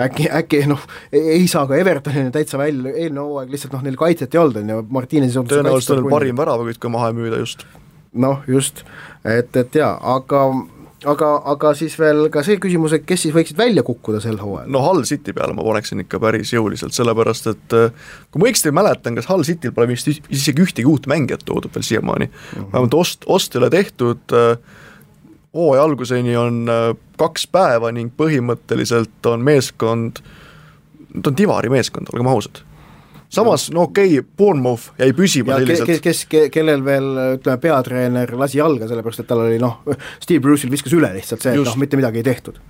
äkki, 0.00 0.28
äkki 0.32 0.64
noh, 0.70 0.82
ei 1.12 1.46
saa 1.50 1.66
ka 1.68 1.76
Evertonini 1.76 2.32
täitsa 2.32 2.60
välja, 2.60 2.94
eelmine 2.94 3.20
hooaeg 3.20 3.52
lihtsalt 3.52 3.76
noh, 3.76 3.84
neil 3.84 3.98
kaitset 4.00 4.34
ei 4.34 4.40
olnud, 4.40 4.62
on 4.62 4.72
ju, 4.72 4.82
ei 5.12 5.22
olnud 5.28 5.52
tõenäoliselt 5.52 5.98
on 5.98 6.12
parim 6.12 6.38
väravakütt, 6.40 6.80
kui 6.80 6.92
maha 6.92 7.12
müüda 7.16 7.40
just. 7.42 7.66
noh, 8.12 8.40
just, 8.48 8.84
et, 9.24 9.52
et 9.56 9.76
jaa, 9.76 9.92
aga 10.16 10.46
aga, 11.08 11.30
aga 11.52 11.72
siis 11.78 11.94
veel 11.98 12.26
ka 12.32 12.42
see 12.46 12.58
küsimus, 12.62 12.94
et 12.96 13.04
kes 13.06 13.24
siis 13.26 13.34
võiksid 13.34 13.58
välja 13.58 13.84
kukkuda 13.86 14.20
sel 14.22 14.38
hooajal? 14.40 14.70
no 14.72 14.82
Hull 14.84 15.06
City 15.08 15.34
peale 15.36 15.56
ma 15.56 15.64
paneksin 15.66 16.02
ikka 16.04 16.20
päris 16.22 16.52
jõuliselt, 16.54 16.94
sellepärast 16.96 17.50
et 17.52 17.76
äh, 17.78 18.08
kui 18.30 18.42
ma 18.42 18.48
õigesti 18.50 18.74
mäletan, 18.74 19.16
kas 19.18 19.28
Hull 19.30 19.46
Cityl 19.46 19.74
pole 19.76 19.90
vist 19.90 20.10
isegi 20.12 20.64
ühtegi 20.64 20.88
uut 20.88 21.08
mängijat 21.10 21.44
toodud 21.48 21.72
veel 21.74 21.86
siiamaani 21.86 22.28
mm 22.28 22.32
-hmm., 22.32 22.72
vähemalt 22.72 22.98
ost, 22.98 23.26
ost 23.26 23.54
ei 23.54 23.62
ole 23.62 23.70
tehtud, 23.70 24.22
äh, 24.32 24.58
hooaja 25.54 25.82
alguseni 25.82 26.36
on 26.36 26.66
äh, 26.68 26.90
kaks 27.18 27.46
päeva 27.46 27.92
ning 27.92 28.12
põhimõtteliselt 28.16 29.26
on 29.26 29.40
meeskond, 29.40 30.22
ta 31.22 31.30
on 31.30 31.36
divari 31.36 31.72
meeskond, 31.72 32.12
olgem 32.12 32.30
ausad 32.32 32.62
samas 33.32 33.68
no 33.72 33.86
okei 33.88 34.18
okay,, 34.18 34.30
Bournemouth 34.36 34.92
jäi 35.00 35.12
püsima 35.16 35.56
ja 35.56 35.62
selliselt. 35.62 36.02
kes, 36.04 36.24
kes, 36.28 36.50
kellel 36.52 36.84
veel 36.84 37.08
ütleme, 37.38 37.60
peatreener 37.62 38.34
lasi 38.38 38.60
jalga, 38.60 38.88
sellepärast 38.90 39.24
et 39.24 39.30
tal 39.30 39.46
oli 39.46 39.60
noh, 39.62 39.80
Steve 40.22 40.42
Bruce'il 40.44 40.72
viskas 40.72 40.94
üle 40.96 41.12
lihtsalt 41.16 41.44
see, 41.44 41.54
et 41.56 41.64
noh, 41.64 41.80
mitte 41.80 42.00
midagi 42.00 42.22
ei 42.22 42.28
tehtud. 42.28 42.60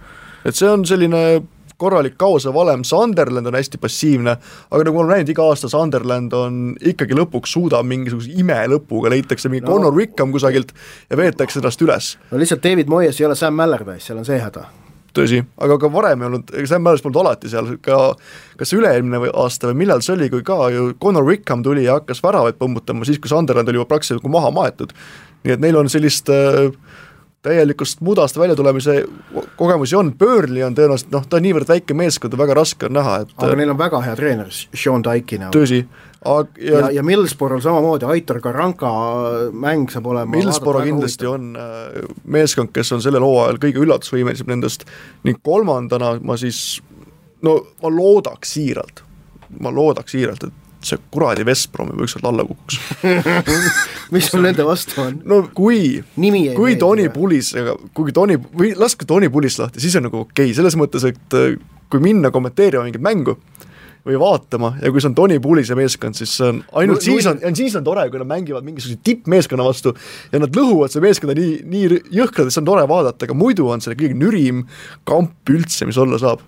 et 0.46 0.58
see 0.58 0.70
on 0.70 0.86
selline 0.88 1.42
korralik 1.82 2.14
kaose 2.20 2.52
valem, 2.54 2.84
Sunderland 2.86 3.48
on 3.50 3.56
hästi 3.58 3.80
passiivne, 3.82 4.36
aga 4.70 4.84
nagu 4.86 4.94
me 4.94 5.02
oleme 5.02 5.16
näinud, 5.16 5.32
iga 5.34 5.46
aasta 5.50 5.70
Sunderland 5.72 6.34
on 6.38 6.60
ikkagi 6.92 7.16
lõpuks 7.18 7.56
suudab 7.56 7.88
mingisuguse 7.90 8.30
imelõpuga, 8.38 9.10
leitakse 9.10 9.50
mingi 9.50 9.66
no. 9.66 9.72
Connor 9.72 9.96
Wickham 9.96 10.30
kusagilt 10.34 10.70
ja 11.10 11.18
veetakse 11.18 11.58
ennast 11.58 11.82
üles. 11.82 12.12
no 12.30 12.38
lihtsalt 12.38 12.62
David 12.62 12.92
Moyes 12.92 13.18
ei 13.18 13.26
ole 13.26 13.38
Sam 13.38 13.58
Allardyce, 13.66 14.06
seal 14.06 14.22
on 14.22 14.28
see 14.28 14.38
häda 14.38 14.68
tõsi, 15.16 15.42
aga 15.64 15.78
ka 15.80 15.90
varem 15.92 16.22
ei 16.22 16.30
olnud, 16.30 16.54
ega 16.56 16.70
Sam 16.70 16.84
Maddox 16.86 17.04
polnud 17.04 17.20
alati 17.22 17.50
seal, 17.52 17.74
ka 17.84 18.00
kas 18.60 18.74
üle-eelmine 18.76 19.32
aasta 19.32 19.70
või 19.70 19.82
millal 19.84 20.02
see 20.04 20.16
oli, 20.16 20.30
kui 20.32 20.44
ka 20.46 20.58
ju 20.72 20.92
Connor 21.02 21.26
Wickham 21.28 21.64
tuli 21.66 21.86
ja 21.86 21.98
hakkas 22.00 22.22
väravaid 22.24 22.58
põmmutama 22.60 23.08
siis, 23.08 23.20
kui 23.22 23.32
Sunderland 23.32 23.68
oli 23.68 23.80
juba 23.80 23.90
praktiliselt 23.94 24.22
nagu 24.22 24.34
maha 24.34 24.52
maetud. 24.54 24.92
nii 25.42 25.56
et 25.56 25.62
neil 25.62 25.76
on 25.76 25.88
sellist 25.90 26.30
äh, 26.30 26.70
täielikust 27.42 28.00
mudast 28.00 28.38
väljatulemise 28.38 29.02
kogemusi 29.56 29.96
on, 29.98 30.12
Burnley 30.18 30.62
on 30.62 30.76
tõenäoliselt 30.78 31.10
noh, 31.14 31.26
ta 31.26 31.40
on 31.40 31.46
niivõrd 31.46 31.68
väike 31.68 31.96
meeskond 31.98 32.34
ja 32.34 32.38
väga 32.38 32.54
raske 32.60 32.86
on 32.86 32.94
näha, 32.96 33.16
et 33.24 33.34
aga 33.36 33.58
neil 33.58 33.72
on 33.74 33.80
väga 33.80 34.02
hea 34.06 34.14
treener, 34.18 34.52
Sean 34.52 35.02
Dyke'i 35.02 35.40
näol. 35.42 35.54
tõsi, 35.56 35.82
aga 36.24 36.48
ja, 36.58 36.78
ja, 36.78 36.90
ja 36.98 37.02
Millsborough 37.06 37.62
samamoodi, 37.62 38.06
Aitor 38.14 38.40
Karanka 38.40 38.90
mäng 39.52 39.90
saab 39.90 40.06
olema 40.12 40.30
Millsborough 40.36 40.86
kindlasti 40.86 41.26
on 41.26 41.52
äh, 41.58 42.00
meeskond, 42.24 42.72
kes 42.74 42.92
on 42.96 43.02
sellel 43.04 43.24
hooajal 43.26 43.60
kõige 43.62 43.82
üllatusvõimelisem 43.82 44.50
nendest. 44.52 44.86
Ning 45.26 45.40
kolmandana 45.42 46.16
ma 46.22 46.38
siis 46.40 46.80
no 47.42 47.58
ma 47.82 47.92
loodaks 47.92 48.54
siiralt, 48.56 49.02
ma 49.60 49.72
loodaks 49.74 50.14
siiralt, 50.14 50.46
et 50.46 50.86
see 50.86 50.98
kuradi 51.14 51.44
Veszprom 51.46 51.92
juba 51.92 52.06
ükskord 52.06 52.26
alla 52.30 52.44
kukuks. 52.46 52.78
Mis 54.14 54.30
sul 54.30 54.42
nende 54.46 54.66
vastu 54.66 54.98
on? 55.02 55.20
no 55.28 55.42
kui, 55.54 56.02
kui 56.56 56.76
Toni 56.80 57.08
Pulis, 57.14 57.52
kui 57.94 58.14
Toni, 58.14 58.38
või 58.38 58.72
laske 58.78 59.06
Toni 59.08 59.30
Pulis 59.32 59.58
lahti, 59.62 59.82
siis 59.82 59.96
on 59.98 60.08
nagu 60.08 60.24
okei 60.24 60.50
okay,, 60.50 60.56
selles 60.58 60.78
mõttes, 60.78 61.06
et 61.06 61.38
äh, 61.38 61.54
kui 61.92 62.02
minna 62.02 62.32
kommenteerima 62.34 62.86
mingit 62.86 63.04
mängu, 63.04 63.36
või 64.06 64.18
vaatama 64.18 64.72
ja 64.82 64.90
kui 64.90 65.02
see 65.02 65.10
on 65.12 65.16
Toni 65.18 65.38
Pulise 65.42 65.76
meeskond, 65.78 66.16
siis 66.18 66.32
see 66.38 66.48
on 66.48 66.62
ainult 66.80 66.98
no, 66.98 67.04
siis 67.04 67.28
on, 67.30 67.42
siis 67.58 67.76
on 67.78 67.86
tore, 67.86 68.08
kui 68.10 68.22
nad 68.22 68.30
mängivad 68.30 68.66
mingisuguse 68.66 68.98
tippmeeskonna 69.06 69.66
vastu 69.66 69.94
ja 70.32 70.40
nad 70.42 70.58
lõhuvad 70.58 70.94
seda 70.94 71.04
meeskonda 71.06 71.36
nii, 71.38 71.60
nii 71.70 72.00
jõhkralt, 72.18 72.50
et 72.50 72.56
see 72.56 72.62
on 72.64 72.70
tore 72.72 72.86
vaadata, 72.90 73.28
aga 73.28 73.36
muidu 73.38 73.68
on 73.70 73.84
see 73.84 73.94
kõige 73.98 74.18
nürim 74.18 74.66
kamp 75.08 75.54
üldse, 75.54 75.86
mis 75.86 76.00
olla 76.02 76.18
saab 76.22 76.42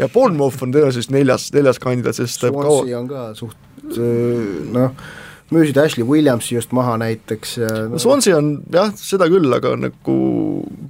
ja 0.00 0.08
Bournemouth 0.12 0.64
on 0.64 0.72
tõenäoliselt 0.72 1.12
neljas, 1.12 1.50
neljas 1.56 1.80
kandidaat, 1.82 2.18
sest 2.18 2.48
Swansea 2.48 2.98
on 2.98 3.12
ka 3.12 3.28
suht 3.36 4.00
noh, 4.72 5.06
müüsid 5.52 5.78
Ashley 5.78 6.06
Williamsi 6.06 6.56
just 6.56 6.72
maha 6.76 6.96
näiteks 7.00 7.58
no 7.92 8.00
Swansea 8.02 8.40
on 8.40 8.54
jah, 8.72 8.92
seda 8.96 9.28
küll, 9.32 9.52
aga 9.52 9.76
nagu 9.78 10.18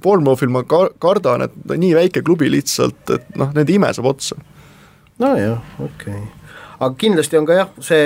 Bournemouthil 0.03 0.51
ma 0.53 0.63
ka-, 0.67 0.91
kardan, 1.03 1.47
et 1.47 1.73
nii 1.75 1.95
väike 1.97 2.23
klubi 2.25 2.51
lihtsalt, 2.51 3.03
et 3.11 3.33
noh, 3.39 3.51
nende 3.55 3.73
ime 3.73 3.91
saab 3.95 4.13
otsa. 4.13 4.37
Nojah, 5.23 5.61
okei 5.79 6.13
okay. 6.13 6.55
aga 6.79 6.93
kindlasti 6.99 7.39
on 7.39 7.47
ka 7.49 7.57
jah, 7.57 7.69
see 7.83 8.01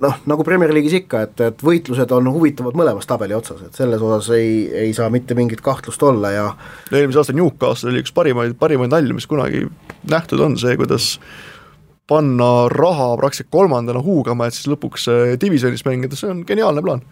noh, 0.00 0.16
nagu 0.30 0.44
Premier 0.46 0.72
League'is 0.74 0.96
ikka, 1.02 1.24
et, 1.26 1.42
et 1.44 1.62
võitlused 1.64 2.12
on 2.16 2.30
huvitavad 2.32 2.76
mõlemas 2.78 3.08
tabeli 3.08 3.36
otsas, 3.36 3.62
et 3.66 3.76
selles 3.76 4.02
osas 4.04 4.30
ei, 4.36 4.64
ei 4.86 4.94
saa 4.96 5.10
mitte 5.12 5.36
mingit 5.38 5.62
kahtlust 5.64 6.02
olla 6.06 6.32
ja 6.34 6.46
eelmise 6.92 7.22
aasta 7.22 7.36
Newcastle 7.36 7.92
oli 7.92 8.04
üks 8.04 8.14
parimaid, 8.16 8.56
parimaid 8.60 8.92
nalju, 8.94 9.16
mis 9.18 9.28
kunagi 9.30 9.66
nähtud 10.10 10.42
on, 10.44 10.56
see 10.60 10.78
kuidas 10.80 11.12
panna 12.10 12.66
raha 12.72 13.12
praktiliselt 13.20 13.52
kolmandana 13.54 14.00
huugama, 14.02 14.48
et 14.48 14.56
siis 14.56 14.70
lõpuks 14.72 15.06
divisjonis 15.42 15.84
mängida, 15.86 16.18
see 16.18 16.32
on 16.32 16.42
geniaalne 16.48 16.82
plaan 16.82 17.04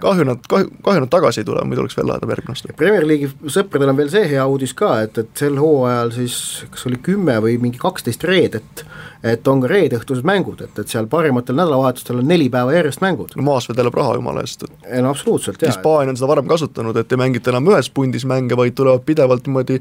kahju 0.00 0.26
nad, 0.28 0.42
kahju, 0.48 0.70
kahju 0.84 1.04
nad 1.04 1.10
tagasi 1.12 1.42
ei 1.42 1.48
tule, 1.48 1.64
muidu 1.66 1.84
oleks 1.84 1.96
veel 1.98 2.08
lahedam 2.10 2.32
järgmine 2.34 2.56
aasta. 2.56 2.76
Premier 2.78 3.06
League'i 3.06 3.52
sõpradel 3.52 3.92
on 3.92 3.98
veel 3.98 4.10
see 4.12 4.26
hea 4.30 4.44
uudis 4.46 4.74
ka, 4.76 4.92
et, 5.06 5.18
et 5.22 5.44
sel 5.44 5.58
hooajal 5.60 6.12
siis 6.14 6.36
kas 6.70 6.86
oli 6.90 7.00
kümme 7.10 7.36
või 7.44 7.56
mingi 7.62 7.80
kaksteist 7.82 8.24
reedet, 8.28 8.84
et 9.26 9.48
on 9.50 9.62
ka 9.64 9.70
reedeõhtused 9.70 10.26
mängud, 10.26 10.62
et, 10.64 10.78
et 10.80 10.94
seal 10.94 11.08
parimatel 11.10 11.58
nädalavahetustel 11.58 12.22
on 12.22 12.30
neli 12.30 12.48
päeva 12.52 12.76
järjest 12.76 13.04
mängud. 13.04 13.36
no 13.36 13.46
maas 13.46 13.68
vedeleb 13.70 13.96
raha 13.96 14.16
jumala 14.20 14.46
eest, 14.46 14.64
et 14.68 15.02
no 15.02 15.12
absoluutselt, 15.12 15.60
jaa. 15.60 15.74
Hispaania 15.74 16.14
on 16.14 16.20
seda 16.20 16.30
varem 16.30 16.48
kasutanud, 16.50 16.96
et 16.96 17.12
ei 17.12 17.20
mängita 17.20 17.52
enam 17.52 17.68
ühes 17.72 17.90
pundis 17.94 18.26
mänge, 18.28 18.56
vaid 18.56 18.78
tulevad 18.78 19.04
pidevalt 19.06 19.48
niimoodi 19.48 19.80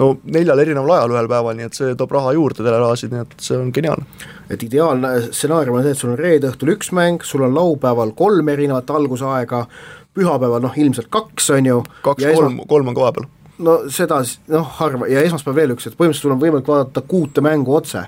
no 0.00 0.10
neljal 0.24 0.60
erineval 0.62 0.96
ajal 0.96 1.14
ühel 1.14 1.28
päeval, 1.30 1.58
nii 1.58 1.68
et 1.70 1.78
see 1.78 1.94
toob 1.98 2.16
raha 2.16 2.32
juurde 2.36 2.62
telerahasid, 2.62 3.14
nii 3.14 3.22
et 3.24 3.36
see 3.48 3.58
on 3.58 3.70
geniaalne. 3.74 4.26
et 4.50 4.62
ideaalne 4.62 5.12
stsenaarium 5.30 5.78
on 5.78 5.86
see, 5.86 5.96
et 5.96 6.02
sul 6.02 6.12
on 6.14 6.20
reede 6.20 6.50
õhtul 6.52 6.74
üks 6.76 6.92
mäng, 6.96 7.24
sul 7.24 7.46
on 7.46 7.54
laupäeval 7.56 8.12
kolm 8.18 8.52
erinevat 8.52 8.90
algusaega, 8.90 9.66
pühapäeval 10.16 10.64
noh, 10.64 10.76
ilmselt 10.84 11.08
kaks, 11.12 11.50
on 11.56 11.72
ju. 11.72 11.80
kaks-kolm, 12.04 12.60
kolm 12.68 12.92
on 12.92 12.98
ka 12.98 13.08
vahepeal 13.08 13.32
no 13.64 13.76
seda 13.92 14.20
noh, 14.52 14.66
harva 14.78 15.08
ja 15.10 15.22
esmaspäev 15.24 15.56
veel 15.56 15.72
üks, 15.76 15.88
et 15.88 15.96
põhimõtteliselt 15.96 16.28
sul 16.28 16.34
on 16.34 16.42
võimalik 16.42 16.68
vaadata 16.68 17.02
kuute 17.08 17.44
mängu 17.44 17.72
otse, 17.78 18.02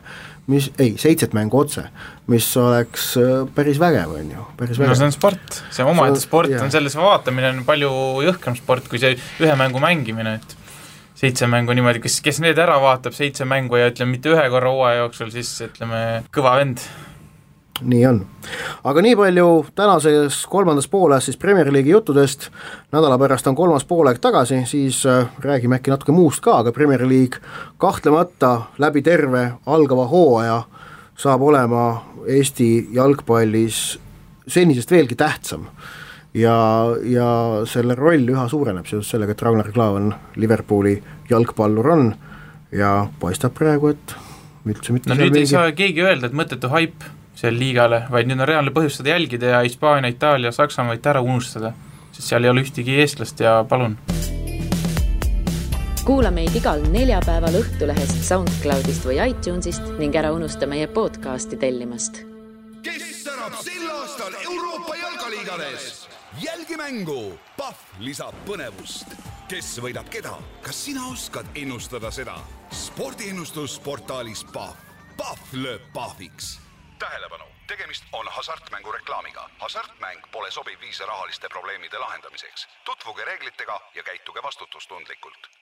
mis, 0.52 0.68
ei, 0.80 0.94
seitset 1.00 1.32
mängu 1.36 1.60
otse, 1.62 1.86
mis 2.32 2.48
oleks 2.60 3.10
äh, 3.20 3.32
päris 3.56 3.80
vägev, 3.80 4.12
on 4.20 4.30
ju, 4.34 4.44
päris 4.60 4.80
vägev. 4.80 4.92
no 4.92 4.98
see 4.98 5.08
on 5.08 5.16
sport, 5.16 5.62
see 5.74 5.88
omaette 5.88 6.20
sport 6.20 6.52
on, 6.60 6.72
selles 6.74 6.96
vaatamine 6.98 7.52
on 7.54 7.64
palju 7.68 7.90
jõhkram 8.28 8.58
sport 8.60 8.92
kui 8.92 9.00
see 9.00 9.16
ühe 9.16 9.56
mängu 9.60 9.80
mängimine, 9.82 10.38
et 10.42 10.57
seitse 11.18 11.48
mängu 11.50 11.74
niimoodi, 11.74 12.02
kes, 12.04 12.20
kes 12.22 12.38
need 12.44 12.58
ära 12.62 12.78
vaatab, 12.82 13.16
seitse 13.16 13.46
mängu 13.48 13.78
ja 13.78 13.90
ütleme, 13.90 14.14
mitte 14.14 14.30
ühe 14.34 14.46
korra 14.52 14.70
hooaja 14.70 15.02
jooksul, 15.02 15.32
siis 15.34 15.50
ütleme, 15.66 16.22
kõva 16.34 16.58
vend. 16.60 16.82
Nii 17.78 18.06
on. 18.08 18.16
aga 18.90 19.02
nii 19.06 19.14
palju 19.14 19.50
tänases 19.78 20.40
kolmandas 20.50 20.88
pooles 20.90 21.28
siis 21.28 21.36
Premier 21.38 21.68
League'i 21.70 21.92
juttudest, 21.92 22.48
nädala 22.90 23.18
pärast 23.22 23.46
on 23.46 23.54
kolmas 23.54 23.86
poolaeg 23.86 24.18
tagasi, 24.18 24.64
siis 24.66 25.04
äh, 25.06 25.28
räägime 25.38 25.78
äkki 25.78 25.92
natuke 25.94 26.14
muust 26.14 26.42
ka, 26.42 26.56
aga 26.58 26.72
Premier 26.74 27.06
League 27.06 27.38
kahtlemata 27.78 28.50
läbi 28.82 29.02
terve 29.06 29.44
algava 29.66 30.08
hooaja 30.10 30.64
saab 31.18 31.42
olema 31.46 31.84
Eesti 32.26 32.88
jalgpallis 32.98 33.98
senisest 34.50 34.90
veelgi 34.90 35.14
tähtsam 35.14 35.68
ja, 36.34 36.56
ja 37.04 37.28
selle 37.68 37.96
roll 37.98 38.28
üha 38.28 38.48
suureneb 38.48 38.86
seoses 38.86 39.10
sellega, 39.14 39.32
et 39.36 39.42
Ragnar 39.42 39.72
Klav 39.72 39.98
on 39.98 40.10
Liverpooli 40.36 40.96
jalgpallur 41.30 41.92
on 41.94 42.10
ja 42.72 43.08
paistab 43.20 43.54
praegu, 43.56 43.94
et 43.94 44.16
üldse 44.68 44.94
mitte 44.94 45.10
no 45.10 45.16
nüüd 45.18 45.32
mingi... 45.32 45.46
ei 45.46 45.50
saa 45.50 45.72
keegi 45.76 46.04
öelda, 46.04 46.28
et 46.28 46.36
mõttetu 46.36 46.70
haip 46.72 47.06
seal 47.38 47.54
liigale, 47.58 48.02
vaid 48.12 48.28
nüüd 48.28 48.42
on 48.42 48.48
reaalne 48.50 48.72
põhjus 48.74 48.98
seda 49.00 49.14
jälgida 49.14 49.54
ja 49.54 49.60
Hispaania, 49.64 50.10
Itaalia, 50.12 50.52
Saksamaa 50.52 50.98
ära 50.98 51.22
unustada, 51.22 51.72
sest 52.12 52.26
seal 52.26 52.44
ei 52.44 52.52
ole 52.52 52.64
ühtegi 52.66 52.98
eestlast 53.02 53.40
ja 53.40 53.60
palun. 53.68 53.96
kuula 56.08 56.30
meid 56.32 56.54
igal 56.56 56.82
neljapäeval 56.88 57.60
Õhtulehest, 57.60 58.22
SoundCloudist 58.24 59.04
või 59.04 59.20
iTunesist 59.28 59.94
ning 60.00 60.16
ära 60.16 60.32
unusta 60.32 60.66
meie 60.66 60.88
podcasti 60.88 61.60
tellimast. 61.60 62.24
kes 62.82 63.24
särab 63.24 63.56
sel 63.62 63.88
aastal 63.92 64.34
Euroopa 64.44 64.96
jalkaliigades? 64.96 65.97
Jälgi 66.42 66.76
mängu, 66.76 67.38
Pahv 67.56 67.76
lisab 67.98 68.34
põnevust. 68.46 69.14
kes 69.48 69.78
võidab 69.82 70.08
keda, 70.12 70.36
kas 70.62 70.84
sina 70.84 71.06
oskad 71.12 71.46
ennustada 71.54 72.10
seda? 72.10 72.38
spordiennustus 72.70 73.78
portaalis 73.80 74.44
Pahv. 74.52 74.76
Pahv 75.16 75.52
lööb 75.52 75.82
pahviks. 75.92 76.60
tähelepanu, 76.98 77.44
tegemist 77.66 78.04
on 78.12 78.26
hasartmängu 78.30 78.92
reklaamiga. 78.92 79.50
hasartmäng 79.58 80.30
pole 80.32 80.50
sobiv 80.50 80.80
viis 80.80 81.00
rahaliste 81.00 81.48
probleemide 81.48 81.98
lahendamiseks. 81.98 82.68
tutvuge 82.84 83.24
reeglitega 83.24 83.80
ja 83.94 84.02
käituge 84.02 84.42
vastutustundlikult 84.42 85.57